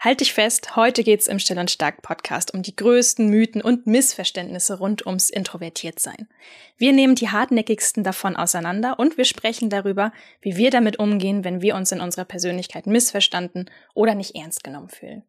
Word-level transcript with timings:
Halt 0.00 0.20
dich 0.20 0.32
fest, 0.32 0.76
heute 0.76 1.02
geht's 1.02 1.26
im 1.26 1.40
Still 1.40 1.58
und 1.58 1.72
Stark 1.72 2.02
Podcast 2.02 2.54
um 2.54 2.62
die 2.62 2.76
größten 2.76 3.28
Mythen 3.28 3.60
und 3.60 3.88
Missverständnisse 3.88 4.78
rund 4.78 5.04
ums 5.04 5.28
Introvertiertsein. 5.28 6.28
Wir 6.76 6.92
nehmen 6.92 7.16
die 7.16 7.30
hartnäckigsten 7.30 8.04
davon 8.04 8.36
auseinander 8.36 9.00
und 9.00 9.18
wir 9.18 9.24
sprechen 9.24 9.70
darüber, 9.70 10.12
wie 10.40 10.56
wir 10.56 10.70
damit 10.70 11.00
umgehen, 11.00 11.42
wenn 11.42 11.62
wir 11.62 11.74
uns 11.74 11.90
in 11.90 12.00
unserer 12.00 12.26
Persönlichkeit 12.26 12.86
missverstanden 12.86 13.68
oder 13.92 14.14
nicht 14.14 14.36
ernst 14.36 14.62
genommen 14.62 14.88
fühlen. 14.88 15.24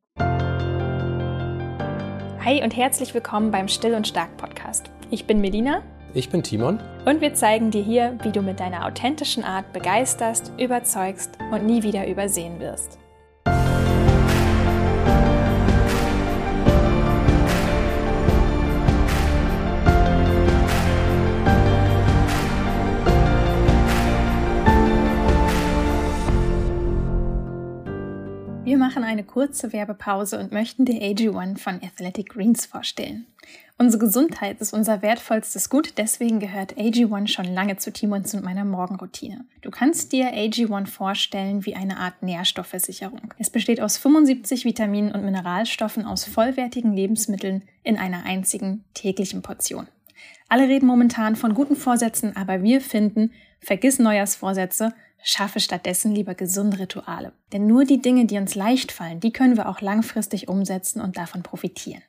Hi 2.45 2.61
und 2.63 2.77
herzlich 2.77 3.15
willkommen 3.15 3.49
beim 3.49 3.67
Still 3.69 3.95
und 3.95 4.07
Stark 4.07 4.37
Podcast. 4.37 4.91
Ich 5.09 5.25
bin 5.25 5.41
Melina. 5.41 5.81
Ich 6.13 6.29
bin 6.29 6.43
Timon. 6.43 6.79
Und 7.05 7.21
wir 7.21 7.33
zeigen 7.33 7.71
dir 7.71 7.83
hier, 7.83 8.19
wie 8.21 8.31
du 8.31 8.43
mit 8.43 8.59
deiner 8.59 8.85
authentischen 8.85 9.43
Art 9.43 9.73
begeisterst, 9.73 10.51
überzeugst 10.59 11.31
und 11.51 11.65
nie 11.65 11.81
wieder 11.81 12.07
übersehen 12.07 12.59
wirst. 12.59 12.99
Machen 28.79 29.03
eine 29.03 29.23
kurze 29.23 29.71
Werbepause 29.71 30.39
und 30.39 30.51
möchten 30.51 30.85
dir 30.85 30.99
AG1 31.01 31.59
von 31.59 31.75
Athletic 31.83 32.29
Greens 32.29 32.65
vorstellen. 32.65 33.27
Unsere 33.77 34.05
Gesundheit 34.05 34.59
ist 34.59 34.73
unser 34.73 35.01
wertvollstes 35.01 35.69
Gut, 35.69 35.93
deswegen 35.97 36.39
gehört 36.39 36.77
AG1 36.77 37.27
schon 37.27 37.45
lange 37.45 37.77
zu 37.77 37.93
Timons 37.93 38.33
und 38.33 38.43
meiner 38.43 38.65
Morgenroutine. 38.65 39.45
Du 39.61 39.69
kannst 39.71 40.11
dir 40.11 40.33
AG1 40.33 40.87
vorstellen 40.87 41.65
wie 41.65 41.75
eine 41.75 41.97
Art 41.97 42.21
Nährstoffversicherung. 42.23 43.33
Es 43.37 43.49
besteht 43.49 43.79
aus 43.79 43.97
75 43.97 44.65
Vitaminen 44.65 45.13
und 45.13 45.23
Mineralstoffen 45.23 46.05
aus 46.05 46.25
vollwertigen 46.25 46.93
Lebensmitteln 46.93 47.63
in 47.83 47.97
einer 47.97 48.25
einzigen 48.25 48.83
täglichen 48.95 49.41
Portion. 49.41 49.87
Alle 50.49 50.67
reden 50.67 50.87
momentan 50.87 51.35
von 51.35 51.53
guten 51.53 51.75
Vorsätzen, 51.75 52.35
aber 52.35 52.63
wir 52.63 52.81
finden, 52.81 53.31
vergiss 53.61 53.99
Neujahrsvorsätze, 53.99 54.93
Schaffe 55.23 55.59
stattdessen 55.59 56.13
lieber 56.13 56.35
gesunde 56.35 56.79
Rituale. 56.79 57.33
Denn 57.51 57.67
nur 57.67 57.85
die 57.85 58.01
Dinge, 58.01 58.25
die 58.25 58.37
uns 58.37 58.55
leicht 58.55 58.91
fallen, 58.91 59.19
die 59.19 59.31
können 59.31 59.57
wir 59.57 59.69
auch 59.69 59.81
langfristig 59.81 60.47
umsetzen 60.47 61.01
und 61.01 61.17
davon 61.17 61.43
profitieren. 61.43 62.01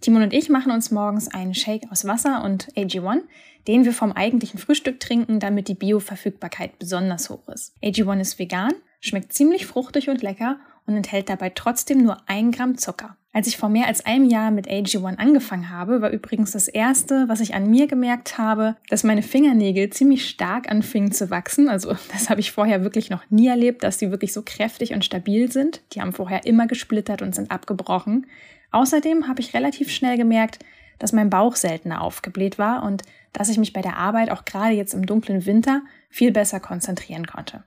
Timon 0.00 0.22
und 0.22 0.32
ich 0.32 0.48
machen 0.48 0.72
uns 0.72 0.90
morgens 0.90 1.28
einen 1.28 1.54
Shake 1.54 1.90
aus 1.90 2.06
Wasser 2.06 2.42
und 2.42 2.72
AG1, 2.74 3.20
den 3.68 3.84
wir 3.84 3.92
vom 3.92 4.10
eigentlichen 4.10 4.58
Frühstück 4.58 4.98
trinken, 4.98 5.38
damit 5.38 5.68
die 5.68 5.74
Bioverfügbarkeit 5.74 6.78
besonders 6.78 7.30
hoch 7.30 7.48
ist. 7.48 7.72
AG1 7.82 8.20
ist 8.20 8.38
vegan, 8.38 8.72
schmeckt 9.00 9.32
ziemlich 9.32 9.66
fruchtig 9.66 10.08
und 10.08 10.22
lecker 10.22 10.58
und 10.86 10.96
enthält 10.96 11.28
dabei 11.28 11.50
trotzdem 11.50 12.02
nur 12.02 12.16
ein 12.26 12.50
Gramm 12.50 12.76
Zucker. 12.78 13.16
Als 13.34 13.46
ich 13.46 13.56
vor 13.56 13.70
mehr 13.70 13.86
als 13.86 14.04
einem 14.04 14.26
Jahr 14.26 14.50
mit 14.50 14.68
AG1 14.68 15.16
angefangen 15.16 15.70
habe, 15.70 16.02
war 16.02 16.10
übrigens 16.10 16.50
das 16.50 16.68
erste, 16.68 17.28
was 17.28 17.40
ich 17.40 17.54
an 17.54 17.70
mir 17.70 17.86
gemerkt 17.86 18.36
habe, 18.36 18.76
dass 18.90 19.04
meine 19.04 19.22
Fingernägel 19.22 19.88
ziemlich 19.88 20.28
stark 20.28 20.70
anfingen 20.70 21.12
zu 21.12 21.30
wachsen. 21.30 21.70
Also 21.70 21.96
das 22.12 22.28
habe 22.28 22.40
ich 22.40 22.52
vorher 22.52 22.84
wirklich 22.84 23.08
noch 23.08 23.22
nie 23.30 23.48
erlebt, 23.48 23.84
dass 23.84 23.96
die 23.96 24.10
wirklich 24.10 24.34
so 24.34 24.42
kräftig 24.42 24.92
und 24.92 25.04
stabil 25.04 25.50
sind. 25.50 25.80
Die 25.92 26.02
haben 26.02 26.12
vorher 26.12 26.44
immer 26.44 26.66
gesplittert 26.66 27.22
und 27.22 27.34
sind 27.34 27.50
abgebrochen. 27.50 28.26
Außerdem 28.70 29.28
habe 29.28 29.40
ich 29.40 29.54
relativ 29.54 29.90
schnell 29.90 30.18
gemerkt, 30.18 30.58
dass 30.98 31.12
mein 31.12 31.30
Bauch 31.30 31.56
seltener 31.56 32.02
aufgebläht 32.02 32.58
war 32.58 32.82
und 32.82 33.02
dass 33.32 33.48
ich 33.48 33.56
mich 33.56 33.72
bei 33.72 33.80
der 33.80 33.96
Arbeit 33.96 34.30
auch 34.30 34.44
gerade 34.44 34.74
jetzt 34.74 34.92
im 34.92 35.06
dunklen 35.06 35.46
Winter 35.46 35.80
viel 36.10 36.32
besser 36.32 36.60
konzentrieren 36.60 37.26
konnte. 37.26 37.64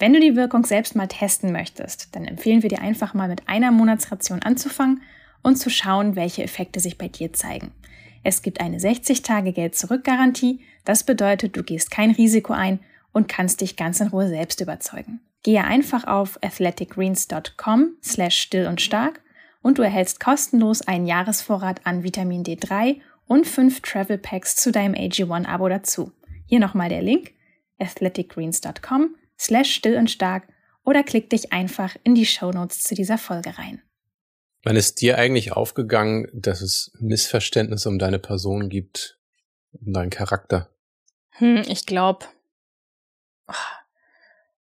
Wenn 0.00 0.14
du 0.14 0.20
die 0.20 0.34
Wirkung 0.34 0.64
selbst 0.64 0.96
mal 0.96 1.08
testen 1.08 1.52
möchtest, 1.52 2.16
dann 2.16 2.24
empfehlen 2.24 2.62
wir 2.62 2.70
dir 2.70 2.80
einfach 2.80 3.12
mal 3.12 3.28
mit 3.28 3.46
einer 3.50 3.70
Monatsration 3.70 4.40
anzufangen 4.40 5.02
und 5.42 5.56
zu 5.56 5.68
schauen, 5.68 6.16
welche 6.16 6.42
Effekte 6.42 6.80
sich 6.80 6.96
bei 6.96 7.08
dir 7.08 7.34
zeigen. 7.34 7.70
Es 8.22 8.40
gibt 8.40 8.62
eine 8.62 8.78
60-Tage-Geld-Zurück-Garantie. 8.78 10.60
Das 10.86 11.04
bedeutet, 11.04 11.54
du 11.54 11.62
gehst 11.62 11.90
kein 11.90 12.12
Risiko 12.12 12.54
ein 12.54 12.80
und 13.12 13.28
kannst 13.28 13.60
dich 13.60 13.76
ganz 13.76 14.00
in 14.00 14.08
Ruhe 14.08 14.28
selbst 14.28 14.62
überzeugen. 14.62 15.20
Gehe 15.42 15.64
einfach 15.64 16.04
auf 16.04 16.38
athleticgreens.com 16.42 17.90
slash 18.02 18.40
still 18.40 18.68
und 18.68 18.80
stark 18.80 19.20
und 19.60 19.76
du 19.76 19.82
erhältst 19.82 20.18
kostenlos 20.18 20.80
einen 20.80 21.06
Jahresvorrat 21.06 21.86
an 21.86 22.04
Vitamin 22.04 22.42
D3 22.42 23.00
und 23.26 23.46
fünf 23.46 23.82
Travel 23.82 24.16
Packs 24.16 24.56
zu 24.56 24.72
deinem 24.72 24.94
AG1-Abo 24.94 25.68
dazu. 25.68 26.12
Hier 26.46 26.58
nochmal 26.58 26.88
der 26.88 27.02
Link 27.02 27.32
athleticgreens.com 27.78 29.16
slash 29.40 29.74
still 29.74 29.96
und 29.96 30.10
stark 30.10 30.46
oder 30.84 31.02
klick 31.02 31.30
dich 31.30 31.52
einfach 31.52 31.96
in 32.04 32.14
die 32.14 32.26
Shownotes 32.26 32.82
zu 32.82 32.94
dieser 32.94 33.18
Folge 33.18 33.56
rein. 33.58 33.82
Wann 34.62 34.76
ist 34.76 35.00
dir 35.00 35.16
eigentlich 35.16 35.52
aufgegangen, 35.52 36.28
dass 36.34 36.60
es 36.60 36.92
Missverständnisse 36.98 37.88
um 37.88 37.98
deine 37.98 38.18
Person 38.18 38.68
gibt, 38.68 39.18
um 39.72 39.94
deinen 39.94 40.10
Charakter? 40.10 40.68
Hm, 41.30 41.62
ich 41.66 41.86
glaube, 41.86 42.26
das 43.46 43.56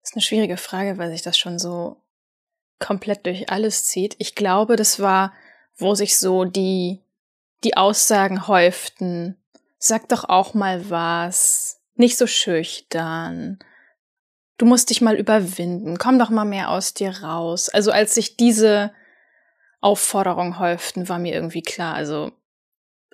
ist 0.04 0.14
eine 0.14 0.22
schwierige 0.22 0.58
Frage, 0.58 1.00
weil 1.00 1.12
sich 1.12 1.24
das 1.24 1.38
schon 1.38 1.58
so 1.58 2.04
komplett 2.78 3.26
durch 3.26 3.50
alles 3.50 3.86
zieht. 3.86 4.16
Ich 4.20 4.36
glaube, 4.36 4.76
das 4.76 5.00
war, 5.00 5.34
wo 5.76 5.96
sich 5.96 6.20
so 6.20 6.46
die, 6.46 7.02
die 7.64 7.76
Aussagen 7.76 8.48
häuften. 8.48 9.36
Sag 9.80 10.10
doch 10.10 10.26
auch 10.26 10.54
mal 10.54 10.92
was. 10.92 11.82
Nicht 11.96 12.18
so 12.18 12.28
schüchtern 12.28 13.58
du 14.58 14.66
musst 14.66 14.90
dich 14.90 15.02
mal 15.02 15.16
überwinden, 15.16 15.98
komm 15.98 16.20
doch 16.20 16.30
mal 16.30 16.46
mehr 16.46 16.72
aus 16.72 16.94
dir 16.94 17.12
raus. 17.24 17.70
Also 17.70 17.92
als 17.92 18.16
sich 18.16 18.38
diese 18.38 18.92
Aufforderungen 19.82 20.60
häuften, 20.60 21.08
war 21.10 21.20
mir 21.20 21.34
irgendwie 21.34 21.62
klar, 21.62 21.94
also 21.94 22.32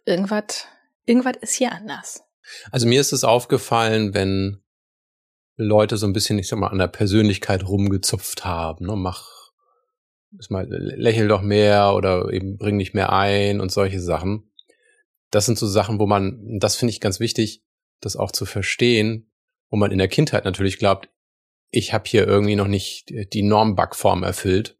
irgendwas, 0.05 0.65
irgendwas 1.05 1.37
ist 1.41 1.53
hier 1.53 1.71
anders. 1.71 2.23
Also 2.71 2.87
mir 2.87 3.01
ist 3.01 3.13
es 3.13 3.23
aufgefallen, 3.23 4.13
wenn 4.13 4.61
Leute 5.55 5.97
so 5.97 6.07
ein 6.07 6.13
bisschen, 6.13 6.39
ich 6.39 6.47
sag 6.47 6.59
mal, 6.59 6.69
an 6.69 6.79
der 6.79 6.87
Persönlichkeit 6.87 7.67
rumgezupft 7.67 8.43
haben, 8.43 8.87
ne, 8.87 8.95
mach, 8.95 9.51
mal, 10.49 10.67
lächel 10.69 11.27
doch 11.27 11.41
mehr 11.41 11.93
oder 11.93 12.31
eben 12.31 12.57
bring 12.57 12.79
dich 12.79 12.93
mehr 12.93 13.11
ein 13.13 13.61
und 13.61 13.71
solche 13.71 14.01
Sachen. 14.01 14.51
Das 15.29 15.45
sind 15.45 15.57
so 15.57 15.67
Sachen, 15.67 15.99
wo 15.99 16.07
man, 16.07 16.59
das 16.59 16.75
finde 16.75 16.91
ich 16.91 17.01
ganz 17.01 17.19
wichtig, 17.19 17.63
das 18.01 18.15
auch 18.15 18.31
zu 18.31 18.45
verstehen, 18.45 19.31
wo 19.69 19.77
man 19.77 19.91
in 19.91 19.97
der 19.97 20.07
Kindheit 20.07 20.45
natürlich 20.45 20.79
glaubt, 20.79 21.09
ich 21.73 21.91
habe 21.91 22.03
hier 22.07 22.27
irgendwie 22.27 22.55
noch 22.55 22.67
nicht 22.67 23.11
die 23.33 23.41
Normbackform 23.41 24.23
erfüllt. 24.23 24.77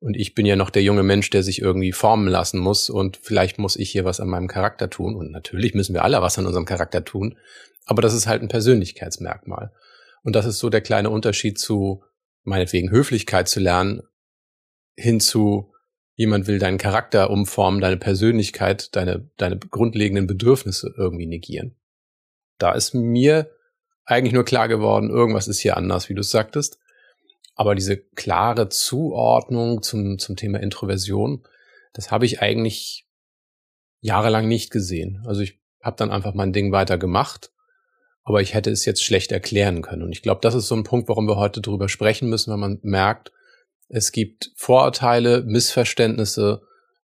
Und 0.00 0.16
ich 0.16 0.34
bin 0.34 0.46
ja 0.46 0.56
noch 0.56 0.70
der 0.70 0.82
junge 0.82 1.02
Mensch, 1.02 1.28
der 1.28 1.42
sich 1.42 1.60
irgendwie 1.60 1.92
formen 1.92 2.28
lassen 2.28 2.58
muss. 2.58 2.88
Und 2.88 3.18
vielleicht 3.18 3.58
muss 3.58 3.76
ich 3.76 3.90
hier 3.90 4.06
was 4.06 4.20
an 4.20 4.28
meinem 4.28 4.48
Charakter 4.48 4.88
tun. 4.88 5.14
Und 5.16 5.30
natürlich 5.30 5.74
müssen 5.74 5.94
wir 5.94 6.02
alle 6.02 6.22
was 6.22 6.38
an 6.38 6.46
unserem 6.46 6.64
Charakter 6.64 7.04
tun. 7.04 7.36
Aber 7.84 8.00
das 8.00 8.14
ist 8.14 8.26
halt 8.26 8.40
ein 8.40 8.48
Persönlichkeitsmerkmal. 8.48 9.72
Und 10.22 10.34
das 10.34 10.46
ist 10.46 10.58
so 10.58 10.70
der 10.70 10.80
kleine 10.80 11.10
Unterschied 11.10 11.58
zu, 11.58 12.02
meinetwegen, 12.42 12.90
Höflichkeit 12.90 13.46
zu 13.46 13.60
lernen, 13.60 14.00
hinzu, 14.96 15.72
jemand 16.14 16.46
will 16.46 16.58
deinen 16.58 16.78
Charakter 16.78 17.28
umformen, 17.28 17.82
deine 17.82 17.98
Persönlichkeit, 17.98 18.96
deine, 18.96 19.28
deine 19.36 19.58
grundlegenden 19.58 20.26
Bedürfnisse 20.26 20.94
irgendwie 20.96 21.26
negieren. 21.26 21.76
Da 22.56 22.72
ist 22.72 22.94
mir 22.94 23.53
eigentlich 24.06 24.34
nur 24.34 24.44
klar 24.44 24.68
geworden, 24.68 25.10
irgendwas 25.10 25.48
ist 25.48 25.60
hier 25.60 25.76
anders, 25.76 26.08
wie 26.08 26.14
du 26.14 26.20
es 26.20 26.30
sagtest. 26.30 26.78
Aber 27.54 27.74
diese 27.74 27.96
klare 27.96 28.68
Zuordnung 28.68 29.82
zum, 29.82 30.18
zum 30.18 30.36
Thema 30.36 30.60
Introversion, 30.60 31.46
das 31.92 32.10
habe 32.10 32.26
ich 32.26 32.42
eigentlich 32.42 33.06
jahrelang 34.00 34.48
nicht 34.48 34.70
gesehen. 34.70 35.22
Also 35.26 35.40
ich 35.40 35.60
habe 35.80 35.96
dann 35.96 36.10
einfach 36.10 36.34
mein 36.34 36.52
Ding 36.52 36.72
weiter 36.72 36.98
gemacht, 36.98 37.52
aber 38.24 38.42
ich 38.42 38.54
hätte 38.54 38.70
es 38.70 38.84
jetzt 38.84 39.02
schlecht 39.02 39.32
erklären 39.32 39.82
können. 39.82 40.02
Und 40.02 40.12
ich 40.12 40.22
glaube, 40.22 40.40
das 40.42 40.54
ist 40.54 40.66
so 40.66 40.74
ein 40.74 40.84
Punkt, 40.84 41.08
warum 41.08 41.28
wir 41.28 41.36
heute 41.36 41.60
drüber 41.60 41.88
sprechen 41.88 42.28
müssen, 42.28 42.50
weil 42.50 42.58
man 42.58 42.78
merkt, 42.82 43.32
es 43.88 44.12
gibt 44.12 44.50
Vorurteile, 44.56 45.42
Missverständnisse 45.42 46.62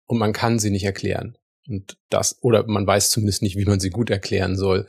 und 0.06 0.18
man 0.18 0.34
kann 0.34 0.60
sie 0.60 0.72
nicht 0.72 0.84
erklären. 0.84 1.38
Und 1.68 1.98
das, 2.10 2.38
oder 2.42 2.68
man 2.68 2.86
weiß 2.86 3.12
zumindest 3.12 3.42
nicht, 3.42 3.58
wie 3.58 3.66
man 3.66 3.80
sie 3.80 3.90
gut 3.90 4.10
erklären 4.10 4.58
soll, 4.58 4.88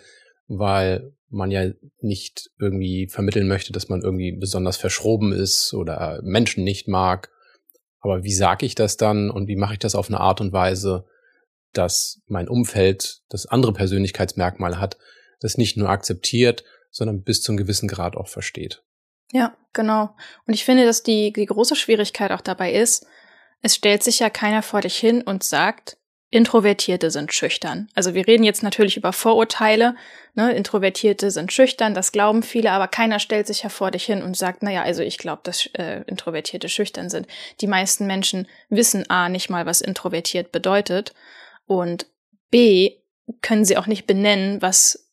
weil 0.48 1.12
man 1.28 1.50
ja 1.50 1.70
nicht 2.00 2.50
irgendwie 2.58 3.08
vermitteln 3.08 3.48
möchte, 3.48 3.72
dass 3.72 3.88
man 3.88 4.02
irgendwie 4.02 4.32
besonders 4.32 4.76
verschroben 4.76 5.32
ist 5.32 5.74
oder 5.74 6.20
Menschen 6.22 6.64
nicht 6.64 6.88
mag. 6.88 7.30
Aber 8.00 8.22
wie 8.22 8.34
sage 8.34 8.66
ich 8.66 8.74
das 8.74 8.96
dann 8.96 9.30
und 9.30 9.48
wie 9.48 9.56
mache 9.56 9.74
ich 9.74 9.78
das 9.78 9.94
auf 9.94 10.08
eine 10.08 10.20
Art 10.20 10.40
und 10.40 10.52
Weise, 10.52 11.06
dass 11.72 12.22
mein 12.26 12.48
Umfeld, 12.48 13.22
das 13.28 13.46
andere 13.46 13.72
Persönlichkeitsmerkmale 13.72 14.78
hat, 14.78 14.96
das 15.40 15.58
nicht 15.58 15.76
nur 15.76 15.88
akzeptiert, 15.88 16.64
sondern 16.90 17.22
bis 17.22 17.42
zu 17.42 17.50
einem 17.50 17.58
gewissen 17.58 17.88
Grad 17.88 18.16
auch 18.16 18.28
versteht. 18.28 18.82
Ja, 19.32 19.56
genau. 19.72 20.14
Und 20.46 20.54
ich 20.54 20.64
finde, 20.64 20.84
dass 20.84 21.02
die, 21.02 21.32
die 21.32 21.46
große 21.46 21.74
Schwierigkeit 21.74 22.30
auch 22.30 22.40
dabei 22.40 22.72
ist, 22.72 23.06
es 23.60 23.74
stellt 23.74 24.02
sich 24.02 24.18
ja 24.18 24.30
keiner 24.30 24.62
vor 24.62 24.82
dich 24.82 24.96
hin 24.96 25.22
und 25.22 25.42
sagt, 25.42 25.96
Introvertierte 26.34 27.12
sind 27.12 27.32
schüchtern. 27.32 27.86
Also 27.94 28.14
wir 28.14 28.26
reden 28.26 28.42
jetzt 28.42 28.64
natürlich 28.64 28.96
über 28.96 29.12
Vorurteile. 29.12 29.94
Ne? 30.34 30.52
Introvertierte 30.52 31.30
sind 31.30 31.52
schüchtern, 31.52 31.94
das 31.94 32.10
glauben 32.10 32.42
viele, 32.42 32.72
aber 32.72 32.88
keiner 32.88 33.20
stellt 33.20 33.46
sich 33.46 33.62
ja 33.62 33.68
vor 33.68 33.92
dich 33.92 34.04
hin 34.04 34.20
und 34.20 34.36
sagt, 34.36 34.64
naja, 34.64 34.82
also 34.82 35.04
ich 35.04 35.16
glaube, 35.16 35.42
dass 35.44 35.66
äh, 35.74 36.02
Introvertierte 36.08 36.68
schüchtern 36.68 37.08
sind. 37.08 37.28
Die 37.60 37.68
meisten 37.68 38.08
Menschen 38.08 38.48
wissen 38.68 39.08
A 39.08 39.28
nicht 39.28 39.48
mal, 39.48 39.64
was 39.64 39.80
introvertiert 39.80 40.50
bedeutet 40.50 41.14
und 41.66 42.06
B 42.50 42.96
können 43.40 43.64
sie 43.64 43.76
auch 43.76 43.86
nicht 43.86 44.08
benennen, 44.08 44.60
was 44.60 45.08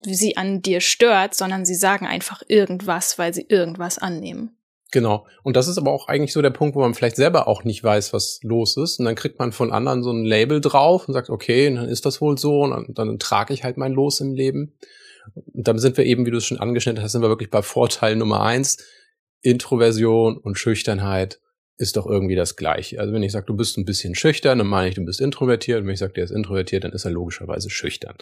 sie 0.00 0.36
an 0.36 0.62
dir 0.62 0.80
stört, 0.80 1.36
sondern 1.36 1.64
sie 1.64 1.76
sagen 1.76 2.08
einfach 2.08 2.42
irgendwas, 2.48 3.20
weil 3.20 3.32
sie 3.32 3.46
irgendwas 3.48 3.98
annehmen. 3.98 4.53
Genau. 4.94 5.26
Und 5.42 5.56
das 5.56 5.66
ist 5.66 5.76
aber 5.76 5.90
auch 5.90 6.06
eigentlich 6.06 6.32
so 6.32 6.40
der 6.40 6.50
Punkt, 6.50 6.76
wo 6.76 6.80
man 6.80 6.94
vielleicht 6.94 7.16
selber 7.16 7.48
auch 7.48 7.64
nicht 7.64 7.82
weiß, 7.82 8.12
was 8.12 8.38
los 8.44 8.76
ist. 8.76 9.00
Und 9.00 9.06
dann 9.06 9.16
kriegt 9.16 9.40
man 9.40 9.50
von 9.50 9.72
anderen 9.72 10.04
so 10.04 10.12
ein 10.12 10.24
Label 10.24 10.60
drauf 10.60 11.08
und 11.08 11.14
sagt, 11.14 11.30
okay, 11.30 11.74
dann 11.74 11.88
ist 11.88 12.06
das 12.06 12.20
wohl 12.20 12.38
so. 12.38 12.62
Und 12.62 12.70
dann, 12.70 12.94
dann 12.94 13.18
trage 13.18 13.52
ich 13.52 13.64
halt 13.64 13.76
mein 13.76 13.90
Los 13.90 14.20
im 14.20 14.34
Leben. 14.34 14.78
Und 15.34 15.66
dann 15.66 15.80
sind 15.80 15.96
wir 15.96 16.04
eben, 16.04 16.26
wie 16.26 16.30
du 16.30 16.36
es 16.36 16.44
schon 16.44 16.60
angeschnitten 16.60 17.02
hast, 17.02 17.10
sind 17.10 17.22
wir 17.22 17.28
wirklich 17.28 17.50
bei 17.50 17.60
Vorteil 17.60 18.14
Nummer 18.14 18.44
eins. 18.44 18.84
Introversion 19.42 20.36
und 20.36 20.60
Schüchternheit 20.60 21.40
ist 21.76 21.96
doch 21.96 22.06
irgendwie 22.06 22.36
das 22.36 22.54
Gleiche. 22.54 23.00
Also 23.00 23.12
wenn 23.12 23.24
ich 23.24 23.32
sage, 23.32 23.46
du 23.46 23.56
bist 23.56 23.76
ein 23.76 23.84
bisschen 23.84 24.14
schüchtern, 24.14 24.58
dann 24.58 24.68
meine 24.68 24.90
ich, 24.90 24.94
du 24.94 25.04
bist 25.04 25.20
introvertiert. 25.20 25.80
Und 25.80 25.88
wenn 25.88 25.94
ich 25.94 25.98
sage, 25.98 26.12
der 26.12 26.22
ist 26.22 26.30
introvertiert, 26.30 26.84
dann 26.84 26.92
ist 26.92 27.04
er 27.04 27.10
logischerweise 27.10 27.68
schüchtern. 27.68 28.14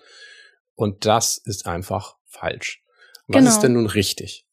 Und 0.75 1.05
das 1.05 1.37
ist 1.37 1.67
einfach 1.67 2.17
falsch. 2.25 2.83
Was 3.27 3.37
genau. 3.37 3.51
ist 3.51 3.61
denn 3.61 3.75
nun 3.75 3.87
richtig? 3.87 4.47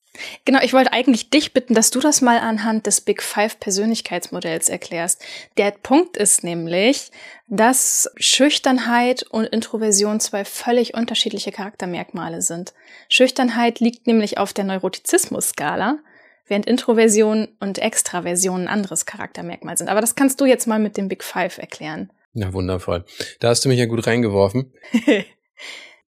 Genau, 0.46 0.60
ich 0.62 0.74
wollte 0.74 0.94
eigentlich 0.94 1.30
dich 1.30 1.54
bitten, 1.54 1.74
dass 1.74 1.92
du 1.92 2.00
das 2.00 2.22
mal 2.22 2.40
anhand 2.40 2.86
des 2.86 3.02
Big 3.02 3.22
Five 3.22 3.60
Persönlichkeitsmodells 3.60 4.70
erklärst. 4.70 5.24
Der 5.58 5.72
Punkt 5.72 6.18
ist 6.18 6.44
nämlich, 6.44 7.12
dass 7.48 8.10
Schüchternheit 8.18 9.24
und 9.24 9.46
Introversion 9.46 10.20
zwei 10.20 10.46
völlig 10.46 10.94
unterschiedliche 10.94 11.52
Charaktermerkmale 11.52 12.42
sind. 12.42 12.74
Schüchternheit 13.10 13.80
liegt 13.80 14.08
nämlich 14.08 14.38
auf 14.38 14.54
der 14.54 14.66
Neurotizismus-Skala, 14.66 16.00
während 16.48 16.66
Introversion 16.66 17.48
und 17.60 17.80
Extraversion 17.80 18.62
ein 18.62 18.68
anderes 18.68 19.06
Charaktermerkmal 19.06 19.78
sind. 19.78 19.90
Aber 19.90 20.02
das 20.02 20.16
kannst 20.16 20.42
du 20.42 20.46
jetzt 20.46 20.68
mal 20.68 20.80
mit 20.80 20.98
dem 20.98 21.08
Big 21.08 21.24
Five 21.24 21.58
erklären. 21.58 22.12
Ja, 22.34 22.54
wundervoll. 22.54 23.06
Da 23.40 23.50
hast 23.50 23.66
du 23.66 23.70
mich 23.70 23.80
ja 23.80 23.86
gut 23.86 24.06
reingeworfen. 24.06 24.74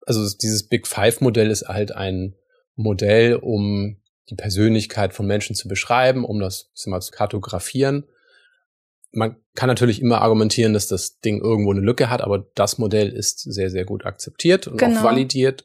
also 0.06 0.36
dieses 0.42 0.68
Big 0.68 0.86
Five 0.86 1.20
Modell 1.20 1.50
ist 1.50 1.68
halt 1.68 1.92
ein 1.92 2.34
Modell, 2.82 3.36
um 3.36 3.96
die 4.28 4.34
Persönlichkeit 4.34 5.12
von 5.12 5.26
Menschen 5.26 5.56
zu 5.56 5.68
beschreiben, 5.68 6.24
um 6.24 6.40
das 6.40 6.70
mal 6.86 7.00
zu 7.00 7.10
kartografieren. 7.10 8.04
Man 9.12 9.36
kann 9.54 9.68
natürlich 9.68 10.00
immer 10.00 10.20
argumentieren, 10.20 10.72
dass 10.72 10.86
das 10.86 11.18
Ding 11.20 11.40
irgendwo 11.40 11.72
eine 11.72 11.80
Lücke 11.80 12.10
hat, 12.10 12.22
aber 12.22 12.46
das 12.54 12.78
Modell 12.78 13.08
ist 13.08 13.40
sehr, 13.40 13.70
sehr 13.70 13.84
gut 13.84 14.06
akzeptiert 14.06 14.68
und 14.68 14.78
genau. 14.78 15.00
auch 15.00 15.04
validiert. 15.04 15.64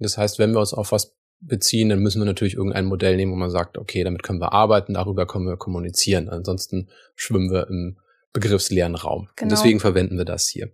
Das 0.00 0.18
heißt, 0.18 0.38
wenn 0.38 0.52
wir 0.52 0.60
uns 0.60 0.74
auf 0.74 0.90
was 0.92 1.14
beziehen, 1.40 1.88
dann 1.88 2.00
müssen 2.00 2.20
wir 2.20 2.26
natürlich 2.26 2.54
irgendein 2.54 2.86
Modell 2.86 3.16
nehmen, 3.16 3.32
wo 3.32 3.36
man 3.36 3.50
sagt, 3.50 3.78
okay, 3.78 4.02
damit 4.02 4.22
können 4.22 4.40
wir 4.40 4.52
arbeiten, 4.52 4.94
darüber 4.94 5.26
können 5.26 5.46
wir 5.46 5.56
kommunizieren. 5.56 6.28
Ansonsten 6.28 6.88
schwimmen 7.14 7.50
wir 7.50 7.68
im 7.68 7.96
begriffsleeren 8.32 8.94
Raum. 8.94 9.28
Genau. 9.36 9.44
Und 9.44 9.50
deswegen 9.52 9.80
verwenden 9.80 10.18
wir 10.18 10.24
das 10.24 10.48
hier. 10.48 10.70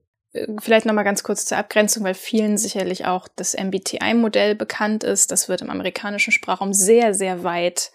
Vielleicht 0.60 0.86
nochmal 0.86 1.04
ganz 1.04 1.22
kurz 1.22 1.44
zur 1.44 1.58
Abgrenzung, 1.58 2.04
weil 2.04 2.14
vielen 2.14 2.58
sicherlich 2.58 3.06
auch 3.06 3.28
das 3.28 3.54
MBTI-Modell 3.54 4.54
bekannt 4.54 5.04
ist. 5.04 5.30
Das 5.30 5.48
wird 5.48 5.62
im 5.62 5.70
amerikanischen 5.70 6.32
Sprachraum 6.32 6.72
sehr, 6.72 7.14
sehr 7.14 7.44
weit 7.44 7.92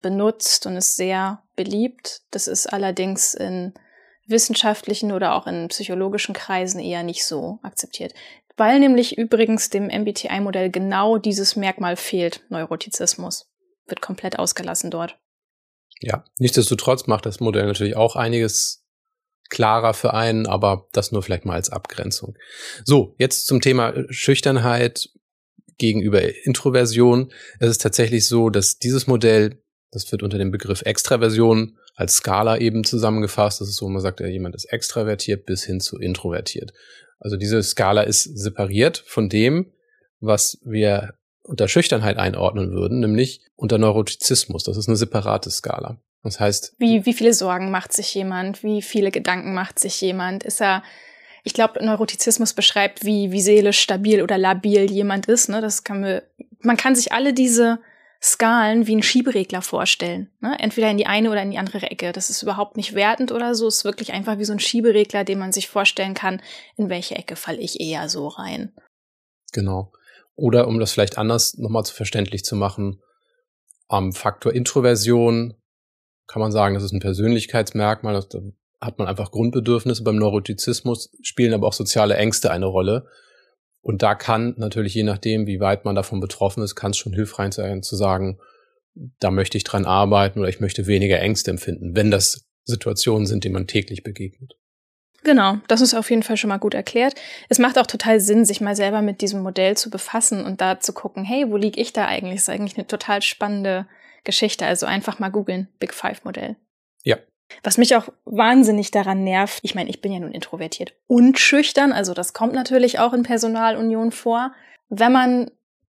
benutzt 0.00 0.66
und 0.66 0.76
ist 0.76 0.96
sehr 0.96 1.42
beliebt. 1.56 2.22
Das 2.30 2.46
ist 2.48 2.66
allerdings 2.72 3.34
in 3.34 3.74
wissenschaftlichen 4.26 5.12
oder 5.12 5.34
auch 5.34 5.46
in 5.46 5.68
psychologischen 5.68 6.34
Kreisen 6.34 6.80
eher 6.80 7.02
nicht 7.02 7.24
so 7.24 7.58
akzeptiert. 7.62 8.14
Weil 8.56 8.80
nämlich 8.80 9.16
übrigens 9.16 9.70
dem 9.70 9.86
MBTI-Modell 9.86 10.70
genau 10.70 11.18
dieses 11.18 11.56
Merkmal 11.56 11.96
fehlt, 11.96 12.44
Neurotizismus. 12.50 13.48
Wird 13.86 14.00
komplett 14.00 14.38
ausgelassen 14.38 14.90
dort. 14.90 15.18
Ja, 16.00 16.24
nichtsdestotrotz 16.38 17.06
macht 17.06 17.26
das 17.26 17.40
Modell 17.40 17.66
natürlich 17.66 17.96
auch 17.96 18.16
einiges 18.16 18.81
klarer 19.52 19.92
für 19.92 20.14
einen, 20.14 20.46
aber 20.46 20.88
das 20.92 21.12
nur 21.12 21.22
vielleicht 21.22 21.44
mal 21.44 21.54
als 21.54 21.68
Abgrenzung. 21.68 22.36
So, 22.84 23.14
jetzt 23.18 23.46
zum 23.46 23.60
Thema 23.60 23.92
Schüchternheit 24.08 25.10
gegenüber 25.76 26.22
Introversion. 26.46 27.30
Es 27.60 27.68
ist 27.68 27.82
tatsächlich 27.82 28.26
so, 28.26 28.48
dass 28.48 28.78
dieses 28.78 29.06
Modell, 29.06 29.62
das 29.90 30.10
wird 30.10 30.22
unter 30.22 30.38
dem 30.38 30.50
Begriff 30.50 30.80
Extraversion 30.82 31.76
als 31.94 32.14
Skala 32.14 32.56
eben 32.56 32.82
zusammengefasst. 32.82 33.60
Das 33.60 33.68
ist 33.68 33.76
so, 33.76 33.88
man 33.88 34.00
sagt 34.00 34.20
ja, 34.20 34.26
jemand 34.26 34.54
ist 34.54 34.64
extravertiert 34.64 35.44
bis 35.44 35.64
hin 35.64 35.80
zu 35.80 35.98
introvertiert. 35.98 36.72
Also 37.20 37.36
diese 37.36 37.62
Skala 37.62 38.02
ist 38.02 38.24
separiert 38.24 39.04
von 39.06 39.28
dem, 39.28 39.70
was 40.18 40.58
wir 40.64 41.12
unter 41.42 41.68
Schüchternheit 41.68 42.16
einordnen 42.16 42.70
würden, 42.70 43.00
nämlich 43.00 43.42
unter 43.54 43.76
Neurotizismus. 43.76 44.64
Das 44.64 44.78
ist 44.78 44.88
eine 44.88 44.96
separate 44.96 45.50
Skala. 45.50 46.00
Das 46.22 46.38
heißt. 46.38 46.74
Wie, 46.78 47.04
wie 47.04 47.12
viele 47.12 47.34
Sorgen 47.34 47.70
macht 47.70 47.92
sich 47.92 48.14
jemand? 48.14 48.62
Wie 48.62 48.82
viele 48.82 49.10
Gedanken 49.10 49.54
macht 49.54 49.78
sich 49.78 50.00
jemand? 50.00 50.44
Ist 50.44 50.60
er, 50.60 50.82
ich 51.42 51.52
glaube, 51.52 51.84
Neurotizismus 51.84 52.54
beschreibt, 52.54 53.04
wie, 53.04 53.32
wie 53.32 53.40
seelisch 53.40 53.80
stabil 53.80 54.22
oder 54.22 54.38
labil 54.38 54.90
jemand 54.90 55.26
ist. 55.26 55.48
Ne? 55.48 55.60
Das 55.60 55.84
kann 55.84 56.00
man, 56.00 56.22
man 56.60 56.76
kann 56.76 56.94
sich 56.94 57.12
alle 57.12 57.32
diese 57.32 57.80
Skalen 58.22 58.86
wie 58.86 58.94
ein 58.94 59.02
Schieberegler 59.02 59.62
vorstellen. 59.62 60.30
Ne? 60.40 60.56
Entweder 60.60 60.88
in 60.88 60.96
die 60.96 61.06
eine 61.06 61.28
oder 61.28 61.42
in 61.42 61.50
die 61.50 61.58
andere 61.58 61.90
Ecke. 61.90 62.12
Das 62.12 62.30
ist 62.30 62.42
überhaupt 62.42 62.76
nicht 62.76 62.94
wertend 62.94 63.32
oder 63.32 63.56
so. 63.56 63.66
Es 63.66 63.78
ist 63.78 63.84
wirklich 63.84 64.12
einfach 64.12 64.38
wie 64.38 64.44
so 64.44 64.52
ein 64.52 64.60
Schieberegler, 64.60 65.24
den 65.24 65.40
man 65.40 65.50
sich 65.50 65.66
vorstellen 65.66 66.14
kann, 66.14 66.40
in 66.76 66.88
welche 66.88 67.16
Ecke 67.16 67.34
falle 67.34 67.58
ich 67.58 67.80
eher 67.80 68.08
so 68.08 68.28
rein. 68.28 68.72
Genau. 69.52 69.92
Oder 70.36 70.68
um 70.68 70.78
das 70.78 70.92
vielleicht 70.92 71.18
anders 71.18 71.58
nochmal 71.58 71.84
zu 71.84 71.94
verständlich 71.94 72.44
zu 72.44 72.54
machen, 72.54 73.02
am 73.88 74.12
Faktor 74.12 74.52
Introversion 74.52 75.54
kann 76.32 76.40
man 76.40 76.50
sagen, 76.50 76.74
das 76.74 76.82
ist 76.82 76.92
ein 76.92 77.00
Persönlichkeitsmerkmal, 77.00 78.24
da 78.30 78.38
hat 78.80 78.98
man 78.98 79.06
einfach 79.06 79.30
Grundbedürfnisse. 79.30 80.02
Beim 80.02 80.16
Neurotizismus 80.16 81.10
spielen 81.20 81.52
aber 81.52 81.68
auch 81.68 81.74
soziale 81.74 82.16
Ängste 82.16 82.50
eine 82.50 82.64
Rolle. 82.64 83.06
Und 83.82 84.02
da 84.02 84.14
kann 84.14 84.54
natürlich, 84.56 84.94
je 84.94 85.02
nachdem, 85.02 85.46
wie 85.46 85.60
weit 85.60 85.84
man 85.84 85.94
davon 85.94 86.20
betroffen 86.20 86.62
ist, 86.62 86.74
kann 86.74 86.92
es 86.92 86.96
schon 86.96 87.12
hilfreich 87.12 87.52
sein 87.52 87.82
zu 87.82 87.96
sagen, 87.96 88.38
da 89.18 89.30
möchte 89.30 89.58
ich 89.58 89.64
dran 89.64 89.84
arbeiten 89.84 90.38
oder 90.38 90.48
ich 90.48 90.60
möchte 90.60 90.86
weniger 90.86 91.20
Ängste 91.20 91.50
empfinden, 91.50 91.94
wenn 91.96 92.10
das 92.10 92.48
Situationen 92.64 93.26
sind, 93.26 93.44
denen 93.44 93.54
man 93.54 93.66
täglich 93.66 94.02
begegnet. 94.02 94.54
Genau, 95.24 95.58
das 95.68 95.82
ist 95.82 95.92
auf 95.92 96.08
jeden 96.08 96.22
Fall 96.22 96.38
schon 96.38 96.48
mal 96.48 96.58
gut 96.58 96.74
erklärt. 96.74 97.14
Es 97.50 97.58
macht 97.58 97.78
auch 97.78 97.86
total 97.86 98.20
Sinn, 98.20 98.46
sich 98.46 98.62
mal 98.62 98.74
selber 98.74 99.02
mit 99.02 99.20
diesem 99.20 99.42
Modell 99.42 99.76
zu 99.76 99.90
befassen 99.90 100.44
und 100.44 100.62
da 100.62 100.80
zu 100.80 100.94
gucken, 100.94 101.24
hey, 101.24 101.50
wo 101.50 101.58
liege 101.58 101.80
ich 101.80 101.92
da 101.92 102.06
eigentlich? 102.06 102.36
Das 102.36 102.44
ist 102.44 102.48
eigentlich 102.48 102.78
eine 102.78 102.86
total 102.86 103.20
spannende 103.20 103.86
Geschichte. 104.24 104.66
Also 104.66 104.86
einfach 104.86 105.18
mal 105.18 105.30
googeln, 105.30 105.68
Big 105.78 105.94
Five 105.94 106.24
Modell. 106.24 106.56
Ja. 107.02 107.16
Was 107.62 107.78
mich 107.78 107.96
auch 107.96 108.08
wahnsinnig 108.24 108.90
daran 108.90 109.24
nervt, 109.24 109.60
ich 109.62 109.74
meine, 109.74 109.90
ich 109.90 110.00
bin 110.00 110.12
ja 110.12 110.20
nun 110.20 110.32
introvertiert 110.32 110.94
und 111.06 111.38
schüchtern, 111.38 111.92
also 111.92 112.14
das 112.14 112.32
kommt 112.32 112.54
natürlich 112.54 112.98
auch 112.98 113.12
in 113.12 113.24
Personalunion 113.24 114.10
vor, 114.10 114.52
wenn 114.88 115.12
man 115.12 115.50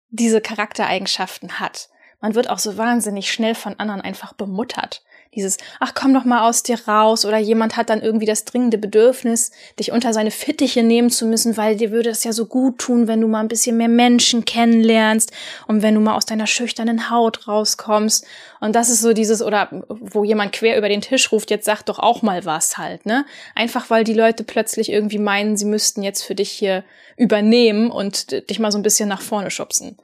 diese 0.09 0.41
Charaktereigenschaften 0.41 1.59
hat. 1.59 1.89
Man 2.21 2.35
wird 2.35 2.49
auch 2.49 2.59
so 2.59 2.77
wahnsinnig 2.77 3.31
schnell 3.31 3.55
von 3.55 3.79
anderen 3.79 4.01
einfach 4.01 4.33
bemuttert 4.33 5.03
dieses, 5.35 5.57
ach 5.79 5.93
komm 5.93 6.13
doch 6.13 6.25
mal 6.25 6.47
aus 6.47 6.63
dir 6.63 6.79
raus 6.87 7.23
oder 7.23 7.37
jemand 7.37 7.77
hat 7.77 7.89
dann 7.89 8.01
irgendwie 8.01 8.25
das 8.25 8.45
dringende 8.45 8.79
Bedürfnis, 8.79 9.51
dich 9.79 9.91
unter 9.91 10.11
seine 10.11 10.31
Fittiche 10.31 10.81
nehmen 10.81 11.11
zu 11.11 11.25
müssen, 11.27 11.55
weil 11.55 11.75
dir 11.75 11.91
würde 11.91 12.09
es 12.09 12.23
ja 12.23 12.33
so 12.33 12.47
gut 12.47 12.79
tun, 12.79 13.07
wenn 13.07 13.21
du 13.21 13.27
mal 13.27 13.41
ein 13.41 13.47
bisschen 13.47 13.77
mehr 13.77 13.89
Menschen 13.89 14.43
kennenlernst 14.43 15.31
und 15.67 15.83
wenn 15.83 15.93
du 15.93 16.01
mal 16.01 16.15
aus 16.15 16.25
deiner 16.25 16.47
schüchternen 16.47 17.11
Haut 17.11 17.47
rauskommst. 17.47 18.25
Und 18.59 18.75
das 18.75 18.89
ist 18.89 19.01
so 19.01 19.13
dieses, 19.13 19.43
oder 19.43 19.85
wo 19.87 20.23
jemand 20.23 20.51
quer 20.51 20.77
über 20.77 20.89
den 20.89 21.01
Tisch 21.01 21.31
ruft, 21.31 21.51
jetzt 21.51 21.65
sag 21.65 21.83
doch 21.83 21.99
auch 21.99 22.23
mal 22.23 22.45
was 22.45 22.77
halt, 22.77 23.05
ne? 23.05 23.25
Einfach 23.55 23.89
weil 23.89 24.03
die 24.03 24.13
Leute 24.13 24.43
plötzlich 24.43 24.91
irgendwie 24.91 25.19
meinen, 25.19 25.57
sie 25.57 25.65
müssten 25.65 26.01
jetzt 26.01 26.23
für 26.23 26.35
dich 26.35 26.49
hier 26.49 26.83
übernehmen 27.17 27.91
und 27.91 28.31
dich 28.49 28.59
mal 28.59 28.71
so 28.71 28.79
ein 28.79 28.83
bisschen 28.83 29.07
nach 29.07 29.21
vorne 29.21 29.51
schubsen. 29.51 29.97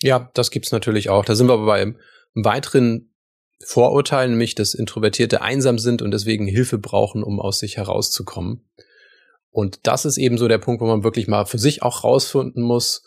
Ja, 0.00 0.30
das 0.34 0.50
gibt's 0.50 0.72
natürlich 0.72 1.08
auch. 1.08 1.24
Da 1.24 1.34
sind 1.34 1.48
wir 1.48 1.54
aber 1.54 1.66
bei 1.66 1.80
einem 1.80 1.98
weiteren 2.34 3.07
Vorurteil, 3.64 4.28
nämlich 4.28 4.54
dass 4.54 4.74
Introvertierte 4.74 5.42
einsam 5.42 5.78
sind 5.78 6.02
und 6.02 6.10
deswegen 6.12 6.46
Hilfe 6.46 6.78
brauchen, 6.78 7.22
um 7.22 7.40
aus 7.40 7.58
sich 7.58 7.76
herauszukommen. 7.76 8.64
Und 9.50 9.86
das 9.86 10.04
ist 10.04 10.18
eben 10.18 10.38
so 10.38 10.46
der 10.46 10.58
Punkt, 10.58 10.80
wo 10.80 10.86
man 10.86 11.04
wirklich 11.04 11.26
mal 11.26 11.46
für 11.46 11.58
sich 11.58 11.82
auch 11.82 12.04
rausfinden 12.04 12.62
muss, 12.62 13.02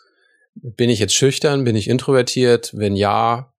bin 0.55 0.89
ich 0.89 0.99
jetzt 0.99 1.15
schüchtern, 1.15 1.63
bin 1.63 1.75
ich 1.75 1.89
introvertiert? 1.89 2.77
Wenn 2.77 2.95
ja, 2.95 3.53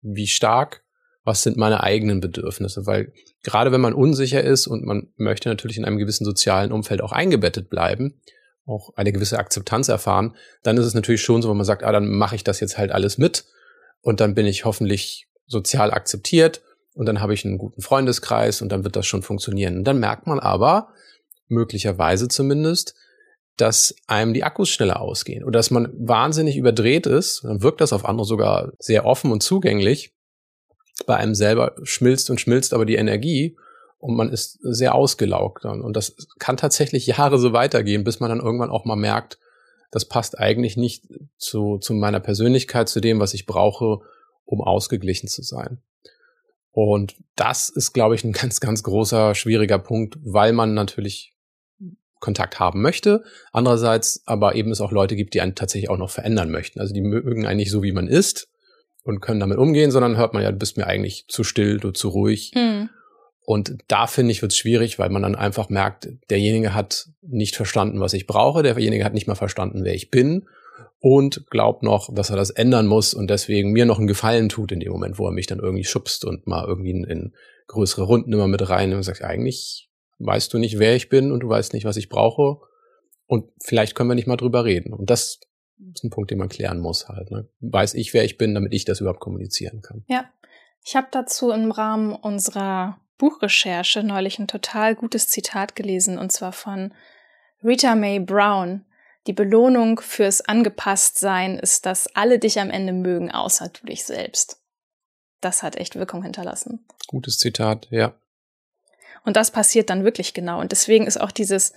wie 0.00 0.26
stark? 0.26 0.82
Was 1.24 1.44
sind 1.44 1.56
meine 1.56 1.82
eigenen 1.82 2.20
Bedürfnisse? 2.20 2.84
Weil 2.84 3.12
gerade 3.44 3.70
wenn 3.70 3.80
man 3.80 3.94
unsicher 3.94 4.42
ist 4.42 4.66
und 4.66 4.84
man 4.84 5.12
möchte 5.16 5.48
natürlich 5.48 5.76
in 5.76 5.84
einem 5.84 5.98
gewissen 5.98 6.24
sozialen 6.24 6.72
Umfeld 6.72 7.00
auch 7.00 7.12
eingebettet 7.12 7.70
bleiben, 7.70 8.20
auch 8.66 8.90
eine 8.96 9.12
gewisse 9.12 9.38
Akzeptanz 9.38 9.88
erfahren, 9.88 10.36
dann 10.64 10.76
ist 10.76 10.86
es 10.86 10.94
natürlich 10.94 11.22
schon 11.22 11.42
so, 11.42 11.48
wenn 11.48 11.56
man 11.56 11.66
sagt, 11.66 11.84
ah, 11.84 11.92
dann 11.92 12.08
mache 12.08 12.34
ich 12.34 12.42
das 12.42 12.58
jetzt 12.58 12.76
halt 12.76 12.90
alles 12.90 13.18
mit 13.18 13.44
und 14.00 14.20
dann 14.20 14.34
bin 14.34 14.46
ich 14.46 14.64
hoffentlich 14.64 15.28
sozial 15.46 15.90
akzeptiert 15.90 16.62
und 16.94 17.06
dann 17.06 17.20
habe 17.20 17.34
ich 17.34 17.44
einen 17.44 17.58
guten 17.58 17.82
Freundeskreis 17.82 18.62
und 18.62 18.70
dann 18.70 18.84
wird 18.84 18.96
das 18.96 19.06
schon 19.06 19.22
funktionieren. 19.22 19.84
Dann 19.84 19.98
merkt 19.98 20.26
man 20.26 20.40
aber, 20.40 20.88
möglicherweise 21.48 22.28
zumindest, 22.28 22.94
dass 23.56 23.94
einem 24.06 24.32
die 24.32 24.44
Akkus 24.44 24.70
schneller 24.70 25.00
ausgehen 25.00 25.44
oder 25.44 25.58
dass 25.58 25.70
man 25.70 25.92
wahnsinnig 25.98 26.56
überdreht 26.56 27.06
ist, 27.06 27.44
dann 27.44 27.62
wirkt 27.62 27.80
das 27.80 27.92
auf 27.92 28.04
andere 28.04 28.26
sogar 28.26 28.72
sehr 28.78 29.04
offen 29.04 29.30
und 29.30 29.42
zugänglich. 29.42 30.14
Bei 31.06 31.16
einem 31.16 31.34
selber 31.34 31.74
schmilzt 31.82 32.30
und 32.30 32.40
schmilzt 32.40 32.74
aber 32.74 32.86
die 32.86 32.96
Energie 32.96 33.56
und 33.98 34.16
man 34.16 34.30
ist 34.30 34.58
sehr 34.62 34.94
ausgelaugt 34.94 35.64
dann. 35.64 35.82
Und 35.82 35.96
das 35.96 36.16
kann 36.38 36.56
tatsächlich 36.56 37.06
Jahre 37.18 37.38
so 37.38 37.52
weitergehen, 37.52 38.04
bis 38.04 38.20
man 38.20 38.30
dann 38.30 38.40
irgendwann 38.40 38.70
auch 38.70 38.84
mal 38.84 38.96
merkt, 38.96 39.38
das 39.90 40.06
passt 40.06 40.38
eigentlich 40.38 40.76
nicht 40.78 41.04
zu, 41.36 41.78
zu 41.78 41.92
meiner 41.92 42.20
Persönlichkeit, 42.20 42.88
zu 42.88 43.00
dem, 43.00 43.20
was 43.20 43.34
ich 43.34 43.44
brauche, 43.44 44.00
um 44.44 44.60
ausgeglichen 44.60 45.28
zu 45.28 45.42
sein. 45.42 45.78
Und 46.72 47.16
das 47.36 47.68
ist, 47.68 47.92
glaube 47.92 48.14
ich, 48.14 48.24
ein 48.24 48.32
ganz, 48.32 48.60
ganz 48.60 48.82
großer, 48.82 49.34
schwieriger 49.34 49.78
Punkt, 49.78 50.18
weil 50.22 50.52
man 50.52 50.74
natürlich 50.74 51.34
Kontakt 52.20 52.60
haben 52.60 52.80
möchte. 52.82 53.24
Andererseits 53.52 54.22
aber 54.26 54.54
eben 54.54 54.70
es 54.70 54.80
auch 54.80 54.92
Leute 54.92 55.16
gibt, 55.16 55.34
die 55.34 55.40
einen 55.40 55.54
tatsächlich 55.54 55.90
auch 55.90 55.98
noch 55.98 56.10
verändern 56.10 56.50
möchten. 56.50 56.80
Also 56.80 56.94
die 56.94 57.00
mögen 57.00 57.46
eigentlich 57.46 57.70
so, 57.70 57.82
wie 57.82 57.92
man 57.92 58.06
ist 58.06 58.48
und 59.02 59.20
können 59.20 59.40
damit 59.40 59.58
umgehen, 59.58 59.90
sondern 59.90 60.16
hört 60.16 60.32
man 60.32 60.42
ja, 60.42 60.52
du 60.52 60.58
bist 60.58 60.76
mir 60.76 60.86
eigentlich 60.86 61.26
zu 61.28 61.42
still, 61.42 61.78
du 61.78 61.90
zu 61.90 62.08
ruhig. 62.08 62.52
Mhm. 62.54 62.90
Und 63.44 63.76
da 63.88 64.06
finde 64.06 64.30
ich, 64.30 64.40
wird 64.40 64.52
es 64.52 64.58
schwierig, 64.58 65.00
weil 65.00 65.10
man 65.10 65.22
dann 65.22 65.34
einfach 65.34 65.68
merkt, 65.68 66.08
derjenige 66.30 66.74
hat 66.74 67.08
nicht 67.22 67.56
verstanden, 67.56 67.98
was 67.98 68.12
ich 68.12 68.28
brauche, 68.28 68.62
derjenige 68.62 69.04
hat 69.04 69.14
nicht 69.14 69.26
mal 69.26 69.34
verstanden, 69.34 69.82
wer 69.82 69.94
ich 69.94 70.10
bin 70.10 70.46
und 71.00 71.46
glaubt 71.50 71.82
noch, 71.82 72.14
dass 72.14 72.30
er 72.30 72.36
das 72.36 72.50
ändern 72.50 72.86
muss 72.86 73.14
und 73.14 73.28
deswegen 73.28 73.72
mir 73.72 73.86
noch 73.86 73.98
einen 73.98 74.06
Gefallen 74.06 74.48
tut 74.48 74.72
in 74.72 74.80
dem 74.80 74.92
Moment, 74.92 75.18
wo 75.18 75.26
er 75.26 75.32
mich 75.32 75.46
dann 75.46 75.58
irgendwie 75.58 75.84
schubst 75.84 76.24
und 76.24 76.46
mal 76.46 76.64
irgendwie 76.66 76.90
in, 76.90 77.04
in 77.04 77.32
größere 77.66 78.04
Runden 78.04 78.32
immer 78.32 78.46
mit 78.46 78.68
rein 78.68 78.92
und 78.94 79.02
sagt, 79.02 79.22
eigentlich 79.22 79.90
weißt 80.18 80.52
du 80.52 80.58
nicht, 80.58 80.78
wer 80.78 80.94
ich 80.94 81.08
bin 81.08 81.32
und 81.32 81.40
du 81.40 81.48
weißt 81.48 81.72
nicht, 81.72 81.84
was 81.84 81.96
ich 81.96 82.08
brauche. 82.08 82.58
Und 83.26 83.50
vielleicht 83.62 83.94
können 83.94 84.10
wir 84.10 84.14
nicht 84.14 84.28
mal 84.28 84.36
drüber 84.36 84.64
reden. 84.64 84.92
Und 84.92 85.10
das 85.10 85.40
ist 85.94 86.04
ein 86.04 86.10
Punkt, 86.10 86.30
den 86.30 86.38
man 86.38 86.48
klären 86.48 86.80
muss 86.80 87.08
halt. 87.08 87.30
Ne? 87.30 87.48
Weiß 87.60 87.94
ich, 87.94 88.14
wer 88.14 88.24
ich 88.24 88.38
bin, 88.38 88.54
damit 88.54 88.72
ich 88.72 88.84
das 88.84 89.00
überhaupt 89.00 89.20
kommunizieren 89.20 89.80
kann. 89.82 90.04
Ja. 90.06 90.30
Ich 90.84 90.96
habe 90.96 91.06
dazu 91.10 91.50
im 91.50 91.70
Rahmen 91.70 92.12
unserer 92.12 92.98
Buchrecherche 93.16 94.02
neulich 94.02 94.40
ein 94.40 94.48
total 94.48 94.96
gutes 94.96 95.28
Zitat 95.28 95.76
gelesen, 95.76 96.18
und 96.18 96.32
zwar 96.32 96.52
von 96.52 96.92
Rita 97.62 97.94
Mae 97.94 98.18
Brown. 98.18 98.84
Die 99.26 99.32
Belohnung 99.32 100.00
fürs 100.00 100.40
Angepasstsein 100.40 101.58
ist, 101.58 101.86
dass 101.86 102.08
alle 102.14 102.38
dich 102.38 102.58
am 102.58 102.70
Ende 102.70 102.92
mögen, 102.92 103.30
außer 103.30 103.68
du 103.68 103.86
dich 103.86 104.04
selbst. 104.04 104.58
Das 105.40 105.62
hat 105.62 105.76
echt 105.76 105.96
Wirkung 105.96 106.22
hinterlassen. 106.22 106.84
Gutes 107.06 107.38
Zitat, 107.38 107.88
ja. 107.90 108.14
Und 109.24 109.36
das 109.36 109.50
passiert 109.50 109.90
dann 109.90 110.04
wirklich 110.04 110.34
genau. 110.34 110.60
Und 110.60 110.72
deswegen 110.72 111.06
ist 111.06 111.20
auch 111.20 111.30
dieses 111.30 111.72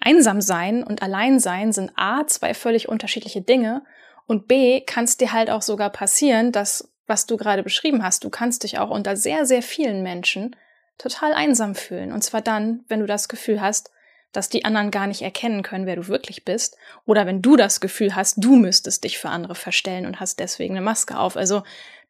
Einsamsein 0.00 0.82
und 0.82 1.02
Alleinsein 1.02 1.72
sind 1.72 1.92
A, 1.96 2.26
zwei 2.26 2.54
völlig 2.54 2.88
unterschiedliche 2.88 3.42
Dinge. 3.42 3.82
Und 4.26 4.48
B, 4.48 4.80
kann 4.80 5.04
es 5.04 5.16
dir 5.16 5.32
halt 5.32 5.50
auch 5.50 5.62
sogar 5.62 5.90
passieren, 5.90 6.52
dass, 6.52 6.88
was 7.06 7.26
du 7.26 7.36
gerade 7.36 7.62
beschrieben 7.62 8.02
hast, 8.02 8.24
du 8.24 8.30
kannst 8.30 8.64
dich 8.64 8.78
auch 8.78 8.90
unter 8.90 9.16
sehr, 9.16 9.46
sehr 9.46 9.62
vielen 9.62 10.02
Menschen 10.02 10.56
total 10.98 11.32
einsam 11.32 11.74
fühlen. 11.74 12.12
Und 12.12 12.22
zwar 12.22 12.40
dann, 12.40 12.84
wenn 12.88 13.00
du 13.00 13.06
das 13.06 13.28
Gefühl 13.28 13.60
hast, 13.60 13.90
dass 14.32 14.48
die 14.48 14.64
anderen 14.64 14.90
gar 14.90 15.06
nicht 15.06 15.22
erkennen 15.22 15.62
können, 15.62 15.86
wer 15.86 15.96
du 15.96 16.08
wirklich 16.08 16.44
bist. 16.44 16.76
Oder 17.04 17.26
wenn 17.26 17.42
du 17.42 17.56
das 17.56 17.80
Gefühl 17.80 18.14
hast, 18.14 18.36
du 18.38 18.56
müsstest 18.56 19.04
dich 19.04 19.18
für 19.18 19.28
andere 19.28 19.54
verstellen 19.54 20.06
und 20.06 20.20
hast 20.20 20.38
deswegen 20.38 20.76
eine 20.76 20.84
Maske 20.84 21.18
auf. 21.18 21.36
Also 21.36 21.62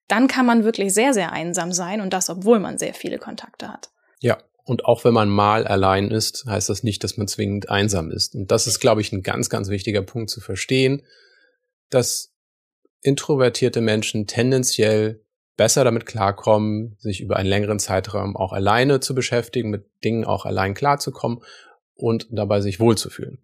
dann 0.09 0.29
kann 0.29 0.45
man 0.45 0.65
wirklich 0.65 0.93
sehr, 0.93 1.15
sehr 1.15 1.33
einsam 1.33 1.73
sein 1.73 2.01
und 2.01 2.13
das, 2.13 2.29
obwohl 2.29 2.59
man 2.59 2.79
sehr 2.79 2.95
viele 2.95 3.19
Kontakte 3.19 3.73
hat. 3.73 3.91
Ja, 4.21 4.39
und 4.65 4.85
auch 4.85 5.05
wenn 5.05 5.15
man 5.15 5.29
mal 5.29 5.67
allein 5.67 6.11
ist, 6.11 6.45
heißt 6.47 6.69
das 6.69 6.83
nicht, 6.83 7.03
dass 7.05 7.17
man 7.17 7.29
zwingend 7.29 7.71
einsam 7.71 8.11
ist. 8.11 8.35
Und 8.35 8.51
das 8.51 8.67
ist, 8.67 8.81
glaube 8.81 9.01
ich, 9.01 9.13
ein 9.13 9.23
ganz, 9.23 9.49
ganz 9.49 9.69
wichtiger 9.69 10.03
Punkt 10.03 10.31
zu 10.31 10.41
verstehen, 10.41 11.03
dass 11.89 12.33
introvertierte 13.03 13.81
Menschen 13.81 14.27
tendenziell 14.27 15.25
besser 15.57 15.85
damit 15.85 16.07
klarkommen, 16.07 16.97
sich 16.99 17.21
über 17.21 17.37
einen 17.37 17.49
längeren 17.49 17.79
Zeitraum 17.79 18.37
auch 18.37 18.53
alleine 18.53 19.01
zu 19.01 19.15
beschäftigen, 19.15 19.71
mit 19.71 19.87
Dingen 20.05 20.25
auch 20.25 20.45
allein 20.45 20.75
klarzukommen 20.75 21.43
und 22.01 22.27
dabei 22.31 22.61
sich 22.61 22.81
wohlzufühlen. 22.81 23.39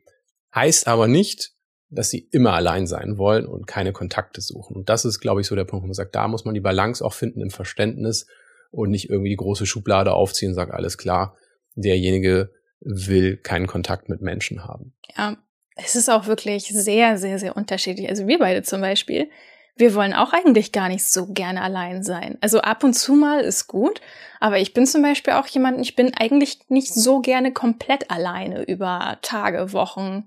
Heißt 0.54 0.88
aber 0.88 1.06
nicht, 1.06 1.52
dass 1.88 2.10
sie 2.10 2.28
immer 2.32 2.54
allein 2.54 2.86
sein 2.86 3.18
wollen 3.18 3.46
und 3.46 3.66
keine 3.66 3.92
Kontakte 3.92 4.40
suchen. 4.40 4.76
Und 4.76 4.88
das 4.88 5.04
ist, 5.04 5.20
glaube 5.20 5.40
ich, 5.40 5.46
so 5.46 5.54
der 5.54 5.64
Punkt, 5.64 5.84
wo 5.84 5.86
man 5.86 5.94
sagt, 5.94 6.14
da 6.14 6.26
muss 6.26 6.44
man 6.44 6.54
die 6.54 6.60
Balance 6.60 7.04
auch 7.04 7.12
finden 7.12 7.40
im 7.40 7.50
Verständnis, 7.50 8.26
und 8.70 8.90
nicht 8.90 9.10
irgendwie 9.10 9.30
die 9.30 9.36
große 9.36 9.66
Schublade 9.66 10.12
aufziehen 10.12 10.50
und 10.50 10.54
sagen, 10.54 10.72
alles 10.72 10.98
klar, 10.98 11.36
derjenige 11.74 12.50
will 12.80 13.36
keinen 13.36 13.66
Kontakt 13.66 14.08
mit 14.08 14.20
Menschen 14.20 14.64
haben. 14.64 14.92
Ja, 15.16 15.36
es 15.76 15.96
ist 15.96 16.10
auch 16.10 16.26
wirklich 16.26 16.68
sehr, 16.68 17.18
sehr, 17.18 17.38
sehr 17.38 17.56
unterschiedlich. 17.56 18.08
Also 18.08 18.26
wir 18.26 18.38
beide 18.38 18.62
zum 18.62 18.80
Beispiel, 18.80 19.30
wir 19.76 19.94
wollen 19.94 20.14
auch 20.14 20.32
eigentlich 20.32 20.72
gar 20.72 20.88
nicht 20.88 21.04
so 21.04 21.26
gerne 21.26 21.62
allein 21.62 22.02
sein. 22.02 22.38
Also 22.40 22.60
ab 22.60 22.82
und 22.82 22.94
zu 22.94 23.12
mal 23.12 23.40
ist 23.40 23.66
gut, 23.66 24.00
aber 24.40 24.58
ich 24.58 24.72
bin 24.72 24.86
zum 24.86 25.02
Beispiel 25.02 25.34
auch 25.34 25.46
jemand, 25.46 25.80
ich 25.80 25.94
bin 25.94 26.14
eigentlich 26.14 26.60
nicht 26.68 26.94
so 26.94 27.20
gerne 27.20 27.52
komplett 27.52 28.10
alleine 28.10 28.64
über 28.64 29.18
Tage, 29.20 29.72
Wochen 29.72 30.26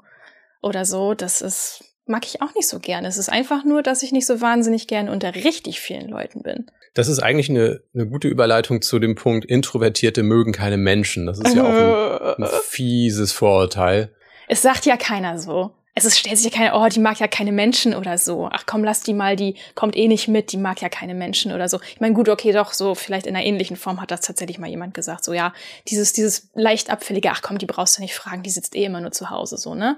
oder 0.62 0.86
so. 0.86 1.16
Das 1.16 1.42
ist, 1.42 1.84
mag 2.06 2.26
ich 2.26 2.44
auch 2.44 2.54
nicht 2.54 2.68
so 2.68 2.80
gerne. 2.80 3.08
Es 3.08 3.18
ist 3.18 3.30
einfach 3.30 3.66
nur, 3.66 3.82
dass 3.82 4.04
ich 4.04 4.12
nicht 4.12 4.28
so 4.28 4.40
wahnsinnig 4.40 4.88
gerne 4.88 5.12
unter 5.12 5.34
richtig 5.34 5.80
vielen 5.80 6.10
Leuten 6.10 6.44
bin. 6.44 6.70
Das 6.94 7.08
ist 7.08 7.20
eigentlich 7.20 7.50
eine, 7.50 7.82
eine 7.94 8.08
gute 8.08 8.28
Überleitung 8.28 8.82
zu 8.82 9.00
dem 9.00 9.16
Punkt, 9.16 9.46
Introvertierte 9.46 10.22
mögen 10.22 10.52
keine 10.52 10.78
Menschen. 10.78 11.26
Das 11.26 11.40
ist 11.40 11.56
ja 11.56 11.64
auch 11.64 12.38
ein, 12.38 12.44
ein 12.44 12.50
fieses 12.64 13.32
Vorurteil. 13.32 14.14
Es 14.48 14.62
sagt 14.62 14.86
ja 14.86 14.98
keiner 14.98 15.40
so. 15.40 15.72
Es 16.00 16.06
ist, 16.06 16.18
stellt 16.18 16.38
sich 16.38 16.50
ja 16.50 16.58
keiner, 16.58 16.82
oh, 16.82 16.88
die 16.88 17.02
mag 17.02 17.20
ja 17.20 17.28
keine 17.28 17.52
Menschen 17.52 17.94
oder 17.94 18.18
so. 18.18 18.48
Ach 18.50 18.64
komm, 18.66 18.86
lass 18.86 19.02
die 19.02 19.14
mal, 19.14 19.36
die 19.36 19.56
kommt 19.76 19.98
eh 19.98 20.08
nicht 20.08 20.30
mit, 20.30 20.54
die 20.54 20.58
mag 20.58 20.82
ja 20.82 20.88
keine 20.88 21.14
Menschen 21.14 21.52
oder 21.52 21.68
so. 21.68 21.82
Ich 21.94 22.00
meine, 22.00 22.14
gut, 22.14 22.30
okay, 22.30 22.54
doch, 22.54 22.72
so 22.72 22.96
vielleicht 22.96 23.28
in 23.28 23.36
einer 23.36 23.46
ähnlichen 23.46 23.76
Form 23.76 24.00
hat 24.00 24.10
das 24.10 24.22
tatsächlich 24.22 24.60
mal 24.60 24.70
jemand 24.70 24.94
gesagt. 24.94 25.26
So, 25.26 25.34
ja, 25.34 25.54
dieses, 25.90 26.14
dieses 26.14 26.52
leicht 26.54 26.90
abfällige, 26.90 27.32
ach 27.32 27.42
komm, 27.42 27.58
die 27.58 27.66
brauchst 27.66 27.98
du 27.98 28.02
nicht 28.02 28.16
fragen, 28.16 28.44
die 28.44 28.50
sitzt 28.50 28.78
eh 28.78 28.86
immer 28.86 29.02
nur 29.02 29.12
zu 29.12 29.30
Hause, 29.30 29.58
so, 29.58 29.76
ne? 29.76 29.98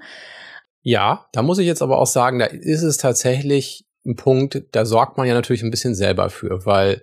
Ja, 0.80 1.28
da 1.30 1.42
muss 1.42 1.58
ich 1.58 1.66
jetzt 1.66 1.82
aber 1.82 1.98
auch 1.98 2.08
sagen, 2.08 2.40
da 2.40 2.46
ist 2.46 2.82
es 2.82 2.96
tatsächlich 2.96 3.86
ein 4.04 4.16
Punkt, 4.16 4.60
da 4.72 4.84
sorgt 4.84 5.18
man 5.18 5.28
ja 5.28 5.34
natürlich 5.34 5.62
ein 5.62 5.70
bisschen 5.70 5.94
selber 5.94 6.30
für, 6.30 6.66
weil 6.66 7.02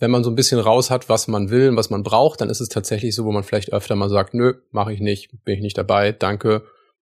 wenn 0.00 0.10
man 0.10 0.24
so 0.24 0.30
ein 0.30 0.36
bisschen 0.36 0.58
raus 0.58 0.90
hat, 0.90 1.08
was 1.08 1.28
man 1.28 1.50
will 1.50 1.68
und 1.68 1.76
was 1.76 1.90
man 1.90 2.02
braucht, 2.02 2.40
dann 2.40 2.50
ist 2.50 2.60
es 2.60 2.70
tatsächlich 2.70 3.14
so, 3.14 3.24
wo 3.24 3.30
man 3.30 3.44
vielleicht 3.44 3.72
öfter 3.72 3.94
mal 3.94 4.10
sagt, 4.10 4.34
nö, 4.34 4.54
mache 4.72 4.92
ich 4.92 4.98
nicht, 4.98 5.30
bin 5.44 5.54
ich 5.54 5.62
nicht 5.62 5.78
dabei, 5.78 6.10
danke. 6.10 6.64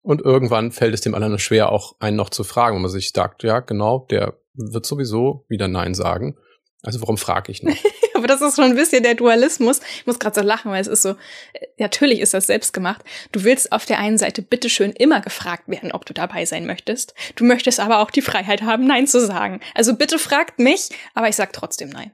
Und 0.07 0.21
irgendwann 0.21 0.71
fällt 0.71 0.93
es 0.93 1.01
dem 1.01 1.13
anderen 1.15 1.37
schwer, 1.37 1.69
auch 1.69 1.97
einen 1.99 2.15
noch 2.15 2.29
zu 2.29 2.45
fragen, 2.45 2.77
wo 2.77 2.79
man 2.79 2.89
sich 2.89 3.11
sagt, 3.11 3.43
ja, 3.43 3.59
genau, 3.59 4.07
der 4.09 4.37
wird 4.53 4.85
sowieso 4.85 5.43
wieder 5.49 5.67
Nein 5.67 5.93
sagen. 5.93 6.37
Also 6.81 7.01
warum 7.01 7.17
frage 7.17 7.51
ich 7.51 7.61
noch? 7.61 7.75
Aber 8.13 8.25
das 8.25 8.41
ist 8.41 8.55
schon 8.55 8.63
ein 8.63 8.75
bisschen 8.75 9.03
der 9.03 9.15
Dualismus. 9.15 9.81
Ich 9.97 10.07
muss 10.07 10.17
gerade 10.17 10.39
so 10.39 10.47
lachen, 10.47 10.71
weil 10.71 10.79
es 10.79 10.87
ist 10.87 11.01
so, 11.01 11.09
äh, 11.09 11.67
natürlich 11.77 12.21
ist 12.21 12.33
das 12.33 12.47
selbst 12.47 12.71
gemacht. 12.71 13.03
Du 13.33 13.43
willst 13.43 13.73
auf 13.73 13.85
der 13.85 13.99
einen 13.99 14.17
Seite 14.17 14.41
bitteschön 14.41 14.93
immer 14.93 15.19
gefragt 15.19 15.67
werden, 15.67 15.91
ob 15.91 16.05
du 16.05 16.13
dabei 16.13 16.45
sein 16.45 16.65
möchtest. 16.65 17.13
Du 17.35 17.43
möchtest 17.43 17.81
aber 17.81 17.99
auch 17.99 18.09
die 18.09 18.21
Freiheit 18.21 18.61
haben, 18.61 18.87
Nein 18.87 19.07
zu 19.07 19.19
sagen. 19.19 19.59
Also 19.75 19.93
bitte 19.93 20.19
fragt 20.19 20.57
mich, 20.57 20.87
aber 21.15 21.27
ich 21.27 21.35
sag 21.35 21.51
trotzdem 21.51 21.89
Nein. 21.89 22.13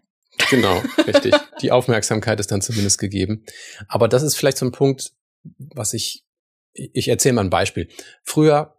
Genau, 0.49 0.81
richtig. 1.05 1.35
Die 1.61 1.71
Aufmerksamkeit 1.71 2.39
ist 2.39 2.51
dann 2.51 2.63
zumindest 2.63 2.97
gegeben. 2.97 3.45
Aber 3.87 4.07
das 4.07 4.23
ist 4.23 4.35
vielleicht 4.35 4.57
so 4.57 4.65
ein 4.65 4.71
Punkt, 4.71 5.11
was 5.43 5.93
ich, 5.93 6.25
ich 6.73 7.07
erzähle 7.07 7.33
mal 7.33 7.41
ein 7.41 7.49
Beispiel. 7.49 7.87
Früher 8.23 8.75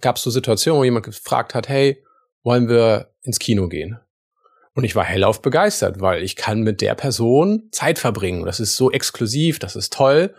gab 0.00 0.16
es 0.16 0.22
so 0.22 0.30
Situationen, 0.30 0.80
wo 0.80 0.84
jemand 0.84 1.04
gefragt 1.04 1.54
hat, 1.54 1.68
hey, 1.68 2.02
wollen 2.42 2.68
wir 2.68 3.14
ins 3.22 3.38
Kino 3.38 3.68
gehen? 3.68 3.98
Und 4.74 4.84
ich 4.84 4.96
war 4.96 5.04
hellauf 5.04 5.40
begeistert, 5.40 6.00
weil 6.00 6.22
ich 6.22 6.36
kann 6.36 6.62
mit 6.62 6.80
der 6.80 6.94
Person 6.94 7.68
Zeit 7.70 7.98
verbringen. 7.98 8.44
Das 8.44 8.58
ist 8.58 8.76
so 8.76 8.90
exklusiv, 8.90 9.58
das 9.60 9.76
ist 9.76 9.92
toll. 9.92 10.34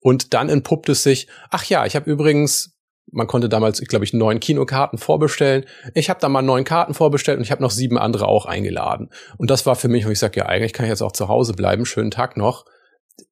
Und 0.00 0.34
dann 0.34 0.48
entpuppt 0.48 0.90
es 0.90 1.02
sich, 1.02 1.28
ach 1.50 1.64
ja, 1.64 1.86
ich 1.86 1.96
habe 1.96 2.10
übrigens, 2.10 2.78
man 3.10 3.26
konnte 3.26 3.48
damals, 3.48 3.80
glaube 3.80 4.04
ich, 4.04 4.12
neun 4.12 4.38
Kinokarten 4.38 4.98
vorbestellen. 4.98 5.64
Ich 5.94 6.10
habe 6.10 6.20
da 6.20 6.28
mal 6.28 6.42
neun 6.42 6.64
Karten 6.64 6.92
vorbestellt 6.92 7.38
und 7.38 7.44
ich 7.44 7.50
habe 7.50 7.62
noch 7.62 7.70
sieben 7.70 7.96
andere 7.96 8.28
auch 8.28 8.44
eingeladen. 8.44 9.08
Und 9.38 9.50
das 9.50 9.64
war 9.64 9.76
für 9.76 9.88
mich, 9.88 10.06
wo 10.06 10.10
ich 10.10 10.18
sage, 10.18 10.40
ja, 10.40 10.46
eigentlich 10.46 10.74
kann 10.74 10.84
ich 10.84 10.90
jetzt 10.90 11.02
auch 11.02 11.12
zu 11.12 11.28
Hause 11.28 11.54
bleiben, 11.54 11.86
schönen 11.86 12.10
Tag 12.10 12.36
noch. 12.36 12.66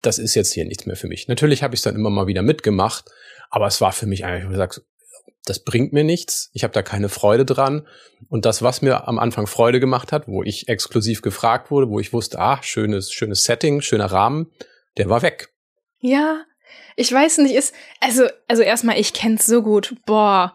Das 0.02 0.19
ist 0.19 0.35
jetzt 0.35 0.52
hier 0.52 0.64
nichts 0.64 0.87
mehr 0.87 0.97
für 0.97 1.09
mich. 1.09 1.28
Natürlich 1.28 1.62
habe 1.62 1.75
ich 1.75 1.78
es 1.78 1.85
dann 1.85 1.95
immer 1.95 2.11
mal 2.11 2.26
wieder 2.26 2.43
mitgemacht, 2.43 3.11
aber 3.50 3.66
es 3.66 3.81
war 3.81 3.93
für 3.93 4.07
mich 4.07 4.25
eigentlich, 4.25 4.47
wo 4.47 4.50
ich 4.50 4.57
sage, 4.57 4.83
das 5.47 5.61
bringt 5.61 5.93
mir 5.93 6.05
nichts, 6.05 6.50
ich 6.55 6.64
habe 6.64 6.75
da 6.75 6.83
keine 6.83 7.09
Freude 7.09 7.45
dran. 7.45 7.87
Und 8.28 8.45
das, 8.45 8.62
was 8.62 8.83
mir 8.83 9.07
am 9.07 9.19
Anfang 9.19 9.47
Freude 9.47 9.81
gemacht 9.81 10.12
hat, 10.12 10.26
wo 10.26 10.43
ich 10.43 10.69
exklusiv 10.69 11.23
gefragt 11.23 11.71
wurde, 11.71 11.88
wo 11.88 12.00
ich 12.00 12.12
wusste, 12.12 12.38
ah, 12.38 12.61
schönes, 12.62 13.12
schönes 13.12 13.45
Setting, 13.45 13.81
schöner 13.81 14.07
Rahmen, 14.07 14.50
der 14.97 15.09
war 15.09 15.23
weg. 15.23 15.50
Ja, 16.00 16.45
ich 16.97 17.12
weiß 17.12 17.38
nicht, 17.38 17.55
ist, 17.55 17.75
also, 18.00 18.26
also 18.49 18.62
erstmal, 18.62 18.99
ich 18.99 19.12
kenn's 19.12 19.47
so 19.47 19.62
gut, 19.62 19.95
boah, 20.05 20.55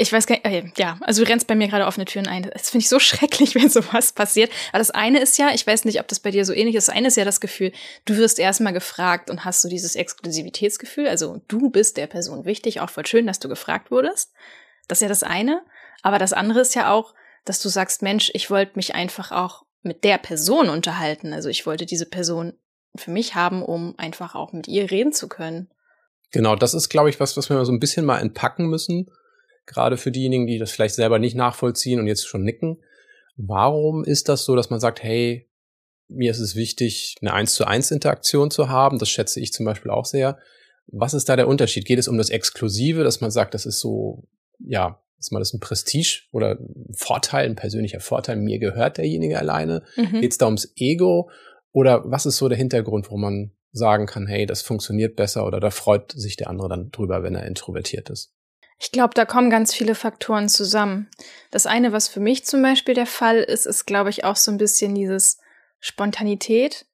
Ich 0.00 0.12
weiß 0.12 0.28
gar 0.28 0.36
nicht, 0.36 0.46
äh, 0.46 0.62
ja, 0.76 0.96
also 1.00 1.24
du 1.24 1.28
rennst 1.28 1.48
bei 1.48 1.56
mir 1.56 1.66
gerade 1.66 1.84
offene 1.84 2.04
Türen 2.04 2.28
ein. 2.28 2.48
Das 2.52 2.70
finde 2.70 2.84
ich 2.84 2.88
so 2.88 2.98
schrecklich, 3.00 3.56
wenn 3.56 3.68
sowas 3.68 4.12
passiert. 4.12 4.52
Aber 4.70 4.78
das 4.78 4.92
eine 4.92 5.20
ist 5.20 5.38
ja, 5.38 5.50
ich 5.52 5.66
weiß 5.66 5.84
nicht, 5.84 5.98
ob 5.98 6.06
das 6.06 6.20
bei 6.20 6.30
dir 6.30 6.44
so 6.44 6.52
ähnlich 6.52 6.76
ist. 6.76 6.86
Das 6.86 6.94
eine 6.94 7.08
ist 7.08 7.16
ja 7.16 7.24
das 7.24 7.40
Gefühl, 7.40 7.72
du 8.04 8.16
wirst 8.16 8.38
erstmal 8.38 8.72
gefragt 8.72 9.28
und 9.28 9.44
hast 9.44 9.60
so 9.60 9.68
dieses 9.68 9.96
Exklusivitätsgefühl. 9.96 11.08
Also 11.08 11.40
du 11.48 11.70
bist 11.70 11.96
der 11.96 12.06
Person 12.06 12.44
wichtig, 12.44 12.80
auch 12.80 12.90
voll 12.90 13.06
schön, 13.06 13.26
dass 13.26 13.40
du 13.40 13.48
gefragt 13.48 13.90
wurdest. 13.90 14.32
Das 14.86 14.98
ist 14.98 15.02
ja 15.02 15.08
das 15.08 15.24
eine. 15.24 15.62
Aber 16.02 16.20
das 16.20 16.32
andere 16.32 16.60
ist 16.60 16.76
ja 16.76 16.92
auch, 16.92 17.12
dass 17.44 17.60
du 17.60 17.68
sagst, 17.68 18.02
Mensch, 18.02 18.30
ich 18.34 18.50
wollte 18.50 18.76
mich 18.76 18.94
einfach 18.94 19.32
auch 19.32 19.64
mit 19.82 20.04
der 20.04 20.18
Person 20.18 20.68
unterhalten. 20.68 21.32
Also 21.32 21.48
ich 21.48 21.66
wollte 21.66 21.86
diese 21.86 22.06
Person 22.06 22.52
für 22.94 23.10
mich 23.10 23.34
haben, 23.34 23.64
um 23.64 23.98
einfach 23.98 24.36
auch 24.36 24.52
mit 24.52 24.68
ihr 24.68 24.92
reden 24.92 25.12
zu 25.12 25.28
können. 25.28 25.72
Genau, 26.30 26.54
das 26.54 26.72
ist, 26.72 26.88
glaube 26.88 27.10
ich, 27.10 27.18
was, 27.18 27.36
was 27.36 27.50
wir 27.50 27.64
so 27.64 27.72
ein 27.72 27.80
bisschen 27.80 28.04
mal 28.04 28.20
entpacken 28.20 28.66
müssen 28.66 29.10
gerade 29.68 29.96
für 29.96 30.10
diejenigen, 30.10 30.46
die 30.46 30.58
das 30.58 30.72
vielleicht 30.72 30.96
selber 30.96 31.18
nicht 31.18 31.36
nachvollziehen 31.36 32.00
und 32.00 32.06
jetzt 32.06 32.26
schon 32.26 32.42
nicken. 32.42 32.78
Warum 33.36 34.02
ist 34.02 34.28
das 34.28 34.44
so, 34.44 34.56
dass 34.56 34.70
man 34.70 34.80
sagt, 34.80 35.02
hey, 35.02 35.48
mir 36.08 36.30
ist 36.30 36.40
es 36.40 36.56
wichtig, 36.56 37.16
eine 37.20 37.32
eins 37.32 37.54
zu 37.54 37.66
eins 37.66 37.90
Interaktion 37.90 38.50
zu 38.50 38.68
haben? 38.68 38.98
Das 38.98 39.10
schätze 39.10 39.40
ich 39.40 39.52
zum 39.52 39.66
Beispiel 39.66 39.90
auch 39.90 40.06
sehr. 40.06 40.38
Was 40.86 41.14
ist 41.14 41.28
da 41.28 41.36
der 41.36 41.48
Unterschied? 41.48 41.84
Geht 41.84 41.98
es 41.98 42.08
um 42.08 42.18
das 42.18 42.30
Exklusive, 42.30 43.04
dass 43.04 43.20
man 43.20 43.30
sagt, 43.30 43.54
das 43.54 43.66
ist 43.66 43.78
so, 43.78 44.26
ja, 44.58 45.00
ist 45.18 45.32
mal 45.32 45.38
das 45.38 45.52
ein 45.52 45.60
Prestige 45.60 46.22
oder 46.32 46.58
ein 46.58 46.94
Vorteil, 46.94 47.46
ein 47.46 47.56
persönlicher 47.56 48.00
Vorteil, 48.00 48.36
mir 48.36 48.58
gehört 48.58 48.98
derjenige 48.98 49.38
alleine? 49.38 49.82
Mhm. 49.96 50.20
Geht 50.20 50.32
es 50.32 50.38
da 50.38 50.46
ums 50.46 50.72
Ego? 50.76 51.30
Oder 51.72 52.02
was 52.10 52.26
ist 52.26 52.38
so 52.38 52.48
der 52.48 52.58
Hintergrund, 52.58 53.10
wo 53.10 53.16
man 53.18 53.52
sagen 53.72 54.06
kann, 54.06 54.26
hey, 54.26 54.46
das 54.46 54.62
funktioniert 54.62 55.16
besser 55.16 55.46
oder 55.46 55.60
da 55.60 55.70
freut 55.70 56.12
sich 56.12 56.36
der 56.36 56.48
andere 56.48 56.68
dann 56.68 56.90
drüber, 56.90 57.22
wenn 57.22 57.34
er 57.34 57.46
introvertiert 57.46 58.08
ist? 58.10 58.32
Ich 58.80 58.92
glaube, 58.92 59.14
da 59.14 59.24
kommen 59.24 59.50
ganz 59.50 59.74
viele 59.74 59.94
Faktoren 59.94 60.48
zusammen. 60.48 61.10
Das 61.50 61.66
eine, 61.66 61.92
was 61.92 62.08
für 62.08 62.20
mich 62.20 62.44
zum 62.44 62.62
Beispiel 62.62 62.94
der 62.94 63.06
Fall 63.06 63.38
ist, 63.38 63.66
ist, 63.66 63.86
glaube 63.86 64.10
ich, 64.10 64.24
auch 64.24 64.36
so 64.36 64.52
ein 64.52 64.58
bisschen 64.58 64.94
dieses 64.94 65.38
Spontanität. 65.80 66.86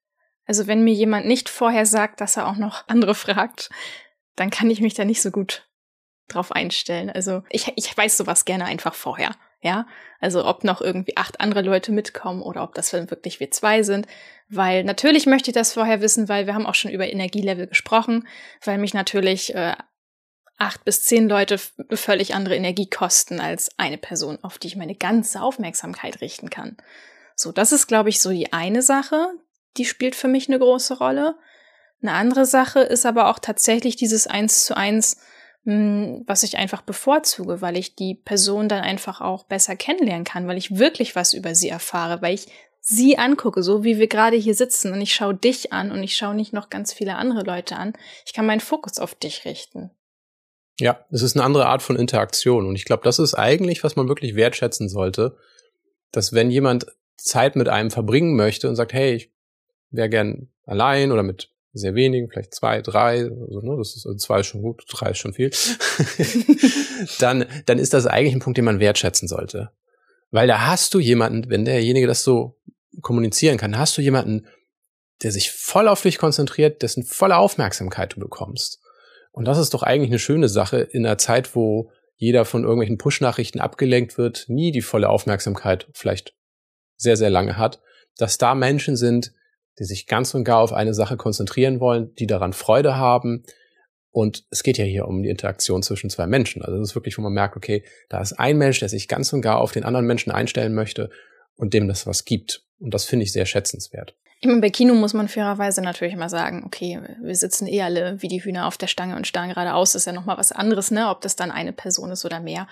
Also 0.46 0.66
wenn 0.66 0.82
mir 0.82 0.94
jemand 0.94 1.26
nicht 1.26 1.48
vorher 1.48 1.84
sagt, 1.84 2.20
dass 2.20 2.36
er 2.36 2.48
auch 2.48 2.56
noch 2.56 2.88
andere 2.88 3.14
fragt, 3.14 3.70
dann 4.36 4.50
kann 4.50 4.70
ich 4.70 4.80
mich 4.80 4.94
da 4.94 5.04
nicht 5.04 5.22
so 5.22 5.30
gut 5.30 5.68
drauf 6.28 6.52
einstellen. 6.52 7.10
Also 7.10 7.42
ich, 7.50 7.72
ich 7.76 7.96
weiß 7.96 8.16
sowas 8.16 8.44
gerne 8.44 8.64
einfach 8.64 8.94
vorher. 8.94 9.36
Ja, 9.60 9.86
also 10.20 10.44
ob 10.46 10.62
noch 10.62 10.82
irgendwie 10.82 11.16
acht 11.16 11.40
andere 11.40 11.62
Leute 11.62 11.90
mitkommen 11.90 12.42
oder 12.42 12.62
ob 12.62 12.74
das 12.74 12.90
dann 12.90 13.10
wirklich 13.10 13.40
wir 13.40 13.50
zwei 13.50 13.82
sind. 13.82 14.06
Weil 14.50 14.84
natürlich 14.84 15.24
möchte 15.24 15.50
ich 15.50 15.54
das 15.54 15.72
vorher 15.72 16.02
wissen, 16.02 16.28
weil 16.28 16.46
wir 16.46 16.54
haben 16.54 16.66
auch 16.66 16.74
schon 16.74 16.90
über 16.90 17.10
Energielevel 17.10 17.66
gesprochen, 17.66 18.28
weil 18.62 18.76
mich 18.76 18.92
natürlich 18.92 19.54
äh, 19.54 19.74
acht 20.58 20.84
bis 20.84 21.02
zehn 21.02 21.28
Leute 21.28 21.58
völlig 21.90 22.34
andere 22.34 22.56
Energie 22.56 22.88
kosten 22.88 23.40
als 23.40 23.70
eine 23.78 23.98
Person, 23.98 24.38
auf 24.42 24.58
die 24.58 24.68
ich 24.68 24.76
meine 24.76 24.94
ganze 24.94 25.42
Aufmerksamkeit 25.42 26.20
richten 26.20 26.50
kann. 26.50 26.76
So, 27.36 27.52
das 27.52 27.72
ist, 27.72 27.86
glaube 27.86 28.08
ich, 28.08 28.20
so 28.20 28.30
die 28.30 28.52
eine 28.52 28.82
Sache, 28.82 29.28
die 29.76 29.84
spielt 29.84 30.14
für 30.14 30.28
mich 30.28 30.48
eine 30.48 30.58
große 30.58 30.98
Rolle. 30.98 31.36
Eine 32.00 32.12
andere 32.12 32.46
Sache 32.46 32.80
ist 32.80 33.06
aber 33.06 33.28
auch 33.28 33.38
tatsächlich 33.38 33.96
dieses 33.96 34.26
Eins 34.26 34.64
zu 34.64 34.76
eins, 34.76 35.16
hm, 35.64 36.22
was 36.26 36.42
ich 36.42 36.58
einfach 36.58 36.82
bevorzuge, 36.82 37.60
weil 37.60 37.76
ich 37.76 37.96
die 37.96 38.14
Person 38.14 38.68
dann 38.68 38.82
einfach 38.82 39.20
auch 39.20 39.44
besser 39.44 39.74
kennenlernen 39.74 40.24
kann, 40.24 40.46
weil 40.46 40.58
ich 40.58 40.78
wirklich 40.78 41.16
was 41.16 41.32
über 41.32 41.54
sie 41.54 41.68
erfahre, 41.68 42.22
weil 42.22 42.34
ich 42.34 42.46
sie 42.80 43.16
angucke, 43.16 43.62
so 43.62 43.82
wie 43.82 43.98
wir 43.98 44.08
gerade 44.08 44.36
hier 44.36 44.54
sitzen 44.54 44.92
und 44.92 45.00
ich 45.00 45.14
schaue 45.14 45.34
dich 45.34 45.72
an 45.72 45.90
und 45.90 46.02
ich 46.02 46.16
schaue 46.16 46.34
nicht 46.34 46.52
noch 46.52 46.68
ganz 46.68 46.92
viele 46.92 47.16
andere 47.16 47.42
Leute 47.42 47.76
an. 47.76 47.94
Ich 48.26 48.34
kann 48.34 48.44
meinen 48.44 48.60
Fokus 48.60 48.98
auf 48.98 49.14
dich 49.14 49.46
richten. 49.46 49.90
Ja, 50.80 51.04
es 51.10 51.22
ist 51.22 51.36
eine 51.36 51.44
andere 51.44 51.66
Art 51.66 51.82
von 51.82 51.96
Interaktion. 51.96 52.66
Und 52.66 52.74
ich 52.74 52.84
glaube, 52.84 53.04
das 53.04 53.18
ist 53.18 53.34
eigentlich, 53.34 53.84
was 53.84 53.96
man 53.96 54.08
wirklich 54.08 54.34
wertschätzen 54.34 54.88
sollte, 54.88 55.36
dass 56.10 56.32
wenn 56.32 56.50
jemand 56.50 56.86
Zeit 57.16 57.56
mit 57.56 57.68
einem 57.68 57.90
verbringen 57.90 58.36
möchte 58.36 58.68
und 58.68 58.76
sagt, 58.76 58.92
hey, 58.92 59.14
ich 59.14 59.30
wäre 59.90 60.08
gern 60.08 60.48
allein 60.64 61.12
oder 61.12 61.22
mit 61.22 61.50
sehr 61.72 61.94
wenigen, 61.94 62.28
vielleicht 62.28 62.54
zwei, 62.54 62.82
drei, 62.82 63.24
also, 63.24 63.60
ne, 63.60 63.76
das 63.76 63.96
ist 63.96 64.06
also 64.06 64.16
zwei 64.16 64.40
ist 64.40 64.46
schon 64.46 64.62
gut, 64.62 64.84
drei 64.88 65.10
ist 65.10 65.18
schon 65.18 65.34
viel, 65.34 65.50
dann, 67.18 67.46
dann 67.66 67.78
ist 67.78 67.94
das 67.94 68.06
eigentlich 68.06 68.34
ein 68.34 68.40
Punkt, 68.40 68.58
den 68.58 68.64
man 68.64 68.78
wertschätzen 68.78 69.26
sollte. 69.26 69.70
Weil 70.30 70.46
da 70.46 70.66
hast 70.66 70.94
du 70.94 71.00
jemanden, 71.00 71.50
wenn 71.50 71.64
derjenige 71.64 72.06
das 72.06 72.22
so 72.22 72.56
kommunizieren 73.02 73.58
kann, 73.58 73.76
hast 73.76 73.98
du 73.98 74.02
jemanden, 74.02 74.46
der 75.22 75.32
sich 75.32 75.50
voll 75.50 75.88
auf 75.88 76.02
dich 76.02 76.18
konzentriert, 76.18 76.82
dessen 76.82 77.04
volle 77.04 77.36
Aufmerksamkeit 77.36 78.14
du 78.14 78.20
bekommst. 78.20 78.80
Und 79.34 79.46
das 79.46 79.58
ist 79.58 79.74
doch 79.74 79.82
eigentlich 79.82 80.10
eine 80.10 80.20
schöne 80.20 80.48
Sache 80.48 80.78
in 80.78 81.04
einer 81.04 81.18
Zeit, 81.18 81.56
wo 81.56 81.90
jeder 82.14 82.44
von 82.44 82.62
irgendwelchen 82.62 82.98
Push-Nachrichten 82.98 83.58
abgelenkt 83.58 84.16
wird, 84.16 84.44
nie 84.46 84.70
die 84.70 84.80
volle 84.80 85.08
Aufmerksamkeit 85.08 85.88
vielleicht 85.92 86.36
sehr, 86.96 87.16
sehr 87.16 87.30
lange 87.30 87.58
hat, 87.58 87.80
dass 88.16 88.38
da 88.38 88.54
Menschen 88.54 88.96
sind, 88.96 89.32
die 89.80 89.84
sich 89.84 90.06
ganz 90.06 90.32
und 90.34 90.44
gar 90.44 90.60
auf 90.60 90.72
eine 90.72 90.94
Sache 90.94 91.16
konzentrieren 91.16 91.80
wollen, 91.80 92.14
die 92.14 92.28
daran 92.28 92.52
Freude 92.52 92.96
haben. 92.96 93.42
Und 94.12 94.44
es 94.50 94.62
geht 94.62 94.78
ja 94.78 94.84
hier 94.84 95.08
um 95.08 95.24
die 95.24 95.30
Interaktion 95.30 95.82
zwischen 95.82 96.10
zwei 96.10 96.28
Menschen. 96.28 96.62
Also 96.62 96.78
das 96.78 96.90
ist 96.90 96.94
wirklich, 96.94 97.18
wo 97.18 97.22
man 97.22 97.32
merkt, 97.32 97.56
okay, 97.56 97.82
da 98.08 98.20
ist 98.20 98.34
ein 98.34 98.56
Mensch, 98.56 98.78
der 98.78 98.88
sich 98.88 99.08
ganz 99.08 99.32
und 99.32 99.42
gar 99.42 99.58
auf 99.58 99.72
den 99.72 99.82
anderen 99.82 100.06
Menschen 100.06 100.30
einstellen 100.30 100.74
möchte 100.74 101.10
und 101.56 101.74
dem 101.74 101.88
das 101.88 102.06
was 102.06 102.24
gibt. 102.24 102.62
Und 102.78 102.94
das 102.94 103.04
finde 103.04 103.24
ich 103.24 103.32
sehr 103.32 103.46
schätzenswert. 103.46 104.16
Ich 104.44 104.48
meine, 104.48 104.60
bei 104.60 104.68
Kino 104.68 104.92
muss 104.92 105.14
man 105.14 105.26
fairerweise 105.26 105.80
natürlich 105.80 106.12
immer 106.12 106.28
sagen, 106.28 106.64
okay, 106.66 107.00
wir 107.18 107.34
sitzen 107.34 107.66
eh 107.66 107.80
alle 107.80 108.20
wie 108.20 108.28
die 108.28 108.44
Hühner 108.44 108.66
auf 108.66 108.76
der 108.76 108.88
Stange 108.88 109.16
und 109.16 109.26
starren 109.26 109.48
geradeaus, 109.48 109.94
ist 109.94 110.06
ja 110.06 110.12
nochmal 110.12 110.36
was 110.36 110.52
anderes, 110.52 110.90
ne, 110.90 111.08
ob 111.08 111.22
das 111.22 111.34
dann 111.34 111.50
eine 111.50 111.72
Person 111.72 112.10
ist 112.10 112.26
oder 112.26 112.40
mehr. 112.40 112.68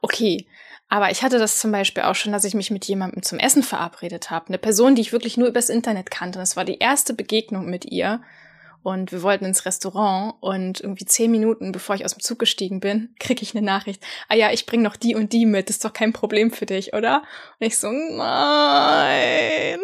Okay, 0.00 0.46
aber 0.88 1.10
ich 1.10 1.24
hatte 1.24 1.40
das 1.40 1.58
zum 1.58 1.72
Beispiel 1.72 2.04
auch 2.04 2.14
schon, 2.14 2.30
dass 2.30 2.44
ich 2.44 2.54
mich 2.54 2.70
mit 2.70 2.84
jemandem 2.84 3.24
zum 3.24 3.40
Essen 3.40 3.64
verabredet 3.64 4.30
habe. 4.30 4.46
Eine 4.46 4.58
Person, 4.58 4.94
die 4.94 5.00
ich 5.00 5.10
wirklich 5.10 5.36
nur 5.36 5.48
übers 5.48 5.70
Internet 5.70 6.12
kannte. 6.12 6.38
Und 6.38 6.44
es 6.44 6.54
war 6.54 6.64
die 6.64 6.78
erste 6.78 7.14
Begegnung 7.14 7.68
mit 7.68 7.84
ihr. 7.84 8.22
Und 8.84 9.10
wir 9.10 9.24
wollten 9.24 9.44
ins 9.44 9.66
Restaurant 9.66 10.36
und 10.38 10.80
irgendwie 10.80 11.04
zehn 11.04 11.32
Minuten, 11.32 11.72
bevor 11.72 11.96
ich 11.96 12.04
aus 12.04 12.14
dem 12.14 12.22
Zug 12.22 12.38
gestiegen 12.38 12.78
bin, 12.78 13.12
kriege 13.18 13.42
ich 13.42 13.56
eine 13.56 13.66
Nachricht. 13.66 14.04
Ah 14.28 14.36
ja, 14.36 14.52
ich 14.52 14.66
bring 14.66 14.82
noch 14.82 14.94
die 14.94 15.16
und 15.16 15.32
die 15.32 15.46
mit. 15.46 15.68
Ist 15.68 15.84
doch 15.84 15.92
kein 15.92 16.12
Problem 16.12 16.52
für 16.52 16.64
dich, 16.64 16.94
oder? 16.94 17.24
Und 17.58 17.66
ich 17.66 17.76
so, 17.76 17.90
nein. 17.90 19.80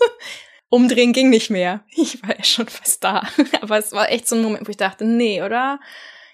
Umdrehen 0.68 1.12
ging 1.12 1.30
nicht 1.30 1.50
mehr. 1.50 1.84
Ich 1.90 2.22
war 2.22 2.36
ja 2.36 2.44
schon 2.44 2.68
fast 2.68 3.02
da. 3.02 3.26
Aber 3.60 3.78
es 3.78 3.92
war 3.92 4.10
echt 4.10 4.28
so 4.28 4.36
ein 4.36 4.42
Moment, 4.42 4.66
wo 4.66 4.70
ich 4.70 4.76
dachte, 4.76 5.04
nee, 5.04 5.42
oder? 5.42 5.80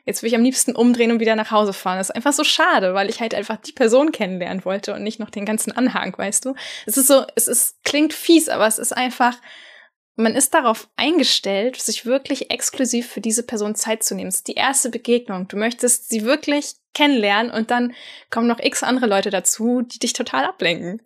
Jetzt 0.04 0.22
will 0.22 0.28
ich 0.28 0.36
am 0.36 0.44
liebsten 0.44 0.76
umdrehen 0.76 1.10
und 1.10 1.18
wieder 1.18 1.34
nach 1.34 1.50
Hause 1.50 1.72
fahren. 1.72 1.98
Das 1.98 2.10
ist 2.10 2.14
einfach 2.14 2.32
so 2.32 2.44
schade, 2.44 2.94
weil 2.94 3.10
ich 3.10 3.20
halt 3.20 3.34
einfach 3.34 3.56
die 3.56 3.72
Person 3.72 4.12
kennenlernen 4.12 4.64
wollte 4.64 4.94
und 4.94 5.02
nicht 5.02 5.18
noch 5.18 5.30
den 5.30 5.44
ganzen 5.44 5.72
Anhang, 5.72 6.16
weißt 6.16 6.44
du? 6.44 6.54
Es 6.86 6.96
ist 6.96 7.08
so, 7.08 7.24
es 7.34 7.48
ist, 7.48 7.82
klingt 7.82 8.12
fies, 8.12 8.48
aber 8.48 8.66
es 8.68 8.78
ist 8.78 8.96
einfach, 8.96 9.36
man 10.14 10.36
ist 10.36 10.54
darauf 10.54 10.88
eingestellt, 10.94 11.76
sich 11.76 12.06
wirklich 12.06 12.50
exklusiv 12.50 13.08
für 13.08 13.20
diese 13.20 13.42
Person 13.42 13.74
Zeit 13.74 14.04
zu 14.04 14.14
nehmen. 14.14 14.28
Es 14.28 14.36
ist 14.36 14.48
die 14.48 14.54
erste 14.54 14.90
Begegnung. 14.90 15.48
Du 15.48 15.56
möchtest 15.56 16.08
sie 16.08 16.24
wirklich 16.24 16.74
kennenlernen 16.94 17.50
und 17.50 17.70
dann 17.70 17.92
kommen 18.30 18.46
noch 18.46 18.60
x 18.60 18.82
andere 18.82 19.06
Leute 19.06 19.30
dazu, 19.30 19.82
die 19.82 19.98
dich 19.98 20.12
total 20.12 20.44
ablenken. 20.44 21.02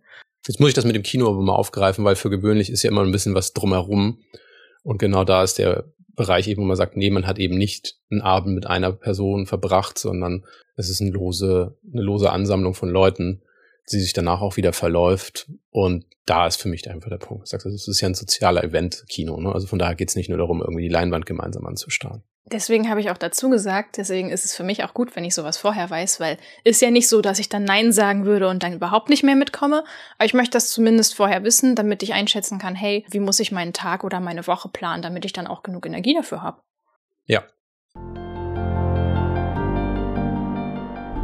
Jetzt 0.47 0.61
muss 0.61 0.69
ich 0.71 0.75
das 0.75 0.85
mit 0.85 0.97
dem 0.97 1.03
Kino 1.03 1.29
aber 1.29 1.43
mal 1.43 1.55
aufgreifen, 1.55 2.05
weil 2.05 2.17
für 2.17 2.31
gewöhnlich 2.31 2.71
ist 2.71 2.83
ja 2.83 2.91
immer 2.91 3.03
ein 3.03 3.13
bisschen 3.13 3.35
was 3.35 3.53
drumherum. 3.53 4.19
Und 4.83 4.99
genau 4.99 5.25
da 5.25 5.43
ist 5.43 5.59
der 5.59 5.85
Bereich 6.17 6.49
eben, 6.49 6.63
wo 6.63 6.67
man 6.67 6.77
sagt, 6.77 6.97
nee, 6.97 7.11
man 7.11 7.27
hat 7.27 7.39
eben 7.39 7.57
nicht 7.57 7.97
einen 8.11 8.21
Abend 8.21 8.55
mit 8.55 8.67
einer 8.67 8.93
Person 8.93 9.47
verbracht, 9.47 9.99
sondern 9.99 10.45
es 10.77 10.89
ist 10.89 11.01
eine 11.01 11.11
lose, 11.11 11.77
eine 11.93 12.03
lose 12.03 12.31
Ansammlung 12.31 12.75
von 12.75 12.89
Leuten, 12.89 13.43
die 13.93 14.01
sich 14.01 14.13
danach 14.13 14.41
auch 14.41 14.57
wieder 14.57 14.73
verläuft. 14.73 15.51
Und 15.71 16.05
da 16.27 16.47
ist 16.47 16.57
für 16.57 16.69
mich 16.69 16.89
einfach 16.91 17.11
der 17.11 17.19
Punkt. 17.19 17.45
Ich 17.45 17.51
sage, 17.51 17.65
das 17.65 17.89
ist 17.89 18.01
ja 18.01 18.09
ein 18.09 18.15
sozialer 18.15 18.65
Event-Kino. 18.65 19.41
Ne? 19.41 19.53
Also 19.53 19.67
von 19.67 19.79
daher 19.79 19.95
geht 19.95 20.11
es 20.11 20.17
nicht 20.17 20.29
nur 20.29 20.39
darum, 20.39 20.61
irgendwie 20.61 20.83
die 20.83 20.89
Leinwand 20.89 21.27
gemeinsam 21.27 21.67
anzustarren. 21.67 22.23
Deswegen 22.47 22.89
habe 22.89 23.01
ich 23.01 23.11
auch 23.11 23.19
dazu 23.19 23.49
gesagt, 23.49 23.97
deswegen 23.97 24.31
ist 24.31 24.45
es 24.45 24.57
für 24.57 24.65
mich 24.65 24.83
auch 24.83 24.95
gut, 24.95 25.15
wenn 25.15 25.25
ich 25.25 25.35
sowas 25.35 25.57
vorher 25.57 25.89
weiß, 25.89 26.19
weil 26.19 26.37
ist 26.65 26.83
ja 26.83 26.91
nicht 26.91 27.09
so, 27.09 27.21
dass 27.21 27.39
ich 27.39 27.49
dann 27.49 27.65
Nein 27.65 27.93
sagen 27.93 28.25
würde 28.25 28.49
und 28.49 28.63
dann 28.63 28.73
überhaupt 28.73 29.09
nicht 29.09 29.23
mehr 29.23 29.37
mitkomme. 29.37 29.85
Aber 30.17 30.25
ich 30.25 30.35
möchte 30.35 30.53
das 30.53 30.71
zumindest 30.71 31.15
vorher 31.15 31.45
wissen, 31.45 31.77
damit 31.77 32.03
ich 32.03 32.13
einschätzen 32.13 32.59
kann, 32.59 32.75
hey, 32.75 33.05
wie 33.11 33.21
muss 33.21 33.39
ich 33.39 33.53
meinen 33.53 33.73
Tag 33.73 34.03
oder 34.03 34.19
meine 34.21 34.47
Woche 34.47 34.69
planen, 34.69 35.03
damit 35.03 35.25
ich 35.25 35.33
dann 35.33 35.47
auch 35.47 35.63
genug 35.63 35.87
Energie 35.87 36.15
dafür 36.15 36.43
habe. 36.43 36.61
Ja. 37.27 37.45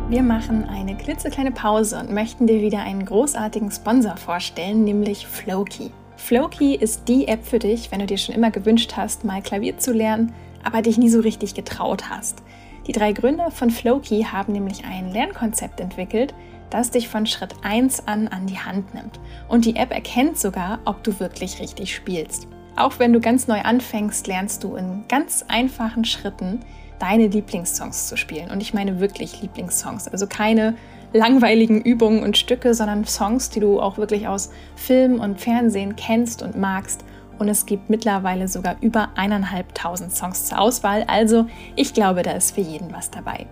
Wir 0.09 0.23
machen 0.23 0.69
eine 0.69 0.97
klitzekleine 0.97 1.51
Pause 1.51 1.99
und 1.99 2.13
möchten 2.13 2.47
dir 2.47 2.61
wieder 2.61 2.81
einen 2.81 3.05
großartigen 3.05 3.71
Sponsor 3.71 4.17
vorstellen, 4.17 4.85
nämlich 4.85 5.27
Flowkey. 5.27 5.91
Flowkey 6.17 6.77
ist 6.77 7.09
die 7.09 7.29
App 7.29 7.45
für 7.45 7.59
dich, 7.59 7.91
wenn 7.91 8.01
du 8.01 8.07
dir 8.07 8.19
schon 8.19 8.35
immer 8.35 8.51
gewünscht 8.51 8.95
hast, 8.97 9.25
mal 9.25 9.43
Klavier 9.43 9.79
zu 9.79 9.93
lernen 9.93 10.33
aber 10.67 10.83
dich 10.83 10.99
nie 10.99 11.09
so 11.09 11.21
richtig 11.21 11.55
getraut 11.55 12.11
hast. 12.11 12.43
Die 12.87 12.93
drei 12.93 13.13
Gründer 13.13 13.51
von 13.51 13.71
Flowkey 13.71 14.25
haben 14.25 14.53
nämlich 14.53 14.85
ein 14.85 15.13
Lernkonzept 15.13 15.81
entwickelt, 15.81 16.35
das 16.71 16.91
dich 16.91 17.09
von 17.09 17.27
Schritt 17.27 17.55
1 17.63 18.09
an 18.09 18.27
an 18.29 18.47
die 18.47 18.59
Hand 18.59 18.93
nimmt. 18.93 19.21
Und 19.49 19.65
die 19.65 19.77
App 19.77 19.93
erkennt 19.93 20.39
sogar, 20.39 20.81
ob 20.85 21.05
du 21.05 21.19
wirklich 21.21 21.61
richtig 21.61 21.95
spielst. 21.95 22.49
Auch 22.75 22.99
wenn 22.99 23.13
du 23.13 23.21
ganz 23.21 23.47
neu 23.47 23.61
anfängst, 23.61 24.27
lernst 24.27 24.65
du 24.65 24.75
in 24.75 25.05
ganz 25.09 25.45
einfachen 25.47 26.05
Schritten 26.05 26.61
deine 26.99 27.29
Lieblingssongs 27.29 28.09
zu 28.09 28.17
spielen. 28.17 28.51
Und 28.51 28.61
ich 28.61 28.75
meine 28.75 29.01
wirklich 29.01 29.43
Lieblingssongs. 29.43 30.09
Also 30.09 30.27
keine 30.27 30.75
langweiligen 31.13 31.81
Übungen 31.81 32.23
und 32.23 32.37
Stücke, 32.37 32.75
sondern 32.75 33.05
Songs, 33.05 33.51
die 33.51 33.61
du 33.61 33.81
auch 33.81 33.99
wirklich 33.99 34.29
aus 34.29 34.51
Film 34.75 35.21
und 35.21 35.41
Fernsehen 35.41 35.97
kennst 35.97 36.43
und 36.43 36.57
magst. 36.57 37.05
Und 37.39 37.49
es 37.49 37.67
gibt 37.67 37.91
mittlerweile 37.91 38.49
sogar 38.49 38.77
über 38.81 39.11
eineinhalbtausend 39.15 40.13
Songs 40.13 40.47
zur 40.47 40.59
Auswahl. 40.59 41.05
Also 41.07 41.47
ich 41.75 41.93
glaube, 41.93 42.23
da 42.23 42.33
ist 42.33 42.55
für 42.55 42.63
jeden 42.63 42.93
was 42.93 43.11
dabei. 43.11 43.47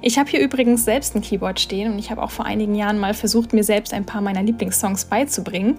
Ich 0.00 0.18
habe 0.18 0.30
hier 0.30 0.40
übrigens 0.40 0.86
selbst 0.86 1.14
ein 1.14 1.20
Keyboard 1.20 1.60
stehen 1.60 1.92
und 1.92 1.98
ich 1.98 2.10
habe 2.10 2.22
auch 2.22 2.30
vor 2.30 2.46
einigen 2.46 2.74
Jahren 2.74 2.98
mal 2.98 3.12
versucht, 3.12 3.52
mir 3.52 3.64
selbst 3.64 3.92
ein 3.92 4.06
paar 4.06 4.22
meiner 4.22 4.42
Lieblingssongs 4.42 5.04
beizubringen. 5.04 5.78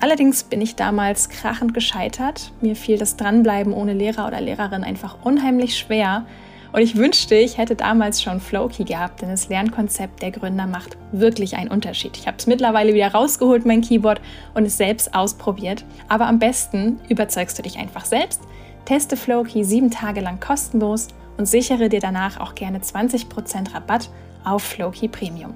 Allerdings 0.00 0.44
bin 0.44 0.60
ich 0.60 0.76
damals 0.76 1.28
krachend 1.28 1.74
gescheitert. 1.74 2.52
Mir 2.60 2.74
fiel 2.74 2.98
das 2.98 3.16
Dranbleiben 3.16 3.72
ohne 3.72 3.92
Lehrer 3.92 4.26
oder 4.26 4.40
Lehrerin 4.40 4.82
einfach 4.82 5.18
unheimlich 5.24 5.78
schwer 5.78 6.26
und 6.74 6.80
ich 6.80 6.96
wünschte, 6.96 7.36
ich 7.36 7.56
hätte 7.56 7.76
damals 7.76 8.20
schon 8.20 8.40
Flowkey 8.40 8.82
gehabt, 8.82 9.22
denn 9.22 9.28
das 9.28 9.48
Lernkonzept 9.48 10.20
der 10.20 10.32
Gründer 10.32 10.66
macht 10.66 10.96
wirklich 11.12 11.56
einen 11.56 11.70
Unterschied. 11.70 12.16
Ich 12.16 12.26
habe 12.26 12.36
es 12.36 12.48
mittlerweile 12.48 12.92
wieder 12.94 13.12
rausgeholt, 13.12 13.64
mein 13.64 13.80
Keyboard, 13.80 14.20
und 14.54 14.66
es 14.66 14.76
selbst 14.76 15.14
ausprobiert. 15.14 15.84
Aber 16.08 16.26
am 16.26 16.40
besten 16.40 16.98
überzeugst 17.08 17.56
du 17.56 17.62
dich 17.62 17.78
einfach 17.78 18.04
selbst. 18.04 18.40
Teste 18.86 19.16
Flowkey 19.16 19.62
sieben 19.62 19.92
Tage 19.92 20.20
lang 20.20 20.40
kostenlos 20.40 21.06
und 21.36 21.46
sichere 21.46 21.88
dir 21.88 22.00
danach 22.00 22.40
auch 22.40 22.56
gerne 22.56 22.80
20% 22.80 23.72
Rabatt 23.72 24.10
auf 24.42 24.64
Flowkey 24.64 25.06
Premium. 25.06 25.54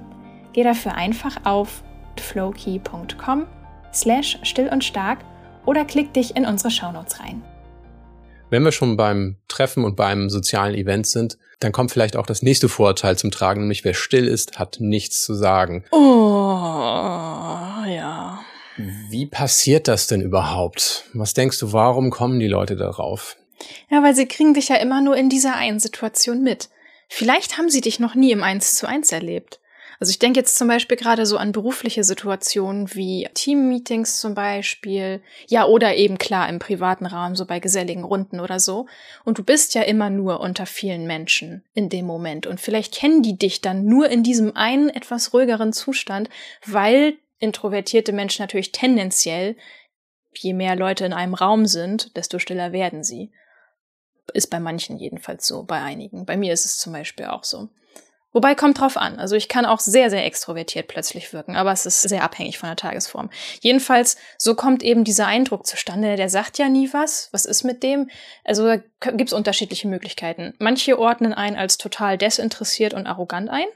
Geh 0.52 0.62
dafür 0.62 0.94
einfach 0.94 1.36
auf 1.42 1.82
flowkey.com 2.16 3.46
slash 3.92 4.38
still 4.44 4.68
und 4.68 4.84
stark 4.84 5.18
oder 5.66 5.84
klick 5.84 6.12
dich 6.12 6.36
in 6.36 6.46
unsere 6.46 6.70
Shownotes 6.70 7.18
rein. 7.18 7.42
Wenn 8.50 8.62
wir 8.62 8.72
schon 8.72 8.96
beim 8.96 9.36
Treffen 9.46 9.84
und 9.84 9.94
beim 9.94 10.30
sozialen 10.30 10.74
Event 10.74 11.06
sind, 11.06 11.36
dann 11.60 11.72
kommt 11.72 11.90
vielleicht 11.90 12.16
auch 12.16 12.24
das 12.24 12.42
nächste 12.42 12.68
Vorurteil 12.68 13.18
zum 13.18 13.30
Tragen, 13.30 13.62
nämlich 13.62 13.84
wer 13.84 13.94
still 13.94 14.26
ist, 14.26 14.58
hat 14.58 14.78
nichts 14.80 15.22
zu 15.22 15.34
sagen. 15.34 15.84
Oh, 15.90 15.98
ja. 17.86 18.40
Wie 19.10 19.26
passiert 19.26 19.88
das 19.88 20.06
denn 20.06 20.22
überhaupt? 20.22 21.04
Was 21.12 21.34
denkst 21.34 21.58
du, 21.58 21.72
warum 21.72 22.10
kommen 22.10 22.38
die 22.40 22.46
Leute 22.46 22.76
darauf? 22.76 23.36
Ja, 23.90 24.02
weil 24.02 24.14
sie 24.14 24.26
kriegen 24.26 24.54
dich 24.54 24.68
ja 24.68 24.76
immer 24.76 25.02
nur 25.02 25.16
in 25.16 25.28
dieser 25.28 25.56
einen 25.56 25.80
Situation 25.80 26.42
mit. 26.42 26.70
Vielleicht 27.08 27.58
haben 27.58 27.68
sie 27.70 27.80
dich 27.80 27.98
noch 27.98 28.14
nie 28.14 28.30
im 28.30 28.42
Eins 28.42 28.76
zu 28.76 28.86
eins 28.88 29.10
erlebt. 29.12 29.60
Also 30.00 30.10
ich 30.12 30.20
denke 30.20 30.38
jetzt 30.38 30.56
zum 30.56 30.68
Beispiel 30.68 30.96
gerade 30.96 31.26
so 31.26 31.38
an 31.38 31.50
berufliche 31.50 32.04
Situationen 32.04 32.94
wie 32.94 33.28
Teammeetings 33.34 34.20
zum 34.20 34.34
Beispiel, 34.34 35.20
ja, 35.48 35.66
oder 35.66 35.96
eben 35.96 36.18
klar 36.18 36.48
im 36.48 36.60
privaten 36.60 37.04
Rahmen, 37.04 37.34
so 37.34 37.46
bei 37.46 37.58
geselligen 37.58 38.04
Runden 38.04 38.38
oder 38.38 38.60
so. 38.60 38.86
Und 39.24 39.38
du 39.38 39.44
bist 39.44 39.74
ja 39.74 39.82
immer 39.82 40.08
nur 40.08 40.38
unter 40.40 40.66
vielen 40.66 41.06
Menschen 41.06 41.64
in 41.74 41.88
dem 41.88 42.06
Moment. 42.06 42.46
Und 42.46 42.60
vielleicht 42.60 42.94
kennen 42.94 43.22
die 43.22 43.36
dich 43.36 43.60
dann 43.60 43.86
nur 43.86 44.08
in 44.08 44.22
diesem 44.22 44.54
einen 44.54 44.88
etwas 44.88 45.34
ruhigeren 45.34 45.72
Zustand, 45.72 46.30
weil 46.64 47.16
introvertierte 47.40 48.12
Menschen 48.12 48.42
natürlich 48.42 48.70
tendenziell, 48.70 49.56
je 50.32 50.52
mehr 50.52 50.76
Leute 50.76 51.06
in 51.06 51.12
einem 51.12 51.34
Raum 51.34 51.66
sind, 51.66 52.16
desto 52.16 52.38
stiller 52.38 52.70
werden 52.70 53.02
sie. 53.02 53.32
Ist 54.32 54.50
bei 54.50 54.60
manchen 54.60 54.98
jedenfalls 54.98 55.46
so, 55.46 55.64
bei 55.64 55.80
einigen. 55.80 56.24
Bei 56.24 56.36
mir 56.36 56.52
ist 56.52 56.66
es 56.66 56.78
zum 56.78 56.92
Beispiel 56.92 57.26
auch 57.26 57.42
so. 57.42 57.70
Wobei 58.32 58.54
kommt 58.54 58.78
drauf 58.78 58.98
an. 58.98 59.18
Also 59.18 59.36
ich 59.36 59.48
kann 59.48 59.64
auch 59.64 59.80
sehr, 59.80 60.10
sehr 60.10 60.26
extrovertiert 60.26 60.86
plötzlich 60.86 61.32
wirken, 61.32 61.56
aber 61.56 61.72
es 61.72 61.86
ist 61.86 62.02
sehr 62.02 62.22
abhängig 62.22 62.58
von 62.58 62.68
der 62.68 62.76
Tagesform. 62.76 63.30
Jedenfalls, 63.60 64.18
so 64.36 64.54
kommt 64.54 64.82
eben 64.82 65.04
dieser 65.04 65.26
Eindruck 65.26 65.66
zustande. 65.66 66.16
Der 66.16 66.28
sagt 66.28 66.58
ja 66.58 66.68
nie 66.68 66.92
was. 66.92 67.30
Was 67.32 67.46
ist 67.46 67.64
mit 67.64 67.82
dem? 67.82 68.10
Also 68.44 68.66
da 68.66 68.76
gibt 69.12 69.30
es 69.30 69.32
unterschiedliche 69.32 69.88
Möglichkeiten. 69.88 70.54
Manche 70.58 70.98
ordnen 70.98 71.32
ein 71.32 71.56
als 71.56 71.78
total 71.78 72.18
desinteressiert 72.18 72.92
und 72.92 73.06
arrogant 73.06 73.48
ein. 73.48 73.66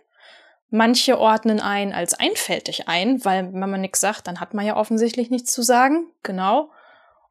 Manche 0.68 1.18
ordnen 1.18 1.60
ein 1.60 1.92
als 1.92 2.14
einfältig 2.14 2.88
ein, 2.88 3.24
weil 3.24 3.52
wenn 3.52 3.70
man 3.70 3.80
nichts 3.80 4.00
sagt, 4.00 4.26
dann 4.26 4.40
hat 4.40 4.54
man 4.54 4.66
ja 4.66 4.76
offensichtlich 4.76 5.30
nichts 5.30 5.52
zu 5.52 5.62
sagen. 5.62 6.06
Genau. 6.22 6.70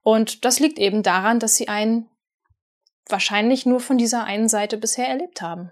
Und 0.04 0.46
das 0.46 0.60
liegt 0.60 0.80
eben 0.80 1.04
daran, 1.04 1.40
dass 1.40 1.56
sie 1.56 1.68
einen 1.68 2.10
wahrscheinlich 3.08 3.66
nur 3.66 3.80
von 3.80 3.98
dieser 3.98 4.24
einen 4.24 4.50
Seite 4.50 4.78
bisher 4.78 5.08
erlebt 5.08 5.42
haben. 5.42 5.72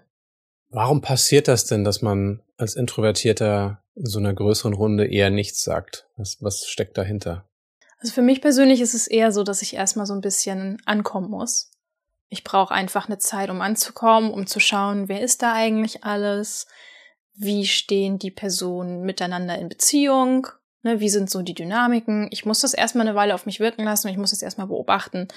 Warum 0.70 1.00
passiert 1.00 1.48
das 1.48 1.64
denn, 1.66 1.82
dass 1.82 2.00
man 2.00 2.42
als 2.56 2.76
Introvertierter 2.76 3.82
in 3.96 4.06
so 4.06 4.20
einer 4.20 4.32
größeren 4.32 4.72
Runde 4.72 5.06
eher 5.06 5.30
nichts 5.30 5.64
sagt? 5.64 6.06
Was, 6.16 6.38
was 6.40 6.66
steckt 6.66 6.96
dahinter? 6.96 7.44
Also 7.98 8.14
für 8.14 8.22
mich 8.22 8.40
persönlich 8.40 8.80
ist 8.80 8.94
es 8.94 9.08
eher 9.08 9.32
so, 9.32 9.42
dass 9.42 9.62
ich 9.62 9.74
erstmal 9.74 10.06
so 10.06 10.14
ein 10.14 10.20
bisschen 10.20 10.80
ankommen 10.86 11.28
muss. 11.28 11.70
Ich 12.28 12.44
brauche 12.44 12.72
einfach 12.72 13.08
eine 13.08 13.18
Zeit, 13.18 13.50
um 13.50 13.60
anzukommen, 13.60 14.32
um 14.32 14.46
zu 14.46 14.60
schauen, 14.60 15.08
wer 15.08 15.20
ist 15.20 15.42
da 15.42 15.52
eigentlich 15.52 16.04
alles? 16.04 16.66
Wie 17.34 17.66
stehen 17.66 18.18
die 18.18 18.30
Personen 18.30 19.02
miteinander 19.02 19.58
in 19.58 19.68
Beziehung? 19.68 20.46
Ne, 20.82 21.00
wie 21.00 21.10
sind 21.10 21.28
so 21.28 21.42
die 21.42 21.54
Dynamiken? 21.54 22.28
Ich 22.30 22.46
muss 22.46 22.60
das 22.60 22.72
erstmal 22.72 23.06
eine 23.06 23.16
Weile 23.16 23.34
auf 23.34 23.44
mich 23.44 23.60
wirken 23.60 23.84
lassen 23.84 24.06
und 24.06 24.12
ich 24.12 24.18
muss 24.18 24.32
es 24.32 24.40
erstmal 24.40 24.68
beobachten, 24.68 25.28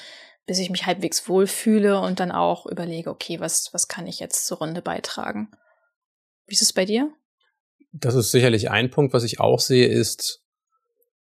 bis 0.45 0.59
ich 0.59 0.69
mich 0.69 0.85
halbwegs 0.85 1.27
wohlfühle 1.29 1.99
und 1.99 2.19
dann 2.19 2.31
auch 2.31 2.65
überlege, 2.65 3.09
okay, 3.09 3.39
was, 3.39 3.73
was 3.73 3.87
kann 3.87 4.07
ich 4.07 4.19
jetzt 4.19 4.45
zur 4.45 4.57
Runde 4.57 4.81
beitragen? 4.81 5.49
Wie 6.45 6.53
ist 6.53 6.61
es 6.61 6.73
bei 6.73 6.85
dir? 6.85 7.11
Das 7.91 8.15
ist 8.15 8.31
sicherlich 8.31 8.69
ein 8.69 8.89
Punkt, 8.89 9.13
was 9.13 9.23
ich 9.23 9.39
auch 9.39 9.59
sehe, 9.59 9.87
ist, 9.87 10.43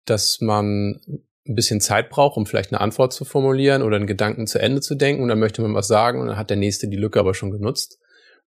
dass 0.06 0.40
man 0.40 1.02
ein 1.48 1.56
bisschen 1.56 1.82
Zeit 1.82 2.10
braucht, 2.10 2.38
um 2.38 2.46
vielleicht 2.46 2.72
eine 2.72 2.80
Antwort 2.80 3.12
zu 3.12 3.26
formulieren 3.26 3.82
oder 3.82 3.96
einen 3.96 4.08
Gedanken 4.08 4.48
zu 4.48 4.60
Ende 4.60 4.82
zu 4.82 4.96
denken 4.96 5.24
und 5.24 5.30
dann 5.30 5.40
möchte 5.40 5.62
man 5.62 5.74
was 5.74 5.88
sagen 5.88 6.22
und 6.22 6.28
dann 6.28 6.38
hat 6.38 6.50
der 6.50 6.58
Nächste 6.58 6.88
die 6.88 6.98
Lücke 6.98 7.20
aber 7.20 7.34
schon 7.34 7.52
genutzt. 7.52 8.00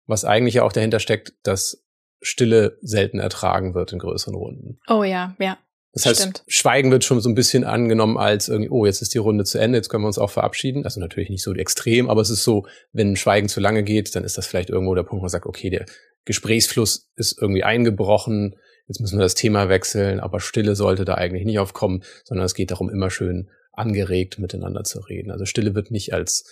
Was 0.07 0.25
eigentlich 0.25 0.55
ja 0.55 0.63
auch 0.63 0.73
dahinter 0.73 1.01
steckt, 1.01 1.35
dass 1.43 1.85
Stille 2.21 2.79
selten 2.81 3.19
ertragen 3.19 3.75
wird 3.75 3.93
in 3.93 3.99
größeren 3.99 4.35
Runden. 4.35 4.79
Oh 4.89 5.03
ja, 5.03 5.35
ja. 5.39 5.59
Das 5.93 6.07
heißt, 6.07 6.21
Stimmt. 6.21 6.45
Schweigen 6.47 6.91
wird 6.91 7.05
schon 7.05 7.21
so 7.21 7.29
ein 7.29 7.35
bisschen 7.35 7.65
angenommen 7.65 8.17
als 8.17 8.49
irgendwie, 8.49 8.71
oh, 8.71 8.87
jetzt 8.87 9.03
ist 9.03 9.13
die 9.13 9.19
Runde 9.19 9.45
zu 9.45 9.59
Ende, 9.59 9.77
jetzt 9.77 9.91
können 9.91 10.03
wir 10.03 10.07
uns 10.07 10.19
auch 10.19 10.31
verabschieden. 10.31 10.85
Also 10.85 11.01
natürlich 11.01 11.29
nicht 11.29 11.43
so 11.43 11.53
extrem, 11.55 12.09
aber 12.09 12.23
es 12.23 12.31
ist 12.31 12.45
so, 12.45 12.67
wenn 12.93 13.15
Schweigen 13.15 13.49
zu 13.49 13.61
lange 13.61 13.83
geht, 13.83 14.15
dann 14.17 14.25
ist 14.25 14.39
das 14.39 14.47
vielleicht 14.47 14.71
irgendwo 14.71 14.95
der 14.95 15.03
Punkt, 15.03 15.21
wo 15.21 15.25
man 15.25 15.29
sagt, 15.29 15.45
okay, 15.45 15.69
der 15.69 15.85
Gesprächsfluss 16.25 17.11
ist 17.17 17.37
irgendwie 17.41 17.65
eingebrochen, 17.65 18.57
jetzt 18.89 19.01
müssen 19.01 19.19
wir 19.19 19.23
das 19.23 19.35
Thema 19.35 19.69
wechseln, 19.69 20.19
aber 20.21 20.41
Stille 20.41 20.77
sollte 20.77 21.05
da 21.05 21.15
eigentlich 21.15 21.45
nicht 21.45 21.59
aufkommen, 21.59 22.03
sondern 22.25 22.47
es 22.47 22.55
geht 22.55 22.71
darum, 22.71 22.89
immer 22.89 23.11
schön 23.11 23.51
angeregt 23.73 24.39
miteinander 24.39 24.85
zu 24.85 25.01
reden. 25.01 25.31
Also 25.31 25.45
Stille 25.45 25.75
wird 25.75 25.91
nicht 25.91 26.15
als 26.15 26.45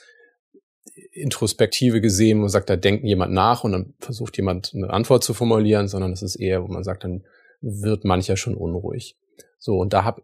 Introspektive 1.13 2.01
gesehen, 2.01 2.39
wo 2.39 2.43
man 2.43 2.51
sagt, 2.51 2.69
da 2.71 2.77
denkt 2.77 3.05
jemand 3.05 3.33
nach 3.33 3.65
und 3.65 3.73
dann 3.73 3.95
versucht 4.01 4.37
jemand 4.37 4.73
eine 4.75 4.91
Antwort 4.91 5.25
zu 5.25 5.35
formulieren, 5.35 5.89
sondern 5.89 6.13
es 6.13 6.23
ist 6.23 6.37
eher, 6.37 6.63
wo 6.63 6.69
man 6.69 6.85
sagt, 6.85 7.05
dann 7.05 7.25
wird 7.61 8.05
mancher 8.05 8.37
schon 8.37 8.55
unruhig. 8.55 9.17
So, 9.61 9.79
und 9.79 9.93
da 9.93 10.03
habe 10.03 10.23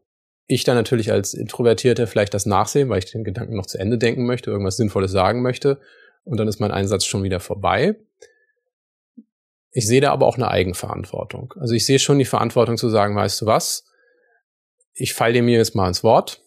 ich 0.48 0.64
dann 0.64 0.76
natürlich 0.76 1.12
als 1.12 1.34
Introvertierter 1.34 2.06
vielleicht 2.06 2.34
das 2.34 2.46
Nachsehen, 2.46 2.88
weil 2.88 2.98
ich 2.98 3.10
den 3.10 3.22
Gedanken 3.22 3.54
noch 3.54 3.66
zu 3.66 3.78
Ende 3.78 3.98
denken 3.98 4.26
möchte, 4.26 4.50
irgendwas 4.50 4.76
Sinnvolles 4.76 5.12
sagen 5.12 5.42
möchte. 5.42 5.80
Und 6.24 6.38
dann 6.38 6.48
ist 6.48 6.58
mein 6.58 6.72
Einsatz 6.72 7.04
schon 7.04 7.22
wieder 7.22 7.38
vorbei. 7.38 7.96
Ich 9.70 9.86
sehe 9.86 10.00
da 10.00 10.12
aber 10.12 10.26
auch 10.26 10.36
eine 10.36 10.48
Eigenverantwortung. 10.48 11.54
Also 11.58 11.74
ich 11.74 11.84
sehe 11.84 11.98
schon 11.98 12.18
die 12.18 12.24
Verantwortung 12.24 12.78
zu 12.78 12.88
sagen, 12.88 13.14
weißt 13.14 13.42
du 13.42 13.46
was, 13.46 13.84
ich 14.94 15.14
falle 15.14 15.34
dir 15.34 15.42
mir 15.42 15.58
jetzt 15.58 15.74
mal 15.74 15.86
ins 15.86 16.02
Wort. 16.02 16.42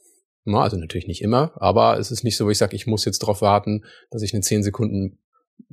Also 0.46 0.78
natürlich 0.78 1.06
nicht 1.06 1.22
immer, 1.22 1.52
aber 1.58 2.00
es 2.00 2.10
ist 2.10 2.24
nicht 2.24 2.36
so, 2.36 2.48
wo 2.48 2.50
ich 2.50 2.58
sage, 2.58 2.76
ich 2.76 2.88
muss 2.88 3.06
jetzt 3.06 3.22
darauf 3.22 3.42
warten, 3.42 3.86
dass 4.10 4.24
ich 4.24 4.34
eine 4.34 4.42
10 4.42 4.64
Sekunden 4.64 5.20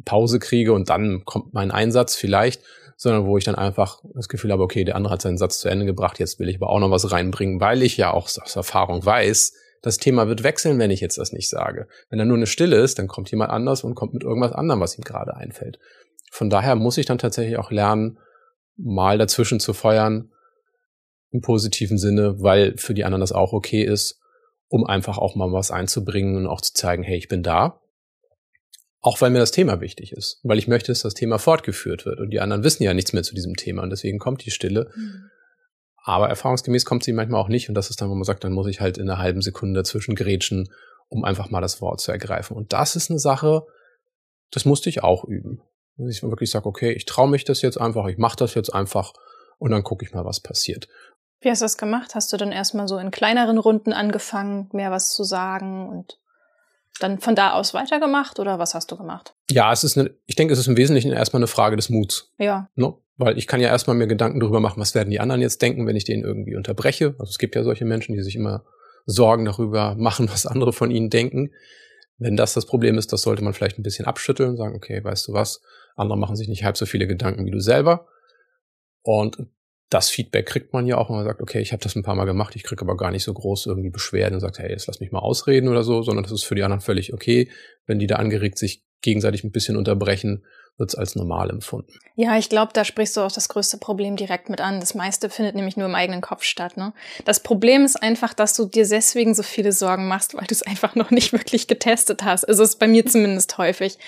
Pause 0.04 0.38
kriege 0.38 0.74
und 0.74 0.90
dann 0.90 1.24
kommt 1.24 1.54
mein 1.54 1.70
Einsatz 1.70 2.14
vielleicht, 2.14 2.60
sondern 2.96 3.26
wo 3.26 3.36
ich 3.36 3.44
dann 3.44 3.54
einfach 3.54 4.00
das 4.14 4.28
Gefühl 4.28 4.52
habe, 4.52 4.62
okay, 4.62 4.84
der 4.84 4.96
andere 4.96 5.12
hat 5.12 5.22
seinen 5.22 5.38
Satz 5.38 5.58
zu 5.58 5.68
Ende 5.68 5.84
gebracht, 5.84 6.18
jetzt 6.18 6.40
will 6.40 6.48
ich 6.48 6.56
aber 6.56 6.70
auch 6.70 6.80
noch 6.80 6.90
was 6.90 7.12
reinbringen, 7.12 7.60
weil 7.60 7.82
ich 7.82 7.96
ja 7.96 8.10
auch 8.12 8.24
aus 8.24 8.56
Erfahrung 8.56 9.04
weiß, 9.04 9.52
das 9.82 9.98
Thema 9.98 10.26
wird 10.26 10.42
wechseln, 10.42 10.78
wenn 10.78 10.90
ich 10.90 11.00
jetzt 11.00 11.18
das 11.18 11.32
nicht 11.32 11.48
sage. 11.48 11.86
Wenn 12.08 12.18
da 12.18 12.24
nur 12.24 12.36
eine 12.36 12.46
Stille 12.46 12.76
ist, 12.76 12.98
dann 12.98 13.06
kommt 13.06 13.30
jemand 13.30 13.50
anders 13.50 13.84
und 13.84 13.94
kommt 13.94 14.14
mit 14.14 14.24
irgendwas 14.24 14.52
anderem, 14.52 14.80
was 14.80 14.96
ihm 14.98 15.04
gerade 15.04 15.36
einfällt. 15.36 15.78
Von 16.32 16.50
daher 16.50 16.74
muss 16.74 16.98
ich 16.98 17.06
dann 17.06 17.18
tatsächlich 17.18 17.58
auch 17.58 17.70
lernen, 17.70 18.18
mal 18.76 19.18
dazwischen 19.18 19.60
zu 19.60 19.74
feuern, 19.74 20.32
im 21.30 21.40
positiven 21.40 21.98
Sinne, 21.98 22.42
weil 22.42 22.76
für 22.78 22.94
die 22.94 23.04
anderen 23.04 23.20
das 23.20 23.32
auch 23.32 23.52
okay 23.52 23.82
ist, 23.82 24.20
um 24.68 24.84
einfach 24.84 25.18
auch 25.18 25.36
mal 25.36 25.52
was 25.52 25.70
einzubringen 25.70 26.36
und 26.36 26.46
auch 26.46 26.60
zu 26.60 26.72
zeigen, 26.72 27.02
hey, 27.02 27.16
ich 27.16 27.28
bin 27.28 27.42
da 27.42 27.80
auch 29.06 29.20
weil 29.20 29.30
mir 29.30 29.38
das 29.38 29.52
Thema 29.52 29.80
wichtig 29.80 30.10
ist, 30.10 30.40
weil 30.42 30.58
ich 30.58 30.66
möchte, 30.66 30.90
dass 30.90 31.02
das 31.02 31.14
Thema 31.14 31.38
fortgeführt 31.38 32.06
wird. 32.06 32.18
Und 32.18 32.30
die 32.30 32.40
anderen 32.40 32.64
wissen 32.64 32.82
ja 32.82 32.92
nichts 32.92 33.12
mehr 33.12 33.22
zu 33.22 33.36
diesem 33.36 33.54
Thema 33.54 33.84
und 33.84 33.90
deswegen 33.90 34.18
kommt 34.18 34.44
die 34.44 34.50
Stille. 34.50 34.90
Mhm. 34.96 35.30
Aber 36.02 36.28
erfahrungsgemäß 36.28 36.84
kommt 36.84 37.04
sie 37.04 37.12
manchmal 37.12 37.40
auch 37.40 37.46
nicht 37.46 37.68
und 37.68 37.76
das 37.76 37.88
ist 37.88 38.00
dann, 38.00 38.10
wo 38.10 38.16
man 38.16 38.24
sagt, 38.24 38.42
dann 38.42 38.52
muss 38.52 38.66
ich 38.66 38.80
halt 38.80 38.98
in 38.98 39.08
einer 39.08 39.20
halben 39.20 39.42
Sekunde 39.42 39.78
dazwischen 39.78 40.16
grätschen, 40.16 40.72
um 41.06 41.24
einfach 41.24 41.50
mal 41.50 41.60
das 41.60 41.80
Wort 41.80 42.00
zu 42.00 42.10
ergreifen. 42.10 42.56
Und 42.56 42.72
das 42.72 42.96
ist 42.96 43.08
eine 43.08 43.20
Sache, 43.20 43.62
das 44.50 44.64
musste 44.64 44.88
ich 44.88 45.04
auch 45.04 45.22
üben. 45.22 45.62
Dass 45.98 46.10
ich 46.10 46.24
wirklich 46.24 46.50
sage, 46.50 46.66
okay, 46.66 46.90
ich 46.90 47.04
traue 47.04 47.30
mich 47.30 47.44
das 47.44 47.62
jetzt 47.62 47.80
einfach, 47.80 48.06
ich 48.08 48.18
mache 48.18 48.36
das 48.36 48.54
jetzt 48.54 48.74
einfach 48.74 49.12
und 49.58 49.70
dann 49.70 49.84
gucke 49.84 50.04
ich 50.04 50.14
mal, 50.14 50.24
was 50.24 50.40
passiert. 50.40 50.88
Wie 51.38 51.48
hast 51.48 51.62
du 51.62 51.64
das 51.64 51.78
gemacht? 51.78 52.16
Hast 52.16 52.32
du 52.32 52.38
dann 52.38 52.50
erstmal 52.50 52.88
so 52.88 52.98
in 52.98 53.12
kleineren 53.12 53.58
Runden 53.58 53.92
angefangen, 53.92 54.68
mehr 54.72 54.90
was 54.90 55.14
zu 55.14 55.22
sagen 55.22 55.88
und 55.88 56.18
dann 57.00 57.18
von 57.18 57.34
da 57.34 57.52
aus 57.52 57.74
weitergemacht 57.74 58.38
oder 58.38 58.58
was 58.58 58.74
hast 58.74 58.90
du 58.90 58.96
gemacht? 58.96 59.34
Ja, 59.50 59.72
es 59.72 59.84
ist 59.84 59.98
eine, 59.98 60.10
ich 60.26 60.36
denke, 60.36 60.52
es 60.52 60.58
ist 60.58 60.66
im 60.66 60.76
Wesentlichen 60.76 61.12
erstmal 61.12 61.40
eine 61.40 61.46
Frage 61.46 61.76
des 61.76 61.88
Muts. 61.90 62.32
Ja. 62.38 62.68
Ne? 62.74 62.94
Weil 63.16 63.38
ich 63.38 63.46
kann 63.46 63.60
ja 63.60 63.68
erstmal 63.68 63.96
mir 63.96 64.06
Gedanken 64.06 64.40
darüber 64.40 64.60
machen, 64.60 64.80
was 64.80 64.94
werden 64.94 65.10
die 65.10 65.20
anderen 65.20 65.40
jetzt 65.40 65.62
denken, 65.62 65.86
wenn 65.86 65.96
ich 65.96 66.04
den 66.04 66.22
irgendwie 66.22 66.56
unterbreche. 66.56 67.14
Also 67.18 67.30
es 67.30 67.38
gibt 67.38 67.54
ja 67.54 67.64
solche 67.64 67.84
Menschen, 67.84 68.14
die 68.14 68.22
sich 68.22 68.36
immer 68.36 68.64
Sorgen 69.06 69.44
darüber 69.44 69.94
machen, 69.96 70.28
was 70.32 70.46
andere 70.46 70.72
von 70.72 70.90
ihnen 70.90 71.10
denken. 71.10 71.52
Wenn 72.18 72.36
das 72.36 72.54
das 72.54 72.66
Problem 72.66 72.96
ist, 72.96 73.12
das 73.12 73.22
sollte 73.22 73.44
man 73.44 73.52
vielleicht 73.52 73.78
ein 73.78 73.82
bisschen 73.82 74.06
abschütteln 74.06 74.50
und 74.50 74.56
sagen, 74.56 74.74
okay, 74.74 75.04
weißt 75.04 75.28
du 75.28 75.32
was, 75.32 75.60
andere 75.96 76.18
machen 76.18 76.36
sich 76.36 76.48
nicht 76.48 76.64
halb 76.64 76.76
so 76.76 76.86
viele 76.86 77.06
Gedanken 77.06 77.44
wie 77.44 77.50
du 77.50 77.60
selber. 77.60 78.06
Und 79.02 79.46
das 79.88 80.10
Feedback 80.10 80.46
kriegt 80.46 80.72
man 80.72 80.86
ja 80.86 80.98
auch, 80.98 81.08
wenn 81.08 81.16
man 81.16 81.24
sagt, 81.24 81.40
okay, 81.40 81.60
ich 81.60 81.72
habe 81.72 81.82
das 81.82 81.94
ein 81.94 82.02
paar 82.02 82.16
Mal 82.16 82.24
gemacht, 82.24 82.56
ich 82.56 82.64
kriege 82.64 82.82
aber 82.82 82.96
gar 82.96 83.10
nicht 83.12 83.22
so 83.22 83.32
groß 83.32 83.66
irgendwie 83.66 83.90
Beschwerden 83.90 84.34
und 84.34 84.40
sagt, 84.40 84.58
hey, 84.58 84.70
jetzt 84.70 84.86
lass 84.86 85.00
mich 85.00 85.12
mal 85.12 85.20
ausreden 85.20 85.68
oder 85.68 85.84
so, 85.84 86.02
sondern 86.02 86.24
das 86.24 86.32
ist 86.32 86.44
für 86.44 86.56
die 86.56 86.64
anderen 86.64 86.80
völlig 86.80 87.12
okay, 87.14 87.50
wenn 87.86 87.98
die 87.98 88.08
da 88.08 88.16
angeregt 88.16 88.58
sich 88.58 88.84
gegenseitig 89.00 89.44
ein 89.44 89.52
bisschen 89.52 89.76
unterbrechen 89.76 90.44
wird 90.78 90.90
es 90.90 90.94
als 90.94 91.16
normal 91.16 91.50
empfunden. 91.50 91.92
Ja, 92.16 92.36
ich 92.36 92.48
glaube, 92.48 92.72
da 92.74 92.84
sprichst 92.84 93.16
du 93.16 93.22
auch 93.22 93.32
das 93.32 93.48
größte 93.48 93.78
Problem 93.78 94.16
direkt 94.16 94.48
mit 94.50 94.60
an. 94.60 94.80
Das 94.80 94.94
meiste 94.94 95.30
findet 95.30 95.54
nämlich 95.54 95.76
nur 95.76 95.86
im 95.86 95.94
eigenen 95.94 96.20
Kopf 96.20 96.42
statt. 96.42 96.76
Ne? 96.76 96.92
Das 97.24 97.40
Problem 97.40 97.84
ist 97.84 98.02
einfach, 98.02 98.34
dass 98.34 98.54
du 98.54 98.66
dir 98.66 98.86
deswegen 98.86 99.34
so 99.34 99.42
viele 99.42 99.72
Sorgen 99.72 100.08
machst, 100.08 100.34
weil 100.34 100.46
du 100.46 100.52
es 100.52 100.62
einfach 100.62 100.94
noch 100.94 101.10
nicht 101.10 101.32
wirklich 101.32 101.66
getestet 101.66 102.24
hast. 102.24 102.44
Also 102.44 102.62
ist 102.62 102.78
bei 102.78 102.88
mir 102.88 103.06
zumindest 103.06 103.56
häufig, 103.58 103.98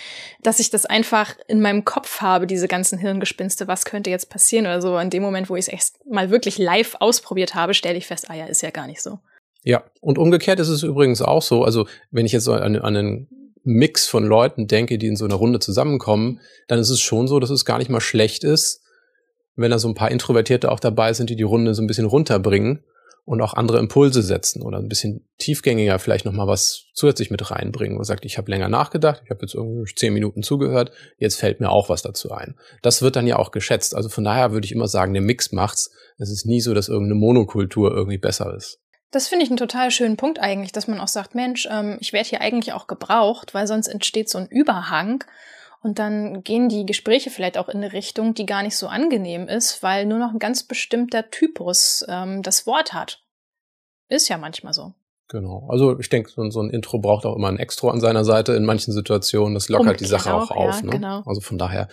dass 0.42 0.60
ich 0.60 0.70
das 0.70 0.86
einfach 0.86 1.34
in 1.48 1.60
meinem 1.60 1.84
Kopf 1.84 2.20
habe, 2.20 2.46
diese 2.46 2.68
ganzen 2.68 2.98
Hirngespinste, 2.98 3.66
was 3.66 3.84
könnte 3.84 4.10
jetzt 4.10 4.30
passieren 4.30 4.66
oder 4.66 4.82
so. 4.82 4.98
In 4.98 5.10
dem 5.10 5.22
Moment, 5.22 5.48
wo 5.48 5.56
ich 5.56 5.66
es 5.66 5.72
echt 5.72 6.06
mal 6.06 6.30
wirklich 6.30 6.58
live 6.58 6.96
ausprobiert 7.00 7.54
habe, 7.54 7.74
stelle 7.74 7.96
ich 7.96 8.06
fest, 8.06 8.30
ah 8.30 8.34
ja, 8.34 8.46
ist 8.46 8.62
ja 8.62 8.70
gar 8.70 8.86
nicht 8.86 9.02
so. 9.02 9.18
Ja, 9.64 9.84
und 10.00 10.18
umgekehrt 10.18 10.60
ist 10.60 10.68
es 10.68 10.82
übrigens 10.82 11.20
auch 11.20 11.42
so. 11.42 11.64
Also 11.64 11.86
wenn 12.10 12.26
ich 12.26 12.32
jetzt 12.32 12.44
so 12.44 12.52
an, 12.52 12.76
an 12.76 12.96
einen 12.96 13.47
Mix 13.68 14.06
von 14.06 14.24
Leuten 14.24 14.66
denke, 14.66 14.96
die 14.96 15.08
in 15.08 15.16
so 15.16 15.26
einer 15.26 15.34
Runde 15.34 15.58
zusammenkommen, 15.58 16.40
dann 16.68 16.78
ist 16.78 16.88
es 16.88 17.00
schon 17.00 17.28
so, 17.28 17.38
dass 17.38 17.50
es 17.50 17.66
gar 17.66 17.76
nicht 17.76 17.90
mal 17.90 18.00
schlecht 18.00 18.42
ist, 18.42 18.82
wenn 19.56 19.70
da 19.70 19.78
so 19.78 19.88
ein 19.88 19.94
paar 19.94 20.10
Introvertierte 20.10 20.72
auch 20.72 20.80
dabei 20.80 21.12
sind, 21.12 21.28
die 21.28 21.36
die 21.36 21.42
Runde 21.42 21.74
so 21.74 21.82
ein 21.82 21.86
bisschen 21.86 22.06
runterbringen 22.06 22.82
und 23.26 23.42
auch 23.42 23.52
andere 23.52 23.78
Impulse 23.78 24.22
setzen 24.22 24.62
oder 24.62 24.78
ein 24.78 24.88
bisschen 24.88 25.28
tiefgängiger 25.36 25.98
vielleicht 25.98 26.24
noch 26.24 26.32
mal 26.32 26.46
was 26.46 26.86
zusätzlich 26.94 27.30
mit 27.30 27.50
reinbringen 27.50 27.98
und 27.98 28.04
sagt, 28.04 28.24
ich 28.24 28.38
habe 28.38 28.50
länger 28.50 28.70
nachgedacht, 28.70 29.20
ich 29.22 29.30
habe 29.30 29.42
jetzt 29.42 29.54
irgendwie 29.54 29.92
zehn 29.94 30.14
Minuten 30.14 30.42
zugehört, 30.42 30.92
jetzt 31.18 31.38
fällt 31.38 31.60
mir 31.60 31.68
auch 31.68 31.90
was 31.90 32.00
dazu 32.00 32.32
ein. 32.32 32.54
Das 32.80 33.02
wird 33.02 33.16
dann 33.16 33.26
ja 33.26 33.36
auch 33.36 33.50
geschätzt. 33.50 33.94
Also 33.94 34.08
von 34.08 34.24
daher 34.24 34.52
würde 34.52 34.64
ich 34.64 34.72
immer 34.72 34.88
sagen, 34.88 35.12
der 35.12 35.22
Mix 35.22 35.52
macht's. 35.52 35.90
Es 36.16 36.30
ist 36.30 36.46
nie 36.46 36.62
so, 36.62 36.72
dass 36.72 36.88
irgendeine 36.88 37.20
Monokultur 37.20 37.90
irgendwie 37.94 38.16
besser 38.16 38.54
ist. 38.56 38.80
Das 39.10 39.28
finde 39.28 39.44
ich 39.44 39.50
einen 39.50 39.56
total 39.56 39.90
schönen 39.90 40.16
Punkt 40.16 40.38
eigentlich, 40.38 40.72
dass 40.72 40.86
man 40.86 41.00
auch 41.00 41.08
sagt, 41.08 41.34
Mensch, 41.34 41.66
ähm, 41.70 41.96
ich 42.00 42.12
werde 42.12 42.28
hier 42.28 42.40
eigentlich 42.42 42.74
auch 42.74 42.86
gebraucht, 42.86 43.54
weil 43.54 43.66
sonst 43.66 43.88
entsteht 43.88 44.28
so 44.28 44.38
ein 44.38 44.48
Überhang 44.48 45.24
und 45.80 45.98
dann 45.98 46.42
gehen 46.42 46.68
die 46.68 46.84
Gespräche 46.84 47.30
vielleicht 47.30 47.56
auch 47.56 47.68
in 47.68 47.78
eine 47.78 47.92
Richtung, 47.92 48.34
die 48.34 48.46
gar 48.46 48.62
nicht 48.62 48.76
so 48.76 48.88
angenehm 48.88 49.48
ist, 49.48 49.82
weil 49.82 50.04
nur 50.04 50.18
noch 50.18 50.32
ein 50.32 50.38
ganz 50.38 50.62
bestimmter 50.62 51.30
Typus 51.30 52.04
ähm, 52.08 52.42
das 52.42 52.66
Wort 52.66 52.92
hat. 52.92 53.22
Ist 54.08 54.28
ja 54.28 54.36
manchmal 54.36 54.74
so. 54.74 54.94
Genau. 55.28 55.66
Also 55.68 55.98
ich 55.98 56.08
denke, 56.08 56.30
so, 56.30 56.48
so, 56.50 56.60
ein 56.62 56.70
Intro 56.70 56.98
braucht 56.98 57.26
auch 57.26 57.36
immer 57.36 57.48
ein 57.48 57.58
Extra 57.58 57.90
an 57.90 58.00
seiner 58.00 58.24
Seite 58.24 58.54
in 58.54 58.64
manchen 58.64 58.94
Situationen. 58.94 59.52
Das 59.52 59.68
lockert 59.68 59.82
Umgekehrt 59.82 60.00
die 60.00 60.06
Sache 60.06 60.32
auch, 60.32 60.50
auch 60.50 60.56
auf. 60.56 60.76
Ja, 60.76 60.86
ne? 60.86 60.90
genau. 60.90 61.22
Also 61.26 61.42
von 61.42 61.58
daher, 61.58 61.88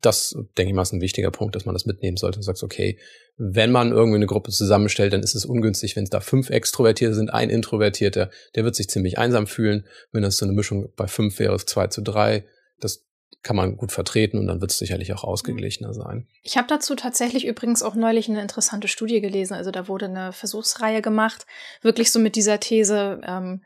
das 0.00 0.36
denke 0.58 0.70
ich 0.70 0.74
mal 0.74 0.82
ist 0.82 0.92
ein 0.92 1.00
wichtiger 1.00 1.30
Punkt, 1.30 1.54
dass 1.54 1.64
man 1.64 1.76
das 1.76 1.86
mitnehmen 1.86 2.16
sollte 2.16 2.38
und 2.38 2.42
sagt, 2.42 2.64
okay, 2.64 2.98
wenn 3.36 3.70
man 3.70 3.92
irgendwie 3.92 4.16
eine 4.16 4.26
Gruppe 4.26 4.50
zusammenstellt, 4.50 5.12
dann 5.12 5.22
ist 5.22 5.36
es 5.36 5.44
ungünstig, 5.44 5.94
wenn 5.94 6.04
es 6.04 6.10
da 6.10 6.20
fünf 6.20 6.50
Extrovertierte 6.50 7.14
sind, 7.14 7.32
ein 7.32 7.50
Introvertierter, 7.50 8.30
der 8.56 8.64
wird 8.64 8.74
sich 8.74 8.88
ziemlich 8.88 9.16
einsam 9.16 9.46
fühlen. 9.46 9.86
Wenn 10.10 10.22
das 10.22 10.36
so 10.36 10.44
eine 10.44 10.54
Mischung 10.54 10.88
bei 10.96 11.06
fünf 11.06 11.38
wäre, 11.38 11.56
zwei 11.58 11.86
zu 11.86 12.02
drei, 12.02 12.46
das 12.80 13.05
kann 13.46 13.56
man 13.56 13.76
gut 13.76 13.92
vertreten 13.92 14.38
und 14.38 14.48
dann 14.48 14.60
wird 14.60 14.72
es 14.72 14.78
sicherlich 14.78 15.12
auch 15.12 15.22
ausgeglichener 15.22 15.94
sein. 15.94 16.26
Ich 16.42 16.56
habe 16.56 16.66
dazu 16.66 16.96
tatsächlich 16.96 17.46
übrigens 17.46 17.82
auch 17.84 17.94
neulich 17.94 18.28
eine 18.28 18.42
interessante 18.42 18.88
Studie 18.88 19.20
gelesen. 19.20 19.54
Also 19.54 19.70
da 19.70 19.86
wurde 19.86 20.06
eine 20.06 20.32
Versuchsreihe 20.32 21.00
gemacht, 21.00 21.46
wirklich 21.80 22.10
so 22.10 22.18
mit 22.18 22.34
dieser 22.34 22.58
These, 22.58 23.20
ähm, 23.24 23.62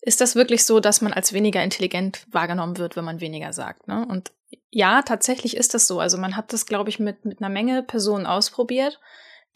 ist 0.00 0.22
das 0.22 0.34
wirklich 0.34 0.64
so, 0.64 0.80
dass 0.80 1.02
man 1.02 1.12
als 1.12 1.34
weniger 1.34 1.62
intelligent 1.62 2.26
wahrgenommen 2.30 2.78
wird, 2.78 2.96
wenn 2.96 3.04
man 3.04 3.20
weniger 3.20 3.52
sagt? 3.52 3.86
Ne? 3.86 4.04
Und 4.08 4.32
ja, 4.70 5.02
tatsächlich 5.02 5.56
ist 5.58 5.74
das 5.74 5.86
so. 5.86 6.00
Also 6.00 6.16
man 6.16 6.34
hat 6.34 6.54
das, 6.54 6.64
glaube 6.64 6.88
ich, 6.88 6.98
mit, 6.98 7.26
mit 7.26 7.40
einer 7.42 7.50
Menge 7.50 7.82
Personen 7.82 8.26
ausprobiert, 8.26 8.98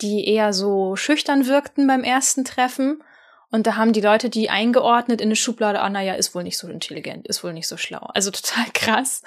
die 0.02 0.28
eher 0.28 0.52
so 0.52 0.96
schüchtern 0.96 1.46
wirkten 1.46 1.86
beim 1.86 2.04
ersten 2.04 2.44
Treffen 2.44 3.02
und 3.50 3.66
da 3.66 3.76
haben 3.76 3.92
die 3.92 4.00
Leute 4.00 4.28
die 4.28 4.50
eingeordnet 4.50 5.20
in 5.20 5.28
eine 5.28 5.36
Schublade, 5.36 5.80
ah, 5.80 5.88
naja, 5.88 6.14
ist 6.14 6.34
wohl 6.34 6.42
nicht 6.42 6.58
so 6.58 6.68
intelligent, 6.68 7.26
ist 7.26 7.44
wohl 7.44 7.52
nicht 7.52 7.68
so 7.68 7.76
schlau. 7.76 8.10
Also 8.14 8.30
total 8.32 8.66
krass. 8.74 9.22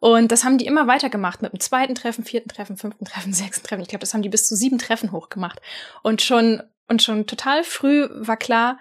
Und 0.00 0.32
das 0.32 0.44
haben 0.44 0.58
die 0.58 0.66
immer 0.66 0.88
weitergemacht 0.88 1.42
mit 1.42 1.52
dem 1.52 1.60
zweiten 1.60 1.94
Treffen, 1.94 2.24
vierten 2.24 2.48
Treffen, 2.48 2.76
fünften 2.76 3.04
Treffen, 3.04 3.32
sechsten 3.32 3.66
Treffen. 3.66 3.82
Ich 3.82 3.88
glaube, 3.88 4.00
das 4.00 4.14
haben 4.14 4.22
die 4.22 4.28
bis 4.28 4.48
zu 4.48 4.56
sieben 4.56 4.78
Treffen 4.78 5.12
hochgemacht. 5.12 5.60
Und 6.02 6.22
schon, 6.22 6.62
und 6.88 7.02
schon 7.02 7.26
total 7.26 7.62
früh 7.62 8.08
war 8.10 8.36
klar, 8.36 8.78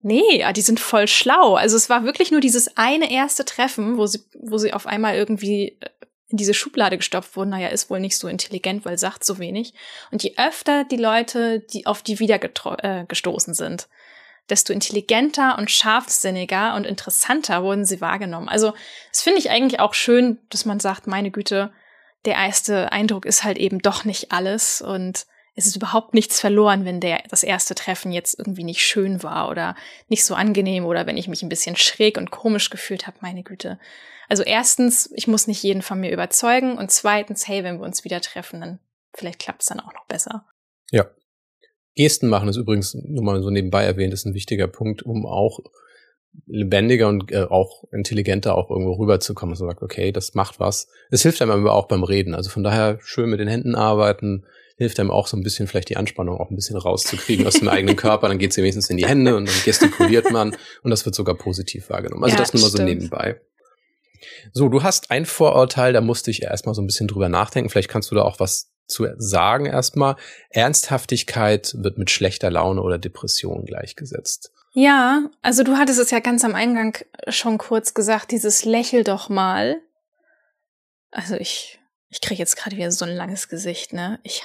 nee, 0.00 0.42
ah, 0.44 0.52
die 0.52 0.62
sind 0.62 0.80
voll 0.80 1.08
schlau. 1.08 1.54
Also 1.54 1.76
es 1.76 1.90
war 1.90 2.04
wirklich 2.04 2.30
nur 2.30 2.40
dieses 2.40 2.76
eine 2.76 3.12
erste 3.12 3.44
Treffen, 3.44 3.98
wo 3.98 4.06
sie, 4.06 4.20
wo 4.40 4.56
sie 4.56 4.72
auf 4.72 4.86
einmal 4.86 5.14
irgendwie 5.14 5.76
äh, 5.80 5.90
in 6.28 6.38
diese 6.38 6.54
Schublade 6.54 6.96
gestopft 6.96 7.36
wurden, 7.36 7.50
naja, 7.50 7.68
ist 7.68 7.90
wohl 7.90 8.00
nicht 8.00 8.16
so 8.16 8.26
intelligent, 8.26 8.86
weil 8.86 8.98
sagt 8.98 9.22
so 9.22 9.38
wenig. 9.38 9.74
Und 10.10 10.22
je 10.22 10.34
öfter 10.38 10.84
die 10.84 10.96
Leute, 10.96 11.60
die 11.60 11.84
auf 11.84 12.02
die 12.02 12.18
wieder 12.18 12.40
äh, 12.82 13.04
gestoßen 13.04 13.52
sind, 13.52 13.88
desto 14.52 14.72
intelligenter 14.72 15.56
und 15.58 15.70
scharfsinniger 15.70 16.74
und 16.76 16.86
interessanter 16.86 17.62
wurden 17.62 17.86
sie 17.86 18.00
wahrgenommen. 18.00 18.48
Also, 18.48 18.74
das 19.10 19.22
finde 19.22 19.38
ich 19.38 19.50
eigentlich 19.50 19.80
auch 19.80 19.94
schön, 19.94 20.38
dass 20.50 20.66
man 20.66 20.78
sagt, 20.78 21.06
meine 21.06 21.30
Güte, 21.30 21.72
der 22.26 22.34
erste 22.34 22.92
Eindruck 22.92 23.24
ist 23.24 23.44
halt 23.44 23.58
eben 23.58 23.80
doch 23.80 24.04
nicht 24.04 24.30
alles 24.30 24.82
und 24.82 25.26
es 25.54 25.66
ist 25.66 25.76
überhaupt 25.76 26.14
nichts 26.14 26.38
verloren, 26.38 26.84
wenn 26.84 27.00
der, 27.00 27.22
das 27.28 27.42
erste 27.42 27.74
Treffen 27.74 28.12
jetzt 28.12 28.38
irgendwie 28.38 28.64
nicht 28.64 28.82
schön 28.82 29.22
war 29.22 29.50
oder 29.50 29.74
nicht 30.08 30.24
so 30.24 30.34
angenehm 30.34 30.84
oder 30.84 31.06
wenn 31.06 31.16
ich 31.16 31.28
mich 31.28 31.42
ein 31.42 31.48
bisschen 31.48 31.76
schräg 31.76 32.16
und 32.16 32.30
komisch 32.30 32.70
gefühlt 32.70 33.06
habe, 33.06 33.18
meine 33.20 33.42
Güte. 33.42 33.78
Also 34.28 34.42
erstens, 34.42 35.10
ich 35.14 35.26
muss 35.26 35.46
nicht 35.46 35.62
jeden 35.62 35.82
von 35.82 36.00
mir 36.00 36.10
überzeugen 36.10 36.78
und 36.78 36.90
zweitens, 36.90 37.48
hey, 37.48 37.64
wenn 37.64 37.78
wir 37.78 37.84
uns 37.84 38.04
wieder 38.04 38.20
treffen, 38.20 38.60
dann 38.60 38.78
vielleicht 39.14 39.40
klappt 39.40 39.62
es 39.62 39.68
dann 39.68 39.80
auch 39.80 39.92
noch 39.92 40.06
besser. 40.06 40.46
Ja, 40.90 41.06
Gesten 41.94 42.28
machen 42.28 42.48
ist 42.48 42.56
übrigens, 42.56 42.94
nur 42.94 43.22
mal 43.22 43.42
so 43.42 43.50
nebenbei 43.50 43.84
erwähnt, 43.84 44.14
ist 44.14 44.24
ein 44.24 44.34
wichtiger 44.34 44.66
Punkt, 44.66 45.02
um 45.02 45.26
auch 45.26 45.60
lebendiger 46.46 47.08
und 47.08 47.30
äh, 47.30 47.44
auch 47.44 47.84
intelligenter 47.92 48.56
auch 48.56 48.70
irgendwo 48.70 48.94
rüberzukommen. 48.94 49.52
Also 49.52 49.66
sagt, 49.66 49.82
okay, 49.82 50.12
das 50.12 50.34
macht 50.34 50.60
was. 50.60 50.88
Es 51.10 51.22
hilft 51.22 51.42
einem 51.42 51.50
aber 51.50 51.74
auch 51.74 51.88
beim 51.88 52.04
Reden. 52.04 52.34
Also 52.34 52.50
von 52.50 52.62
daher 52.62 52.98
schön 53.02 53.28
mit 53.28 53.40
den 53.40 53.48
Händen 53.48 53.74
arbeiten, 53.74 54.46
hilft 54.78 54.98
einem 54.98 55.10
auch 55.10 55.26
so 55.26 55.36
ein 55.36 55.42
bisschen 55.42 55.68
vielleicht 55.68 55.90
die 55.90 55.96
Anspannung 55.96 56.38
auch 56.38 56.50
ein 56.50 56.56
bisschen 56.56 56.76
rauszukriegen 56.76 57.46
aus 57.46 57.54
dem 57.54 57.68
eigenen 57.68 57.96
Körper. 57.96 58.28
Dann 58.28 58.38
geht 58.38 58.52
sie 58.52 58.62
wenigstens 58.62 58.88
in 58.88 58.96
die 58.96 59.06
Hände 59.06 59.36
und 59.36 59.46
dann 59.46 59.54
gestikuliert 59.64 60.30
man 60.30 60.56
und 60.82 60.90
das 60.90 61.04
wird 61.04 61.14
sogar 61.14 61.34
positiv 61.34 61.90
wahrgenommen. 61.90 62.24
Also 62.24 62.36
ja, 62.36 62.40
das 62.40 62.54
nur 62.54 62.62
mal 62.62 62.70
so 62.70 62.82
nebenbei. 62.82 63.40
So, 64.52 64.68
du 64.68 64.82
hast 64.82 65.10
ein 65.10 65.26
Vorurteil, 65.26 65.92
da 65.92 66.00
musste 66.00 66.30
ich 66.30 66.42
erstmal 66.42 66.74
so 66.74 66.82
ein 66.82 66.86
bisschen 66.86 67.08
drüber 67.08 67.28
nachdenken. 67.28 67.70
Vielleicht 67.70 67.88
kannst 67.88 68.10
du 68.10 68.14
da 68.14 68.22
auch 68.22 68.40
was 68.40 68.72
zu 68.86 69.06
sagen 69.16 69.66
erstmal. 69.66 70.16
Ernsthaftigkeit 70.50 71.74
wird 71.78 71.98
mit 71.98 72.10
schlechter 72.10 72.50
Laune 72.50 72.82
oder 72.82 72.98
Depression 72.98 73.64
gleichgesetzt. 73.64 74.52
Ja, 74.74 75.28
also 75.42 75.64
du 75.64 75.76
hattest 75.76 75.98
es 75.98 76.10
ja 76.10 76.20
ganz 76.20 76.44
am 76.44 76.54
Eingang 76.54 76.98
schon 77.28 77.58
kurz 77.58 77.94
gesagt, 77.94 78.30
dieses 78.30 78.64
Lächel 78.64 79.04
doch 79.04 79.28
mal. 79.28 79.80
Also 81.10 81.36
ich, 81.36 81.78
ich 82.08 82.20
kriege 82.20 82.38
jetzt 82.38 82.56
gerade 82.56 82.76
wieder 82.76 82.90
so 82.90 83.04
ein 83.04 83.14
langes 83.14 83.48
Gesicht, 83.48 83.92
ne? 83.92 84.18
Ich, 84.22 84.42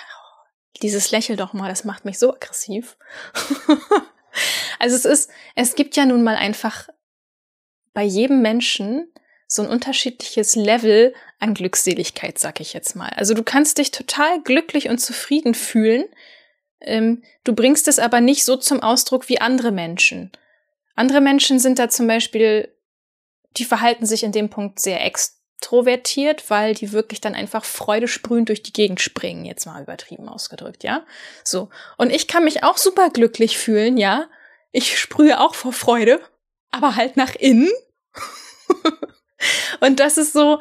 dieses 0.81 1.11
Lächel 1.11 1.37
doch 1.37 1.53
mal, 1.53 1.69
das 1.69 1.85
macht 1.85 2.03
mich 2.03 2.19
so 2.19 2.33
aggressiv. 2.33 2.97
also 4.79 4.95
es 4.97 5.05
ist, 5.05 5.29
es 5.55 5.75
gibt 5.75 5.95
ja 5.95 6.05
nun 6.05 6.23
mal 6.23 6.35
einfach 6.35 6.89
bei 7.93 8.03
jedem 8.03 8.41
Menschen 8.41 9.11
so 9.47 9.61
ein 9.61 9.69
unterschiedliches 9.69 10.55
Level 10.55 11.13
an 11.39 11.53
Glückseligkeit, 11.53 12.37
sag 12.37 12.59
ich 12.59 12.73
jetzt 12.73 12.95
mal. 12.95 13.09
Also 13.15 13.33
du 13.33 13.43
kannst 13.43 13.77
dich 13.77 13.91
total 13.91 14.41
glücklich 14.41 14.89
und 14.89 14.99
zufrieden 14.99 15.53
fühlen. 15.53 16.05
Ähm, 16.81 17.23
du 17.45 17.55
bringst 17.55 17.87
es 17.87 17.97
aber 17.97 18.19
nicht 18.19 18.43
so 18.43 18.57
zum 18.57 18.81
Ausdruck 18.83 19.29
wie 19.29 19.39
andere 19.39 19.71
Menschen. 19.71 20.31
Andere 20.95 21.21
Menschen 21.21 21.59
sind 21.59 21.79
da 21.79 21.89
zum 21.89 22.07
Beispiel, 22.07 22.73
die 23.57 23.65
verhalten 23.65 24.05
sich 24.05 24.23
in 24.23 24.33
dem 24.33 24.49
Punkt 24.49 24.79
sehr 24.79 25.03
extrovertiert, 25.05 26.49
weil 26.49 26.73
die 26.73 26.91
wirklich 26.91 27.21
dann 27.21 27.33
einfach 27.33 27.63
Freude 27.63 28.07
sprühend 28.07 28.49
durch 28.49 28.63
die 28.63 28.73
Gegend 28.73 28.99
springen, 28.99 29.45
jetzt 29.45 29.65
mal 29.65 29.81
übertrieben 29.81 30.27
ausgedrückt, 30.27 30.83
ja? 30.83 31.05
So. 31.43 31.69
Und 31.97 32.11
ich 32.11 32.27
kann 32.27 32.43
mich 32.43 32.63
auch 32.63 32.77
super 32.77 33.11
glücklich 33.11 33.57
fühlen, 33.57 33.97
ja? 33.97 34.27
Ich 34.71 34.99
sprühe 34.99 35.39
auch 35.39 35.55
vor 35.55 35.71
Freude, 35.71 36.19
aber 36.69 36.95
halt 36.95 37.15
nach 37.15 37.35
innen. 37.35 37.71
Und 39.79 39.99
das 39.99 40.17
ist 40.17 40.33
so, 40.33 40.59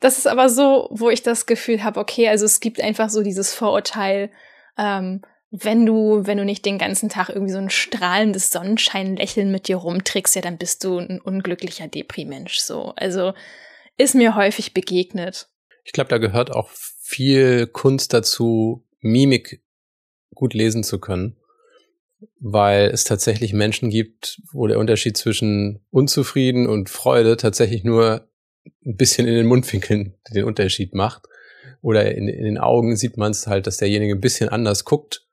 das 0.00 0.18
ist 0.18 0.26
aber 0.26 0.48
so, 0.48 0.88
wo 0.90 1.10
ich 1.10 1.22
das 1.22 1.46
Gefühl 1.46 1.82
habe, 1.82 2.00
okay, 2.00 2.28
also 2.28 2.44
es 2.44 2.60
gibt 2.60 2.80
einfach 2.80 3.08
so 3.08 3.22
dieses 3.22 3.54
Vorurteil, 3.54 4.30
ähm, 4.78 5.22
wenn 5.50 5.86
du, 5.86 6.26
wenn 6.26 6.38
du 6.38 6.44
nicht 6.44 6.66
den 6.66 6.78
ganzen 6.78 7.08
Tag 7.08 7.28
irgendwie 7.28 7.52
so 7.52 7.58
ein 7.58 7.70
strahlendes 7.70 8.50
Sonnenscheinlächeln 8.50 9.50
mit 9.50 9.68
dir 9.68 9.76
rumtrickst, 9.76 10.34
ja, 10.34 10.42
dann 10.42 10.58
bist 10.58 10.84
du 10.84 10.98
ein 10.98 11.20
unglücklicher 11.20 11.88
Deprimensch. 11.88 12.58
So, 12.58 12.92
also 12.96 13.32
ist 13.96 14.14
mir 14.14 14.34
häufig 14.34 14.74
begegnet. 14.74 15.48
Ich 15.84 15.92
glaube, 15.92 16.10
da 16.10 16.18
gehört 16.18 16.50
auch 16.50 16.70
viel 16.70 17.66
Kunst 17.68 18.12
dazu, 18.12 18.84
Mimik 19.00 19.62
gut 20.34 20.52
lesen 20.52 20.82
zu 20.82 20.98
können, 20.98 21.36
weil 22.40 22.90
es 22.90 23.04
tatsächlich 23.04 23.52
Menschen 23.52 23.88
gibt, 23.88 24.42
wo 24.52 24.66
der 24.66 24.78
Unterschied 24.78 25.16
zwischen 25.16 25.86
unzufrieden 25.90 26.66
und 26.66 26.90
Freude 26.90 27.36
tatsächlich 27.36 27.84
nur 27.84 28.28
ein 28.84 28.96
bisschen 28.96 29.26
in 29.26 29.34
den 29.34 29.46
Mundwinkeln 29.46 30.14
den 30.32 30.44
Unterschied 30.44 30.94
macht. 30.94 31.26
Oder 31.82 32.14
in, 32.14 32.28
in 32.28 32.44
den 32.44 32.58
Augen 32.58 32.96
sieht 32.96 33.16
man 33.16 33.32
es 33.32 33.46
halt, 33.46 33.66
dass 33.66 33.76
derjenige 33.76 34.14
ein 34.14 34.20
bisschen 34.20 34.48
anders 34.48 34.84
guckt 34.84 35.26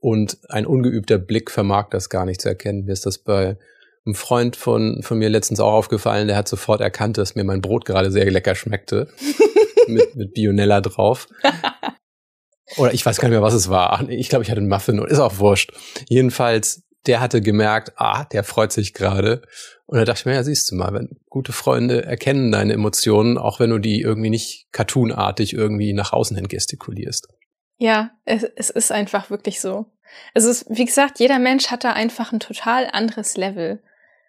und 0.00 0.38
ein 0.48 0.66
ungeübter 0.66 1.18
Blick 1.18 1.50
vermag 1.50 1.88
das 1.90 2.08
gar 2.08 2.24
nicht 2.24 2.40
zu 2.40 2.48
erkennen. 2.48 2.84
Mir 2.84 2.92
ist 2.92 3.06
das 3.06 3.18
bei 3.18 3.56
einem 4.04 4.14
Freund 4.14 4.56
von, 4.56 5.02
von 5.02 5.18
mir 5.18 5.28
letztens 5.28 5.60
auch 5.60 5.72
aufgefallen, 5.72 6.28
der 6.28 6.36
hat 6.36 6.48
sofort 6.48 6.80
erkannt, 6.80 7.16
dass 7.16 7.34
mir 7.34 7.44
mein 7.44 7.62
Brot 7.62 7.84
gerade 7.84 8.10
sehr 8.10 8.30
lecker 8.30 8.54
schmeckte. 8.54 9.08
mit, 9.88 10.16
mit 10.16 10.34
Bionella 10.34 10.80
drauf. 10.80 11.28
Oder 12.76 12.94
ich 12.94 13.04
weiß 13.04 13.18
gar 13.18 13.28
nicht 13.28 13.34
mehr, 13.34 13.42
was 13.42 13.54
es 13.54 13.68
war. 13.68 14.08
Ich 14.08 14.28
glaube, 14.28 14.42
ich 14.42 14.50
hatte 14.50 14.60
einen 14.60 14.68
Muffin 14.68 14.98
und 14.98 15.10
ist 15.10 15.18
auch 15.18 15.38
wurscht. 15.38 15.72
Jedenfalls, 16.08 16.82
der 17.06 17.20
hatte 17.20 17.40
gemerkt, 17.40 17.92
ah, 17.96 18.24
der 18.24 18.44
freut 18.44 18.72
sich 18.72 18.94
gerade. 18.94 19.42
Und 19.86 19.98
da 19.98 20.04
dachte 20.04 20.20
ich 20.20 20.26
mir, 20.26 20.34
ja, 20.34 20.42
siehst 20.42 20.70
du 20.70 20.76
mal, 20.76 20.92
wenn 20.94 21.10
gute 21.28 21.52
Freunde 21.52 22.04
erkennen 22.04 22.50
deine 22.50 22.72
Emotionen, 22.72 23.38
auch 23.38 23.60
wenn 23.60 23.70
du 23.70 23.78
die 23.78 24.00
irgendwie 24.00 24.30
nicht 24.30 24.68
cartoonartig 24.72 25.52
irgendwie 25.52 25.92
nach 25.92 26.12
außen 26.12 26.36
hin 26.36 26.48
gestikulierst. 26.48 27.28
Ja, 27.76 28.10
es, 28.24 28.44
es 28.44 28.70
ist 28.70 28.92
einfach 28.92 29.30
wirklich 29.30 29.60
so. 29.60 29.86
Es 30.32 30.44
ist, 30.44 30.66
wie 30.68 30.84
gesagt, 30.84 31.18
jeder 31.18 31.38
Mensch 31.38 31.70
hat 31.70 31.84
da 31.84 31.92
einfach 31.92 32.32
ein 32.32 32.40
total 32.40 32.88
anderes 32.92 33.36
Level. 33.36 33.82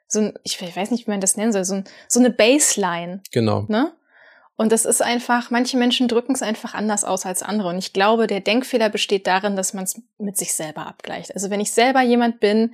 So 0.07 0.19
ein, 0.19 0.33
ich 0.43 0.61
weiß 0.61 0.91
nicht, 0.91 1.07
wie 1.07 1.11
man 1.11 1.21
das 1.21 1.37
nennen 1.37 1.53
soll, 1.53 1.63
so, 1.63 1.75
ein, 1.75 1.83
so 2.07 2.19
eine 2.19 2.31
Baseline. 2.31 3.21
Genau. 3.31 3.65
Ne? 3.69 3.93
Und 4.57 4.71
das 4.71 4.85
ist 4.85 5.01
einfach, 5.01 5.51
manche 5.51 5.77
Menschen 5.77 6.07
drücken 6.07 6.33
es 6.33 6.41
einfach 6.41 6.73
anders 6.73 7.03
aus 7.03 7.25
als 7.25 7.43
andere. 7.43 7.69
Und 7.69 7.77
ich 7.77 7.91
glaube, 7.91 8.27
der 8.27 8.39
Denkfehler 8.39 8.89
besteht 8.89 9.27
darin, 9.27 9.55
dass 9.55 9.73
man 9.73 9.83
es 9.83 10.01
mit 10.17 10.37
sich 10.37 10.53
selber 10.53 10.87
abgleicht. 10.87 11.33
Also 11.33 11.49
wenn 11.49 11.59
ich 11.59 11.71
selber 11.71 12.01
jemand 12.01 12.39
bin, 12.39 12.73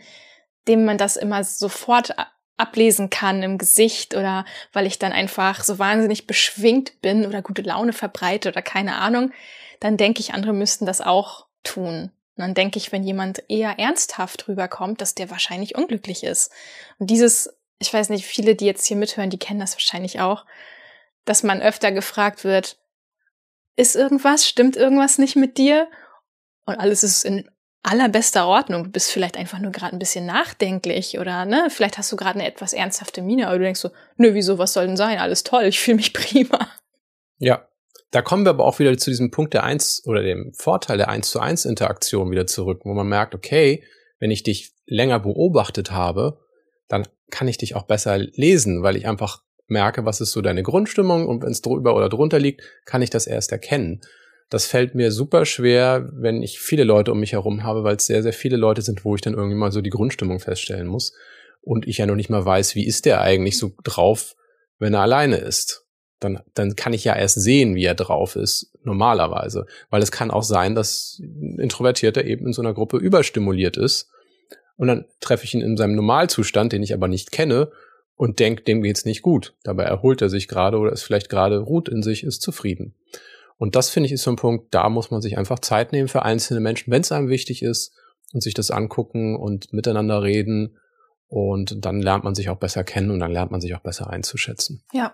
dem 0.68 0.86
man 0.86 1.00
das 1.00 1.18
immer 1.18 1.44
sofort 1.44 2.16
ablesen 2.58 3.10
kann 3.10 3.42
im 3.42 3.58
Gesicht 3.58 4.16
oder 4.16 4.46
weil 4.72 4.86
ich 4.86 5.00
dann 5.00 5.12
einfach 5.12 5.64
so 5.64 5.80
wahnsinnig 5.80 6.28
beschwingt 6.28 7.02
bin 7.02 7.26
oder 7.26 7.42
gute 7.42 7.64
Laune 7.64 7.94
verbreite 7.94 8.50
oder 8.50 8.62
keine 8.62 8.96
Ahnung, 8.96 9.32
dann 9.80 9.98
denke 9.98 10.20
ich, 10.20 10.36
andere 10.36 10.54
müssten 10.54 10.86
das 10.86 11.02
auch 11.02 11.48
tun. 11.64 12.12
Und 12.36 12.42
dann 12.44 12.54
denke 12.54 12.78
ich, 12.78 12.92
wenn 12.92 13.04
jemand 13.04 13.44
eher 13.50 13.80
ernsthaft 13.80 14.48
rüberkommt, 14.48 15.02
dass 15.02 15.16
der 15.16 15.32
wahrscheinlich 15.32 15.76
unglücklich 15.76 16.24
ist. 16.24 16.52
Und 17.00 17.10
dieses, 17.10 17.58
ich 17.80 17.92
weiß 17.92 18.10
nicht, 18.10 18.26
viele, 18.26 18.56
die 18.56 18.66
jetzt 18.66 18.86
hier 18.86 18.98
mithören, 18.98 19.32
die 19.32 19.40
kennen 19.40 19.60
das 19.60 19.74
wahrscheinlich 19.74 20.20
auch 20.20 20.46
dass 21.26 21.44
man 21.44 21.62
öfter 21.62 21.92
gefragt 21.92 22.44
wird, 22.44 22.78
ist 23.76 23.96
irgendwas, 23.96 24.48
stimmt 24.48 24.76
irgendwas 24.76 25.18
nicht 25.18 25.36
mit 25.36 25.58
dir? 25.58 25.88
Und 26.66 26.76
alles 26.76 27.04
ist 27.04 27.24
in 27.24 27.50
allerbester 27.84 28.48
Ordnung. 28.48 28.84
Du 28.84 28.90
bist 28.92 29.12
vielleicht 29.12 29.38
einfach 29.38 29.60
nur 29.60 29.72
gerade 29.72 29.96
ein 29.96 30.00
bisschen 30.00 30.26
nachdenklich 30.26 31.20
oder 31.20 31.46
ne, 31.46 31.68
vielleicht 31.70 31.98
hast 31.98 32.12
du 32.12 32.16
gerade 32.16 32.40
eine 32.40 32.48
etwas 32.48 32.74
ernsthafte 32.74 33.22
Miene, 33.22 33.48
aber 33.48 33.58
du 33.58 33.64
denkst 33.64 33.80
so, 33.80 33.92
nö, 34.18 34.34
wieso, 34.34 34.58
was 34.58 34.74
soll 34.74 34.88
denn 34.88 34.98
sein? 34.98 35.20
Alles 35.20 35.44
toll, 35.44 35.64
ich 35.64 35.80
fühle 35.80 35.98
mich 35.98 36.14
prima. 36.14 36.70
Ja, 37.38 37.68
da 38.12 38.22
kommen 38.22 38.46
wir 38.46 38.52
aber 38.52 38.66
auch 38.66 38.80
wieder 38.80 38.96
zu 38.98 39.10
diesem 39.10 39.32
Punkt 39.32 39.54
der 39.54 39.64
Eins 39.64 40.04
oder 40.06 40.22
dem 40.22 40.54
Vorteil 40.54 40.98
der 40.98 41.10
Eins 41.10 41.30
zu 41.30 41.40
eins 41.40 41.66
Interaktion 41.66 42.30
wieder 42.30 42.46
zurück, 42.46 42.82
wo 42.84 42.94
man 42.94 43.08
merkt, 43.08 43.34
okay, 43.34 43.84
wenn 44.20 44.32
ich 44.32 44.44
dich 44.44 44.74
länger 44.86 45.20
beobachtet 45.20 45.92
habe, 45.92 46.40
dann 46.88 47.08
kann 47.32 47.48
ich 47.48 47.58
dich 47.58 47.76
auch 47.76 47.84
besser 47.84 48.18
lesen, 48.18 48.84
weil 48.84 48.98
ich 48.98 49.08
einfach 49.08 49.42
merke, 49.72 50.06
was 50.06 50.22
ist 50.22 50.32
so 50.32 50.42
deine 50.42 50.62
Grundstimmung 50.62 51.28
und 51.28 51.42
wenn 51.42 51.52
es 51.52 51.62
drüber 51.62 51.96
oder 51.96 52.10
drunter 52.10 52.38
liegt, 52.38 52.62
kann 52.86 53.02
ich 53.02 53.10
das 53.10 53.26
erst 53.26 53.52
erkennen. 53.52 54.02
Das 54.50 54.66
fällt 54.66 54.96
mir 54.96 55.12
super 55.12 55.46
schwer, 55.46 56.10
wenn 56.14 56.44
ich 56.44 56.60
viele 56.60 56.84
Leute 56.84 57.14
um 57.14 57.20
mich 57.22 57.32
herum 57.32 57.64
habe, 57.64 57.84
weil 57.84 57.96
es 57.96 58.06
sehr, 58.06 58.22
sehr 58.22 58.34
viele 58.34 58.58
Leute 58.58 58.82
sind, 58.82 59.06
wo 59.06 59.16
ich 59.16 59.22
dann 59.22 59.34
irgendwie 59.34 59.56
mal 59.56 59.72
so 59.72 59.82
die 59.82 59.90
Grundstimmung 59.90 60.40
feststellen 60.40 60.88
muss. 60.88 61.14
Und 61.62 61.88
ich 61.88 62.00
ja 62.00 62.06
noch 62.06 62.16
nicht 62.16 62.30
mal 62.30 62.44
weiß, 62.44 62.76
wie 62.76 62.86
ist 62.86 63.06
der 63.06 63.22
eigentlich 63.22 63.58
so 63.58 63.72
drauf, 63.84 64.36
wenn 64.78 64.94
er 64.94 65.02
alleine 65.02 65.38
ist. 65.38 65.86
Dann, 66.20 66.42
dann 66.54 66.76
kann 66.76 66.92
ich 66.92 67.06
ja 67.06 67.16
erst 67.16 67.42
sehen, 67.42 67.76
wie 67.76 67.86
er 67.86 67.96
drauf 67.96 68.36
ist, 68.36 68.74
normalerweise. 68.84 69.66
Weil 69.90 70.04
es 70.04 70.12
kann 70.12 70.32
auch 70.32 70.44
sein, 70.44 70.76
dass 70.76 71.20
ein 71.22 71.58
Introvertierter 71.60 72.26
eben 72.26 72.48
in 72.48 72.54
so 72.54 72.62
einer 72.62 72.74
Gruppe 72.74 72.98
überstimuliert 72.98 73.78
ist. 73.78 74.10
Und 74.76 74.88
dann 74.88 75.06
treffe 75.22 75.46
ich 75.46 75.54
ihn 75.54 75.62
in 75.62 75.78
seinem 75.78 75.96
Normalzustand, 75.96 76.74
den 76.74 76.84
ich 76.84 76.94
aber 76.94 77.08
nicht 77.08 77.32
kenne, 77.32 77.72
und 78.16 78.40
denkt, 78.40 78.68
dem 78.68 78.82
geht's 78.82 79.06
nicht 79.06 79.22
gut. 79.22 79.56
Dabei 79.64 79.84
erholt 79.84 80.22
er 80.22 80.30
sich 80.30 80.48
gerade 80.48 80.78
oder 80.78 80.92
ist 80.92 81.04
vielleicht 81.04 81.30
gerade 81.30 81.60
ruht 81.60 81.90
in 81.90 82.04
sich, 82.04 82.24
ist 82.24 82.42
zufrieden. 82.42 82.96
Und 83.58 83.76
das 83.76 83.90
finde 83.90 84.08
ich 84.08 84.14
ist 84.14 84.24
so 84.24 84.32
ein 84.32 84.38
Punkt, 84.38 84.74
da 84.74 84.90
muss 84.90 85.12
man 85.12 85.22
sich 85.22 85.38
einfach 85.38 85.60
Zeit 85.60 85.92
nehmen 85.92 86.08
für 86.08 86.24
einzelne 86.24 86.60
Menschen, 86.60 86.92
wenn 86.92 87.02
es 87.02 87.12
einem 87.12 87.30
wichtig 87.30 87.62
ist 87.62 87.94
und 88.34 88.42
sich 88.42 88.54
das 88.54 88.72
angucken 88.72 89.36
und 89.36 89.72
miteinander 89.74 90.24
reden. 90.24 90.78
Und 91.28 91.86
dann 91.86 92.02
lernt 92.02 92.24
man 92.24 92.36
sich 92.36 92.50
auch 92.50 92.58
besser 92.58 92.84
kennen 92.84 93.12
und 93.12 93.20
dann 93.20 93.32
lernt 93.32 93.52
man 93.52 93.62
sich 93.62 93.76
auch 93.76 93.82
besser 93.82 94.10
einzuschätzen. 94.10 94.84
Ja, 94.92 95.14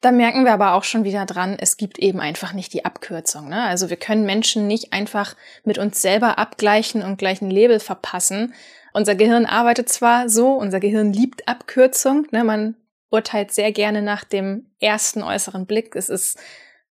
da 0.00 0.12
merken 0.12 0.44
wir 0.44 0.52
aber 0.52 0.74
auch 0.74 0.84
schon 0.84 1.04
wieder 1.04 1.26
dran, 1.26 1.56
es 1.58 1.76
gibt 1.76 1.98
eben 1.98 2.20
einfach 2.20 2.52
nicht 2.52 2.72
die 2.72 2.84
Abkürzung. 2.84 3.48
Ne? 3.48 3.62
Also 3.62 3.90
wir 3.90 3.96
können 3.96 4.26
Menschen 4.26 4.66
nicht 4.66 4.92
einfach 4.92 5.36
mit 5.64 5.78
uns 5.78 6.00
selber 6.00 6.38
abgleichen 6.38 7.02
und 7.02 7.18
gleich 7.18 7.42
ein 7.42 7.50
Label 7.50 7.80
verpassen, 7.80 8.54
unser 8.94 9.14
Gehirn 9.14 9.44
arbeitet 9.44 9.90
zwar 9.90 10.28
so, 10.30 10.54
unser 10.54 10.80
Gehirn 10.80 11.12
liebt 11.12 11.46
Abkürzung, 11.46 12.26
ne, 12.30 12.44
man 12.44 12.76
urteilt 13.10 13.52
sehr 13.52 13.72
gerne 13.72 14.00
nach 14.00 14.24
dem 14.24 14.66
ersten 14.80 15.22
äußeren 15.22 15.66
Blick. 15.66 15.94
Es 15.94 16.08
ist, 16.08 16.38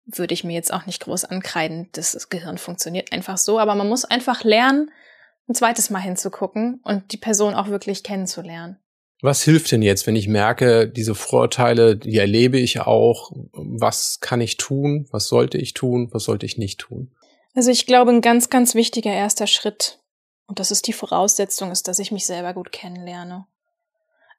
würde 0.06 0.34
ich 0.34 0.44
mir 0.44 0.54
jetzt 0.54 0.74
auch 0.74 0.86
nicht 0.86 1.04
groß 1.04 1.26
ankreiden, 1.26 1.90
das 1.92 2.30
Gehirn 2.30 2.58
funktioniert 2.58 3.12
einfach 3.14 3.38
so, 3.38 3.60
aber 3.60 3.76
man 3.76 3.88
muss 3.88 4.06
einfach 4.06 4.44
lernen, 4.44 4.92
ein 5.48 5.56
zweites 5.56 5.90
Mal 5.90 6.00
hinzugucken 6.00 6.80
und 6.84 7.12
die 7.12 7.18
Person 7.18 7.54
auch 7.54 7.70
wirklich 7.70 8.04
kennenzulernen. 8.04 8.78
Was 9.22 9.44
hilft 9.44 9.72
denn 9.72 9.82
jetzt, 9.82 10.08
wenn 10.08 10.16
ich 10.16 10.30
merke, 10.30 10.88
diese 10.88 11.14
Vorurteile, 11.14 11.98
die 11.98 12.18
erlebe 12.18 12.58
ich 12.58 12.80
auch? 12.80 13.32
Was 13.52 14.22
kann 14.22 14.40
ich 14.40 14.56
tun? 14.56 15.08
Was 15.12 15.28
sollte 15.28 15.58
ich 15.58 15.74
tun? 15.74 16.08
Was 16.14 16.24
sollte 16.24 16.46
ich 16.46 16.58
nicht 16.58 16.80
tun? 16.80 17.12
Also 17.54 17.72
ich 17.72 17.86
glaube, 17.86 18.12
ein 18.12 18.22
ganz, 18.22 18.50
ganz 18.50 18.76
wichtiger 18.76 19.12
erster 19.12 19.48
Schritt 19.48 19.99
und 20.50 20.58
das 20.58 20.72
ist 20.72 20.88
die 20.88 20.94
Voraussetzung, 20.94 21.72
ist, 21.72 21.88
dass 21.88 22.00
ich 22.00 22.12
mich 22.12 22.26
selber 22.26 22.56
gut 22.56 22.72
kennenlerne. 22.72 23.46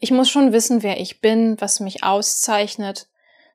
Ich 0.01 0.11
muss 0.11 0.29
schon 0.29 0.53
wissen, 0.53 0.83
wer 0.83 0.99
ich 0.99 1.21
bin, 1.21 1.61
was 1.61 1.79
mich 1.79 2.03
auszeichnet. 2.03 3.07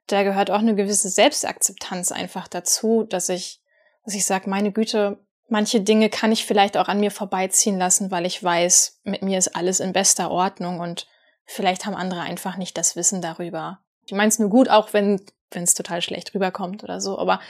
Da 0.08 0.24
gehört 0.24 0.50
auch 0.50 0.60
eine 0.60 0.74
gewisse 0.74 1.10
Selbstakzeptanz 1.10 2.14
einfach 2.14 2.48
dazu, 2.48 3.04
dass 3.04 3.28
ich, 3.28 3.60
dass 4.06 4.14
ich 4.14 4.26
sage, 4.26 4.50
meine 4.50 4.72
Güte, 4.72 5.20
manche 5.50 5.82
Dinge 5.82 6.10
kann 6.10 6.32
ich 6.32 6.46
vielleicht 6.46 6.78
auch 6.78 6.88
an 6.88 7.02
mir 7.02 7.12
vorbeiziehen 7.12 7.78
lassen, 7.78 8.10
weil 8.10 8.26
ich 8.26 8.42
weiß, 8.42 9.02
mit 9.04 9.22
mir 9.22 9.38
ist 9.38 9.54
alles 9.54 9.82
in 9.82 9.92
bester 9.92 10.32
Ordnung 10.32 10.80
und 10.80 11.08
vielleicht 11.44 11.86
haben 11.86 11.96
andere 11.96 12.22
einfach 12.22 12.56
nicht 12.56 12.78
das 12.78 12.96
Wissen 12.96 13.22
darüber. 13.22 13.80
Ich 14.06 14.14
meine 14.14 14.30
es 14.30 14.40
nur 14.40 14.50
gut, 14.50 14.70
auch 14.70 14.94
wenn 14.94 15.20
es 15.52 15.74
total 15.74 16.02
schlecht 16.02 16.34
rüberkommt 16.34 16.86
oder 16.86 17.02
so. 17.02 17.20
Aber 17.20 17.42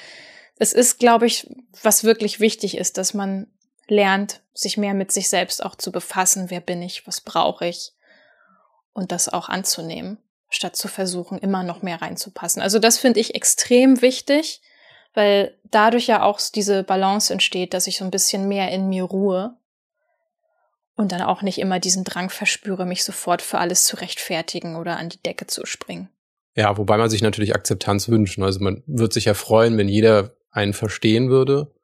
es 0.58 0.74
ist, 0.74 0.98
glaube 0.98 1.28
ich, 1.28 1.48
was 1.84 2.04
wirklich 2.04 2.39
wichtig 2.39 2.76
ist, 2.76 2.98
dass 2.98 3.13
man 3.13 3.52
lernt, 3.88 4.41
sich 4.54 4.78
mehr 4.78 4.93
mit 4.93 5.12
sich 5.12 5.30
selbst 5.30 5.63
auch 5.63 5.76
zu 5.76 5.91
befassen, 5.91 6.50
wer 6.50 6.62
bin 6.62 6.82
ich, 6.82 7.06
was 7.08 7.21
brauche 7.21 7.67
ich 7.67 7.93
und 8.93 9.12
das 9.12 9.30
auch 9.30 9.50
anzunehmen, 9.50 10.17
statt 10.50 10.76
zu 10.76 10.88
versuchen, 10.88 11.38
immer 11.38 11.63
noch 11.63 11.82
mehr 11.82 12.02
reinzupassen. 12.02 12.62
Also 12.62 12.80
das 12.80 12.98
finde 12.98 13.19
ich 13.19 13.36
extrem 13.36 14.02
wichtig, 14.02 14.62
weil 15.13 15.58
dadurch 15.63 16.08
ja 16.08 16.24
auch 16.24 16.39
diese 16.54 16.84
Balance 16.84 17.32
entsteht, 17.32 17.74
dass 17.74 17.88
ich 17.88 17.98
so 17.98 18.06
ein 18.06 18.12
bisschen 18.12 18.48
mehr 18.48 18.71
in 18.71 18.88
mir 18.88 19.04
ruhe 19.04 19.58
und 20.95 21.12
dann 21.12 21.21
auch 21.21 21.41
nicht 21.41 21.60
immer 21.60 21.80
diesen 21.80 22.04
Drang 22.06 22.30
verspüre, 22.30 22.86
mich 22.86 23.04
sofort 23.04 23.41
für 23.41 23.60
alles 23.60 23.84
zu 23.84 23.98
rechtfertigen 23.98 24.78
oder 24.78 24.98
an 24.98 25.10
die 25.10 25.21
Decke 25.21 25.48
zu 25.48 25.65
springen. 25.65 26.10
Ja, 26.56 26.78
wobei 26.78 26.98
man 26.98 27.10
sich 27.10 27.21
natürlich 27.21 27.54
Akzeptanz 27.54 28.08
wünscht. 28.08 28.39
Also 28.39 28.62
man 28.62 28.82
wird 28.88 29.12
sich 29.12 29.26
ja 29.26 29.34
freuen, 29.34 29.78
wenn 29.78 29.89
jeder 29.89 30.38
einen 30.52 30.71
verstehen 30.71 31.30
würde 31.30 31.74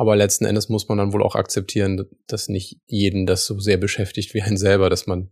aber 0.00 0.16
letzten 0.16 0.46
Endes 0.46 0.70
muss 0.70 0.88
man 0.88 0.96
dann 0.96 1.12
wohl 1.12 1.22
auch 1.22 1.34
akzeptieren, 1.34 2.06
dass 2.26 2.48
nicht 2.48 2.78
jeden 2.86 3.26
das 3.26 3.44
so 3.44 3.58
sehr 3.58 3.76
beschäftigt 3.76 4.32
wie 4.32 4.40
einen 4.40 4.56
selber, 4.56 4.88
dass 4.88 5.06
man 5.06 5.28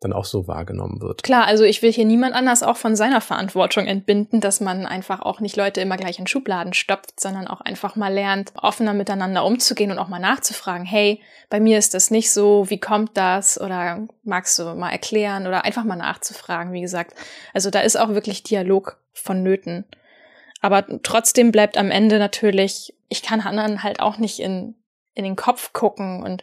dann 0.00 0.12
auch 0.12 0.26
so 0.26 0.46
wahrgenommen 0.46 1.00
wird. 1.00 1.22
Klar, 1.22 1.46
also 1.46 1.64
ich 1.64 1.80
will 1.80 1.90
hier 1.90 2.04
niemand 2.04 2.34
anders 2.34 2.62
auch 2.62 2.76
von 2.76 2.96
seiner 2.96 3.22
Verantwortung 3.22 3.86
entbinden, 3.86 4.42
dass 4.42 4.60
man 4.60 4.84
einfach 4.84 5.22
auch 5.22 5.40
nicht 5.40 5.56
Leute 5.56 5.80
immer 5.80 5.96
gleich 5.96 6.18
in 6.18 6.26
Schubladen 6.26 6.74
stopft, 6.74 7.18
sondern 7.18 7.48
auch 7.48 7.62
einfach 7.62 7.96
mal 7.96 8.12
lernt, 8.12 8.52
offener 8.60 8.92
miteinander 8.92 9.42
umzugehen 9.42 9.90
und 9.90 9.98
auch 9.98 10.08
mal 10.08 10.18
nachzufragen, 10.18 10.84
hey, 10.84 11.22
bei 11.48 11.58
mir 11.58 11.78
ist 11.78 11.94
das 11.94 12.10
nicht 12.10 12.30
so, 12.30 12.68
wie 12.68 12.80
kommt 12.80 13.16
das? 13.16 13.58
Oder 13.58 14.06
magst 14.22 14.58
du 14.58 14.74
mal 14.74 14.90
erklären 14.90 15.46
oder 15.46 15.64
einfach 15.64 15.84
mal 15.84 15.96
nachzufragen, 15.96 16.74
wie 16.74 16.82
gesagt. 16.82 17.14
Also 17.54 17.70
da 17.70 17.80
ist 17.80 17.96
auch 17.96 18.10
wirklich 18.10 18.42
Dialog 18.42 18.98
vonnöten. 19.14 19.86
Aber 20.64 20.86
trotzdem 21.02 21.52
bleibt 21.52 21.76
am 21.76 21.90
Ende 21.90 22.18
natürlich, 22.18 22.94
ich 23.10 23.20
kann 23.20 23.42
anderen 23.42 23.82
halt 23.82 24.00
auch 24.00 24.16
nicht 24.16 24.40
in, 24.40 24.74
in 25.12 25.22
den 25.22 25.36
Kopf 25.36 25.74
gucken 25.74 26.22
und 26.22 26.42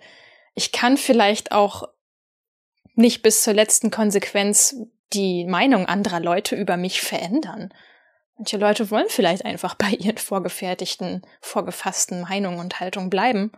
ich 0.54 0.72
kann 0.72 0.96
vielleicht 0.98 1.52
auch 1.52 1.90
nicht 2.94 3.24
bis 3.24 3.42
zur 3.42 3.56
letzten 3.56 3.90
Konsequenz 3.90 4.76
die 5.12 5.44
Meinung 5.46 5.88
anderer 5.88 6.20
Leute 6.20 6.56
über 6.56 6.78
mich 6.78 7.02
verändern. 7.02 7.74
Manche 8.38 8.58
Leute 8.58 8.92
wollen 8.92 9.08
vielleicht 9.10 9.44
einfach 9.44 9.74
bei 9.74 9.90
ihren 9.90 10.20
vorgefertigten, 10.20 11.24
vorgefassten 11.40 12.22
Meinungen 12.22 12.60
und 12.60 12.80
Haltungen 12.80 13.10
bleiben. 13.10 13.52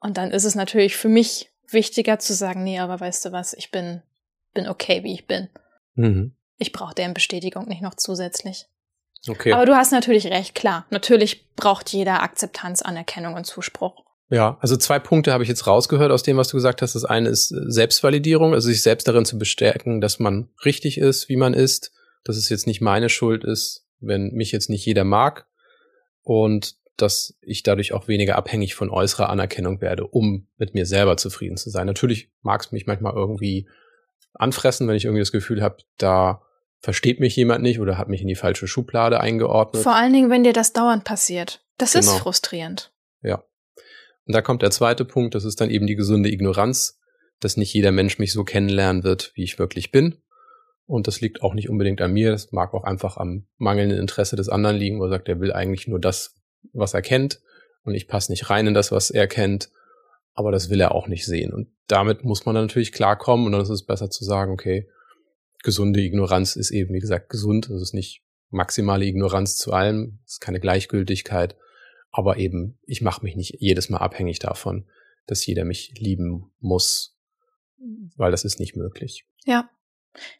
Und 0.00 0.18
dann 0.18 0.32
ist 0.32 0.44
es 0.44 0.54
natürlich 0.54 0.98
für 0.98 1.08
mich 1.08 1.50
wichtiger 1.66 2.18
zu 2.18 2.34
sagen, 2.34 2.62
nee, 2.62 2.78
aber 2.78 3.00
weißt 3.00 3.24
du 3.24 3.32
was, 3.32 3.54
ich 3.54 3.70
bin, 3.70 4.02
bin 4.52 4.68
okay, 4.68 5.02
wie 5.02 5.14
ich 5.14 5.26
bin. 5.26 5.48
Mhm. 5.94 6.36
Ich 6.58 6.72
brauche 6.72 6.94
deren 6.94 7.14
Bestätigung 7.14 7.68
nicht 7.68 7.80
noch 7.80 7.94
zusätzlich. 7.94 8.68
Okay. 9.26 9.52
Aber 9.52 9.66
du 9.66 9.74
hast 9.74 9.92
natürlich 9.92 10.26
recht, 10.26 10.54
klar. 10.54 10.86
Natürlich 10.90 11.46
braucht 11.56 11.90
jeder 11.90 12.22
Akzeptanz, 12.22 12.82
Anerkennung 12.82 13.34
und 13.34 13.44
Zuspruch. 13.44 14.04
Ja, 14.30 14.58
also 14.60 14.76
zwei 14.76 14.98
Punkte 14.98 15.32
habe 15.32 15.42
ich 15.42 15.48
jetzt 15.48 15.66
rausgehört 15.66 16.12
aus 16.12 16.22
dem, 16.22 16.36
was 16.36 16.48
du 16.48 16.56
gesagt 16.56 16.82
hast. 16.82 16.94
Das 16.94 17.04
eine 17.04 17.30
ist 17.30 17.48
Selbstvalidierung, 17.48 18.52
also 18.52 18.68
sich 18.68 18.82
selbst 18.82 19.08
darin 19.08 19.24
zu 19.24 19.38
bestärken, 19.38 20.00
dass 20.00 20.18
man 20.18 20.50
richtig 20.64 20.98
ist, 20.98 21.28
wie 21.28 21.36
man 21.36 21.54
ist, 21.54 21.92
dass 22.24 22.36
es 22.36 22.48
jetzt 22.50 22.66
nicht 22.66 22.82
meine 22.82 23.08
Schuld 23.08 23.44
ist, 23.44 23.86
wenn 24.00 24.32
mich 24.32 24.52
jetzt 24.52 24.68
nicht 24.68 24.84
jeder 24.84 25.04
mag 25.04 25.46
und 26.22 26.76
dass 26.98 27.38
ich 27.40 27.62
dadurch 27.62 27.92
auch 27.92 28.08
weniger 28.08 28.36
abhängig 28.36 28.74
von 28.74 28.90
äußerer 28.90 29.30
Anerkennung 29.30 29.80
werde, 29.80 30.06
um 30.06 30.48
mit 30.58 30.74
mir 30.74 30.84
selber 30.84 31.16
zufrieden 31.16 31.56
zu 31.56 31.70
sein. 31.70 31.86
Natürlich 31.86 32.30
mag 32.42 32.60
es 32.60 32.72
mich 32.72 32.86
manchmal 32.86 33.14
irgendwie 33.14 33.68
anfressen, 34.34 34.88
wenn 34.88 34.96
ich 34.96 35.04
irgendwie 35.04 35.22
das 35.22 35.32
Gefühl 35.32 35.62
habe, 35.62 35.78
da 35.96 36.42
versteht 36.80 37.20
mich 37.20 37.36
jemand 37.36 37.62
nicht 37.62 37.80
oder 37.80 37.98
hat 37.98 38.08
mich 38.08 38.22
in 38.22 38.28
die 38.28 38.34
falsche 38.34 38.68
Schublade 38.68 39.20
eingeordnet. 39.20 39.82
Vor 39.82 39.94
allen 39.94 40.12
Dingen, 40.12 40.30
wenn 40.30 40.44
dir 40.44 40.52
das 40.52 40.72
dauernd 40.72 41.04
passiert. 41.04 41.64
Das 41.76 41.92
genau. 41.92 42.04
ist 42.04 42.18
frustrierend. 42.18 42.92
Ja. 43.22 43.44
Und 44.26 44.34
da 44.34 44.42
kommt 44.42 44.62
der 44.62 44.70
zweite 44.70 45.04
Punkt, 45.04 45.34
das 45.34 45.44
ist 45.44 45.60
dann 45.60 45.70
eben 45.70 45.86
die 45.86 45.96
gesunde 45.96 46.30
Ignoranz, 46.30 47.00
dass 47.40 47.56
nicht 47.56 47.72
jeder 47.72 47.92
Mensch 47.92 48.18
mich 48.18 48.32
so 48.32 48.44
kennenlernen 48.44 49.04
wird, 49.04 49.32
wie 49.34 49.44
ich 49.44 49.58
wirklich 49.58 49.90
bin. 49.90 50.20
Und 50.86 51.06
das 51.06 51.20
liegt 51.20 51.42
auch 51.42 51.54
nicht 51.54 51.68
unbedingt 51.68 52.00
an 52.00 52.12
mir, 52.12 52.30
das 52.30 52.50
mag 52.52 52.72
auch 52.74 52.84
einfach 52.84 53.16
am 53.16 53.46
mangelnden 53.58 53.98
Interesse 53.98 54.36
des 54.36 54.48
anderen 54.48 54.76
liegen, 54.76 54.98
wo 54.98 55.04
er 55.04 55.10
sagt, 55.10 55.28
er 55.28 55.40
will 55.40 55.52
eigentlich 55.52 55.86
nur 55.86 56.00
das, 56.00 56.36
was 56.72 56.94
er 56.94 57.02
kennt 57.02 57.40
und 57.84 57.94
ich 57.94 58.08
passe 58.08 58.32
nicht 58.32 58.48
rein 58.48 58.66
in 58.66 58.74
das, 58.74 58.90
was 58.90 59.10
er 59.10 59.26
kennt, 59.26 59.70
aber 60.34 60.50
das 60.50 60.70
will 60.70 60.80
er 60.80 60.94
auch 60.94 61.06
nicht 61.06 61.26
sehen. 61.26 61.52
Und 61.52 61.68
damit 61.88 62.24
muss 62.24 62.46
man 62.46 62.54
dann 62.54 62.64
natürlich 62.64 62.92
klarkommen 62.92 63.46
und 63.46 63.52
dann 63.52 63.60
ist 63.60 63.68
es 63.68 63.84
besser 63.84 64.08
zu 64.08 64.24
sagen, 64.24 64.52
okay, 64.52 64.88
gesunde 65.62 66.00
Ignoranz 66.00 66.56
ist 66.56 66.70
eben, 66.70 66.94
wie 66.94 67.00
gesagt, 67.00 67.28
gesund. 67.28 67.68
Es 67.68 67.82
ist 67.82 67.94
nicht 67.94 68.22
maximale 68.50 69.04
Ignoranz 69.04 69.56
zu 69.56 69.72
allem, 69.72 70.20
es 70.24 70.34
ist 70.34 70.40
keine 70.40 70.60
Gleichgültigkeit, 70.60 71.56
aber 72.10 72.38
eben, 72.38 72.78
ich 72.86 73.02
mache 73.02 73.22
mich 73.22 73.36
nicht 73.36 73.56
jedes 73.58 73.90
Mal 73.90 73.98
abhängig 73.98 74.38
davon, 74.38 74.88
dass 75.26 75.44
jeder 75.44 75.64
mich 75.64 75.92
lieben 75.98 76.50
muss, 76.60 77.16
weil 78.16 78.30
das 78.30 78.44
ist 78.44 78.58
nicht 78.58 78.76
möglich. 78.76 79.26
Ja. 79.44 79.68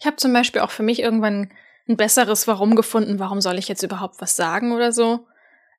Ich 0.01 0.07
habe 0.07 0.17
zum 0.17 0.33
Beispiel 0.33 0.63
auch 0.63 0.71
für 0.71 0.83
mich 0.83 1.01
irgendwann 1.01 1.53
ein 1.89 1.97
besseres 1.97 2.47
Warum 2.49 2.75
gefunden, 2.75 3.19
warum 3.19 3.41
soll 3.41 3.59
ich 3.59 3.69
jetzt 3.69 3.83
überhaupt 3.83 4.21
was 4.21 4.37
sagen 4.37 4.73
oder 4.73 4.93
so. 4.93 5.27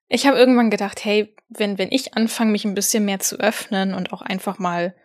Ich 0.07 0.25
habe 0.25 0.37
irgendwann 0.37 0.71
gedacht, 0.71 1.03
hey, 1.03 1.35
wenn, 1.49 1.77
wenn 1.77 1.91
ich 1.91 2.15
anfange, 2.15 2.51
mich 2.51 2.65
ein 2.65 2.75
bisschen 2.75 3.05
mehr 3.05 3.19
zu 3.19 3.39
öffnen 3.39 3.93
und 3.93 4.13
auch 4.13 4.21
einfach 4.21 4.57
mal 4.57 4.95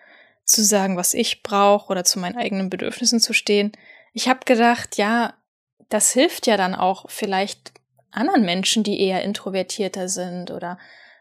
zu 0.45 0.63
sagen, 0.63 0.97
was 0.97 1.15
ich 1.15 1.43
brauche 1.43 1.91
oder 1.91 2.05
zu 2.05 2.19
meinen 2.19 2.37
eigenen 2.37 2.71
Bedürfnissen 2.71 3.21
zu 3.21 3.33
stehen, 3.33 3.73
ich 4.15 4.29
habe 4.29 4.41
gedacht, 4.47 4.97
ja, 4.97 5.35
das 5.91 6.13
hilft 6.13 6.47
ja 6.47 6.57
dann 6.57 6.75
auch 6.75 7.11
vielleicht 7.11 7.73
anderen 8.11 8.45
Menschen, 8.45 8.85
die 8.85 9.01
eher 9.01 9.23
introvertierter 9.23 10.09
sind 10.09 10.51
oder 10.51 10.79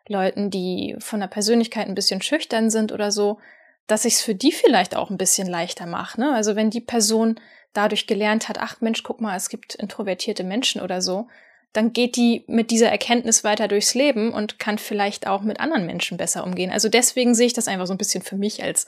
Leuten, 0.07 0.49
die 0.51 0.95
von 0.99 1.19
der 1.19 1.27
Persönlichkeit 1.27 1.87
ein 1.87 1.95
bisschen 1.95 2.21
schüchtern 2.21 2.69
sind 2.69 2.91
oder 2.91 3.11
so, 3.11 3.39
dass 3.87 4.05
ich 4.05 4.13
es 4.13 4.21
für 4.21 4.35
die 4.35 4.51
vielleicht 4.51 4.95
auch 4.95 5.09
ein 5.09 5.17
bisschen 5.17 5.47
leichter 5.47 5.87
mache. 5.87 6.19
Ne? 6.21 6.33
Also 6.33 6.55
wenn 6.55 6.69
die 6.69 6.81
Person 6.81 7.39
dadurch 7.73 8.05
gelernt 8.05 8.47
hat, 8.47 8.59
ach 8.59 8.79
Mensch, 8.79 9.01
guck 9.03 9.19
mal, 9.19 9.35
es 9.35 9.49
gibt 9.49 9.75
introvertierte 9.75 10.43
Menschen 10.43 10.79
oder 10.79 11.01
so, 11.01 11.27
dann 11.73 11.91
geht 11.91 12.15
die 12.15 12.43
mit 12.47 12.69
dieser 12.69 12.89
Erkenntnis 12.89 13.43
weiter 13.43 13.67
durchs 13.67 13.95
Leben 13.95 14.31
und 14.31 14.59
kann 14.59 14.77
vielleicht 14.77 15.25
auch 15.25 15.41
mit 15.41 15.59
anderen 15.59 15.87
Menschen 15.87 16.17
besser 16.17 16.43
umgehen. 16.43 16.71
Also 16.71 16.87
deswegen 16.87 17.33
sehe 17.33 17.47
ich 17.47 17.53
das 17.53 17.67
einfach 17.67 17.87
so 17.87 17.93
ein 17.93 17.97
bisschen 17.97 18.21
für 18.21 18.35
mich 18.35 18.61
als 18.61 18.85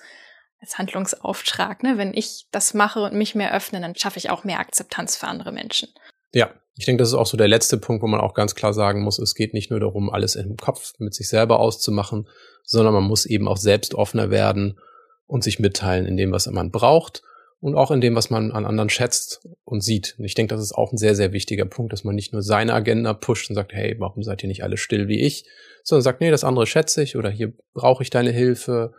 als 0.66 0.80
Handlungsauftrag. 0.80 1.84
Ne? 1.84 1.97
Wenn 1.97 2.13
ich 2.13 2.47
das 2.51 2.74
mache 2.74 3.01
und 3.01 3.13
mich 3.13 3.36
mehr 3.36 3.53
öffne, 3.53 3.80
dann 3.80 3.95
schaffe 3.95 4.18
ich 4.18 4.32
auch 4.32 4.43
mehr 4.43 4.59
Akzeptanz 4.59 5.16
für 5.16 5.28
andere 5.28 5.51
Menschen. 5.51 5.89
Ja, 6.34 6.49
ich 6.76 6.86
denke, 6.86 7.01
das 7.01 7.09
ist 7.09 7.13
auch 7.13 7.28
so 7.28 7.38
der 7.38 7.47
letzte 7.47 7.78
Punkt, 7.78 8.01
wo 8.01 8.07
man 8.07 8.20
auch 8.20 8.34
ganz 8.34 8.55
klar 8.55 8.74
sagen 8.74 9.01
muss, 9.01 9.20
es 9.20 9.36
geht 9.36 9.53
nicht 9.53 9.70
nur 9.70 9.80
darum, 9.80 10.09
alles 10.09 10.36
im 10.36 10.57
Kopf 10.57 10.93
mit 10.97 11.13
sich 11.13 11.30
selber 11.30 11.59
auszumachen, 11.59 12.28
sondern 12.63 12.95
man 12.95 13.03
muss 13.03 13.26
eben 13.28 13.47
auch 13.47 13.57
selbst 13.57 13.93
offener 13.93 14.32
werden 14.32 14.80
und 15.28 15.43
sich 15.43 15.59
mitteilen 15.59 16.07
in 16.07 16.18
dem, 16.18 16.32
was 16.32 16.47
man 16.47 16.72
braucht 16.72 17.22
und 17.61 17.76
auch 17.76 17.91
in 17.91 18.01
dem, 18.01 18.16
was 18.16 18.32
man 18.32 18.51
an 18.51 18.66
anderen 18.66 18.89
schätzt 18.89 19.47
und 19.63 19.82
sieht. 19.82 20.16
Und 20.18 20.26
ich 20.26 20.34
denke, 20.34 20.53
das 20.55 20.63
ist 20.63 20.74
auch 20.74 20.91
ein 20.91 20.97
sehr, 20.97 21.16
sehr 21.16 21.32
wichtiger 21.32 21.66
Punkt, 21.66 21.93
dass 21.93 22.03
man 22.03 22.16
nicht 22.16 22.34
nur 22.34 22.41
seine 22.41 22.74
Agenda 22.74 23.13
pusht 23.13 23.49
und 23.49 23.55
sagt, 23.55 23.74
hey, 23.74 23.95
warum 23.99 24.24
seid 24.24 24.43
ihr 24.43 24.49
nicht 24.49 24.63
alle 24.63 24.78
still 24.78 25.07
wie 25.07 25.22
ich, 25.22 25.45
sondern 25.84 26.03
sagt, 26.03 26.22
nee, 26.22 26.32
das 26.32 26.43
andere 26.43 26.66
schätze 26.66 27.03
ich 27.03 27.16
oder 27.16 27.30
hier 27.30 27.53
brauche 27.74 28.03
ich 28.03 28.09
deine 28.09 28.32
Hilfe, 28.32 28.93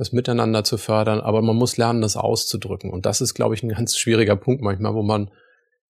das 0.00 0.12
Miteinander 0.12 0.64
zu 0.64 0.78
fördern, 0.78 1.20
aber 1.20 1.42
man 1.42 1.56
muss 1.56 1.76
lernen, 1.76 2.00
das 2.00 2.16
auszudrücken. 2.16 2.90
Und 2.90 3.04
das 3.04 3.20
ist, 3.20 3.34
glaube 3.34 3.54
ich, 3.54 3.62
ein 3.62 3.68
ganz 3.68 3.98
schwieriger 3.98 4.34
Punkt 4.34 4.62
manchmal, 4.62 4.94
wo 4.94 5.02
man 5.02 5.30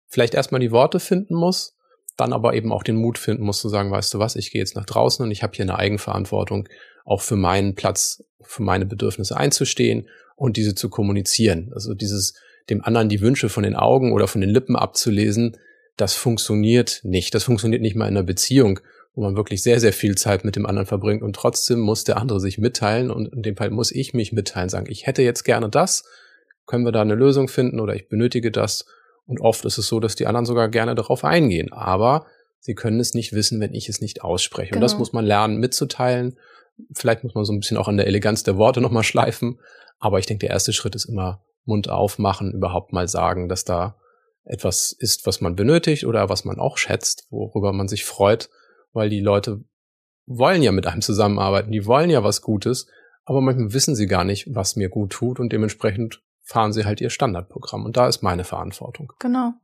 vielleicht 0.08 0.34
erstmal 0.34 0.60
die 0.60 0.72
Worte 0.72 0.98
finden 0.98 1.36
muss, 1.36 1.76
dann 2.16 2.32
aber 2.32 2.54
eben 2.54 2.72
auch 2.72 2.82
den 2.82 2.96
Mut 2.96 3.16
finden 3.16 3.44
muss 3.44 3.60
zu 3.60 3.68
sagen, 3.68 3.92
weißt 3.92 4.12
du 4.12 4.18
was, 4.18 4.34
ich 4.34 4.50
gehe 4.50 4.60
jetzt 4.60 4.74
nach 4.74 4.86
draußen 4.86 5.24
und 5.24 5.30
ich 5.30 5.44
habe 5.44 5.52
hier 5.54 5.62
eine 5.62 5.78
Eigenverantwortung, 5.78 6.68
auch 7.04 7.20
für 7.20 7.36
meinen 7.36 7.76
Platz, 7.76 8.24
für 8.40 8.64
meine 8.64 8.86
Bedürfnisse 8.86 9.36
einzustehen 9.36 10.08
und 10.34 10.56
diese 10.56 10.74
zu 10.74 10.88
kommunizieren. 10.88 11.70
Also 11.72 11.94
dieses 11.94 12.34
dem 12.70 12.82
anderen 12.82 13.08
die 13.08 13.20
Wünsche 13.20 13.48
von 13.48 13.62
den 13.62 13.76
Augen 13.76 14.12
oder 14.12 14.26
von 14.26 14.40
den 14.40 14.50
Lippen 14.50 14.74
abzulesen, 14.74 15.56
das 15.96 16.14
funktioniert 16.14 17.02
nicht. 17.04 17.36
Das 17.36 17.44
funktioniert 17.44 17.82
nicht 17.82 17.94
mal 17.94 18.08
in 18.08 18.16
einer 18.16 18.26
Beziehung 18.26 18.80
wo 19.14 19.22
man 19.22 19.36
wirklich 19.36 19.62
sehr, 19.62 19.78
sehr 19.78 19.92
viel 19.92 20.16
Zeit 20.16 20.44
mit 20.44 20.56
dem 20.56 20.64
anderen 20.64 20.86
verbringt 20.86 21.22
und 21.22 21.36
trotzdem 21.36 21.80
muss 21.80 22.04
der 22.04 22.16
andere 22.16 22.40
sich 22.40 22.58
mitteilen 22.58 23.10
und 23.10 23.32
in 23.32 23.42
dem 23.42 23.56
Fall 23.56 23.70
muss 23.70 23.92
ich 23.92 24.14
mich 24.14 24.32
mitteilen, 24.32 24.68
sagen, 24.68 24.86
ich 24.88 25.06
hätte 25.06 25.22
jetzt 25.22 25.44
gerne 25.44 25.68
das, 25.68 26.04
können 26.66 26.84
wir 26.84 26.92
da 26.92 27.02
eine 27.02 27.14
Lösung 27.14 27.48
finden 27.48 27.80
oder 27.80 27.94
ich 27.94 28.08
benötige 28.08 28.50
das 28.50 28.86
und 29.26 29.40
oft 29.40 29.64
ist 29.64 29.78
es 29.78 29.86
so, 29.86 30.00
dass 30.00 30.14
die 30.14 30.26
anderen 30.26 30.46
sogar 30.46 30.68
gerne 30.68 30.94
darauf 30.94 31.24
eingehen, 31.24 31.72
aber 31.72 32.26
sie 32.58 32.74
können 32.74 33.00
es 33.00 33.12
nicht 33.12 33.32
wissen, 33.32 33.60
wenn 33.60 33.74
ich 33.74 33.88
es 33.88 34.00
nicht 34.00 34.22
ausspreche 34.22 34.70
genau. 34.70 34.78
und 34.78 34.82
das 34.82 34.92
genau. 34.92 35.00
muss 35.00 35.12
man 35.12 35.26
lernen 35.26 35.58
mitzuteilen. 35.58 36.38
Vielleicht 36.94 37.22
muss 37.22 37.34
man 37.34 37.44
so 37.44 37.52
ein 37.52 37.60
bisschen 37.60 37.76
auch 37.76 37.88
an 37.88 37.98
der 37.98 38.06
Eleganz 38.06 38.44
der 38.44 38.56
Worte 38.56 38.80
nochmal 38.80 39.02
schleifen, 39.02 39.60
aber 39.98 40.18
ich 40.18 40.26
denke, 40.26 40.46
der 40.46 40.54
erste 40.54 40.72
Schritt 40.72 40.94
ist 40.94 41.04
immer 41.04 41.44
Mund 41.64 41.90
aufmachen, 41.90 42.52
überhaupt 42.52 42.92
mal 42.92 43.08
sagen, 43.08 43.48
dass 43.48 43.64
da 43.64 43.96
etwas 44.44 44.92
ist, 44.92 45.26
was 45.26 45.40
man 45.40 45.54
benötigt 45.54 46.06
oder 46.06 46.28
was 46.28 46.44
man 46.44 46.58
auch 46.58 46.78
schätzt, 46.78 47.26
worüber 47.30 47.72
man 47.72 47.88
sich 47.88 48.04
freut 48.04 48.48
weil 48.92 49.08
die 49.08 49.20
Leute 49.20 49.64
wollen 50.26 50.62
ja 50.62 50.72
mit 50.72 50.86
einem 50.86 51.02
zusammenarbeiten, 51.02 51.72
die 51.72 51.86
wollen 51.86 52.10
ja 52.10 52.22
was 52.24 52.42
Gutes, 52.42 52.86
aber 53.24 53.40
manchmal 53.40 53.72
wissen 53.72 53.94
sie 53.94 54.06
gar 54.06 54.24
nicht, 54.24 54.54
was 54.54 54.76
mir 54.76 54.88
gut 54.88 55.10
tut 55.12 55.40
und 55.40 55.52
dementsprechend 55.52 56.22
fahren 56.42 56.72
sie 56.72 56.84
halt 56.84 57.00
ihr 57.00 57.10
Standardprogramm 57.10 57.84
und 57.84 57.96
da 57.96 58.08
ist 58.08 58.22
meine 58.22 58.44
Verantwortung. 58.44 59.12
Genau. 59.18 59.54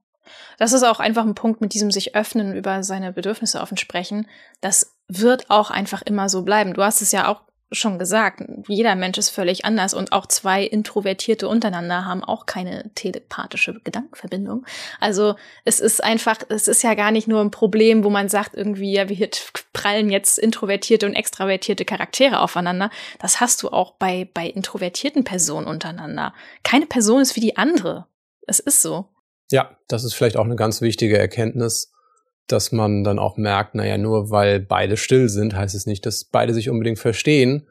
Das 0.59 0.73
ist 0.73 0.83
auch 0.83 1.01
einfach 1.01 1.25
ein 1.25 1.35
Punkt 1.35 1.61
mit 1.61 1.75
diesem 1.75 1.91
sich 1.91 2.15
öffnen 2.15 2.55
über 2.55 2.83
seine 2.83 3.13
Bedürfnisse 3.13 3.61
offen 3.61 3.79
sprechen. 3.79 4.27
Das 4.61 4.95
wird 5.09 5.51
auch 5.51 5.71
einfach 5.71 6.03
immer 6.03 6.29
so 6.29 6.43
bleiben. 6.43 6.75
Du 6.75 6.83
hast 6.83 7.01
es 7.01 7.13
ja 7.13 7.29
auch 7.29 7.43
schon 7.71 7.99
gesagt, 7.99 8.43
jeder 8.67 8.95
Mensch 8.95 9.19
ist 9.19 9.29
völlig 9.29 9.65
anders 9.65 9.93
und 9.93 10.13
auch 10.13 10.27
zwei 10.27 10.65
Introvertierte 10.65 11.49
untereinander 11.49 12.05
haben 12.05 12.25
auch 12.25 12.47
keine 12.47 12.91
telepathische 12.95 13.81
Gedankenverbindung. 13.85 14.65
Also 15.01 15.37
es 15.65 15.81
ist 15.81 16.03
einfach, 16.03 16.39
es 16.49 16.67
ist 16.67 16.83
ja 16.83 16.95
gar 16.95 17.11
nicht 17.11 17.29
nur 17.29 17.41
ein 17.41 17.51
Problem, 17.51 18.05
wo 18.05 18.11
man 18.11 18.29
sagt 18.29 18.55
irgendwie, 18.55 18.93
ja, 18.93 19.09
wir 19.09 19.29
prallen 19.73 20.11
jetzt 20.11 20.39
introvertierte 20.39 21.07
und 21.07 21.15
extravertierte 21.15 21.85
Charaktere 21.85 22.41
aufeinander. 22.41 22.91
Das 23.19 23.41
hast 23.41 23.63
du 23.63 23.69
auch 23.69 23.93
bei, 23.93 24.29
bei 24.33 24.47
introvertierten 24.47 25.25
Personen 25.25 25.67
untereinander. 25.67 26.33
Keine 26.63 26.87
Person 26.87 27.21
ist 27.21 27.37
wie 27.37 27.41
die 27.41 27.57
andere. 27.57 28.07
Es 28.47 28.61
ist 28.61 28.81
so. 28.81 29.11
Ja, 29.51 29.77
das 29.89 30.05
ist 30.05 30.15
vielleicht 30.15 30.37
auch 30.37 30.45
eine 30.45 30.57
ganz 30.57 30.81
wichtige 30.81 31.19
Erkenntnis 31.19 31.93
dass 32.49 32.73
man 32.73 33.05
dann 33.05 33.19
auch 33.19 33.37
merkt, 33.37 33.75
naja, 33.75 33.99
nur 33.99 34.31
weil 34.31 34.61
beide 34.61 34.97
still 34.97 35.29
sind, 35.29 35.55
heißt 35.55 35.75
es 35.75 35.87
nicht, 35.87 36.05
dass 36.07 36.25
beide 36.25 36.55
sich 36.55 36.71
unbedingt 36.71 36.99
verstehen. 36.99 37.67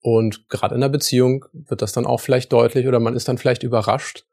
Und 0.00 0.48
gerade 0.48 0.74
in 0.74 0.80
der 0.80 0.88
Beziehung 0.88 1.44
wird 1.52 1.82
das 1.82 1.92
dann 1.92 2.06
auch 2.06 2.20
vielleicht 2.20 2.52
deutlich 2.52 2.86
oder 2.86 3.00
man 3.00 3.14
ist 3.14 3.28
dann 3.28 3.38
vielleicht 3.38 3.62
überrascht, 3.62 4.24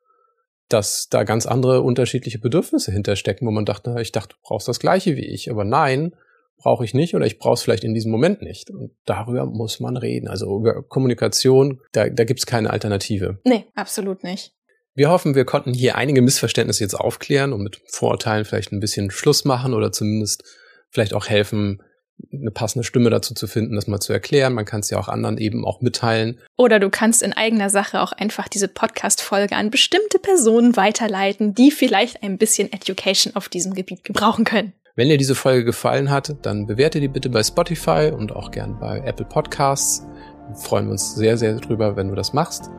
dass 0.70 1.10
da 1.10 1.24
ganz 1.24 1.46
andere 1.46 1.82
unterschiedliche 1.82 2.40
Bedürfnisse 2.40 2.92
hinterstecken, 2.92 3.48
wo 3.48 3.52
man 3.52 3.66
dachte, 3.66 3.92
na, 3.92 4.02
ich 4.02 4.12
dachte, 4.12 4.36
du 4.36 4.42
brauchst 4.44 4.68
das 4.68 4.80
gleiche 4.80 5.16
wie 5.16 5.26
ich, 5.26 5.52
aber 5.52 5.64
nein, 5.64 6.16
brauche 6.58 6.86
ich 6.86 6.94
nicht 6.94 7.16
oder 7.16 7.26
ich 7.26 7.38
brauche 7.38 7.56
es 7.56 7.62
vielleicht 7.62 7.84
in 7.84 7.94
diesem 7.94 8.12
Moment 8.12 8.42
nicht. 8.42 8.70
Und 8.70 8.92
darüber 9.06 9.46
muss 9.46 9.80
man 9.80 9.98
reden. 9.98 10.28
Also 10.28 10.60
über 10.60 10.82
Kommunikation, 10.84 11.82
da, 11.92 12.10
da 12.10 12.24
gibt 12.24 12.40
es 12.40 12.46
keine 12.46 12.70
Alternative. 12.72 13.40
Nee, 13.44 13.66
absolut 13.76 14.24
nicht. 14.24 14.55
Wir 14.98 15.10
hoffen, 15.10 15.36
wir 15.36 15.44
konnten 15.44 15.74
hier 15.74 15.98
einige 15.98 16.22
Missverständnisse 16.22 16.82
jetzt 16.82 16.94
aufklären 16.94 17.52
und 17.52 17.62
mit 17.62 17.82
Vorurteilen 17.88 18.46
vielleicht 18.46 18.72
ein 18.72 18.80
bisschen 18.80 19.12
Schluss 19.12 19.44
machen 19.44 19.74
oder 19.74 19.92
zumindest 19.92 20.46
vielleicht 20.90 21.14
auch 21.14 21.28
helfen, 21.28 21.84
eine 22.32 22.52
passende 22.52 22.86
Stimme 22.86 23.10
dazu 23.10 23.34
zu 23.34 23.46
finden, 23.46 23.76
das 23.76 23.88
mal 23.88 24.00
zu 24.00 24.14
erklären. 24.14 24.54
Man 24.54 24.64
kann 24.64 24.80
es 24.80 24.90
ja 24.90 24.98
auch 24.98 25.10
anderen 25.10 25.38
eben 25.38 25.66
auch 25.66 25.82
mitteilen. 25.82 26.40
Oder 26.56 26.80
du 26.80 26.90
kannst 26.90 27.24
in 27.24 27.34
eigener 27.34 27.70
Sache 27.70 28.00
auch 28.00 28.14
einfach 28.14 28.48
diese 28.48 28.70
Podcast-Folge 28.70 29.58
an 29.58 29.70
bestimmte 29.70 30.18
Personen 30.18 30.78
weiterleiten, 30.78 31.54
die 31.54 31.72
vielleicht 31.72 32.24
ein 32.24 32.38
bisschen 32.38 32.72
Education 32.72 33.36
auf 33.36 33.50
diesem 33.50 33.74
Gebiet 33.74 34.06
gebrauchen 34.06 34.46
können. 34.46 34.72
Wenn 34.96 35.10
dir 35.10 35.18
diese 35.18 35.36
Folge 35.36 35.66
gefallen 35.66 36.10
hat, 36.10 36.38
dann 36.44 36.68
bewerte 36.68 37.02
die 37.02 37.10
bitte 37.10 37.28
bei 37.28 37.44
Spotify 37.44 38.14
und 38.18 38.32
auch 38.32 38.50
gern 38.50 38.80
bei 38.80 39.00
Apple 39.00 39.26
Podcasts. 39.26 40.06
Wir 40.48 40.56
freuen 40.56 40.90
uns 40.90 41.16
sehr, 41.16 41.38
sehr 41.38 41.56
drüber, 41.56 41.98
wenn 41.98 42.08
du 42.08 42.16
das 42.16 42.32
machst. 42.32 42.70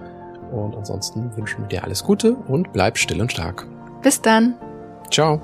Und 0.53 0.77
ansonsten 0.77 1.37
wünschen 1.37 1.63
wir 1.63 1.69
dir 1.69 1.85
alles 1.85 2.05
Gute 2.05 2.35
und 2.35 2.73
bleib 2.73 2.99
still 2.99 3.21
und 3.21 3.33
stark. 3.33 3.67
Bis 4.03 4.21
dann. 4.21 4.55
Ciao. 5.11 5.41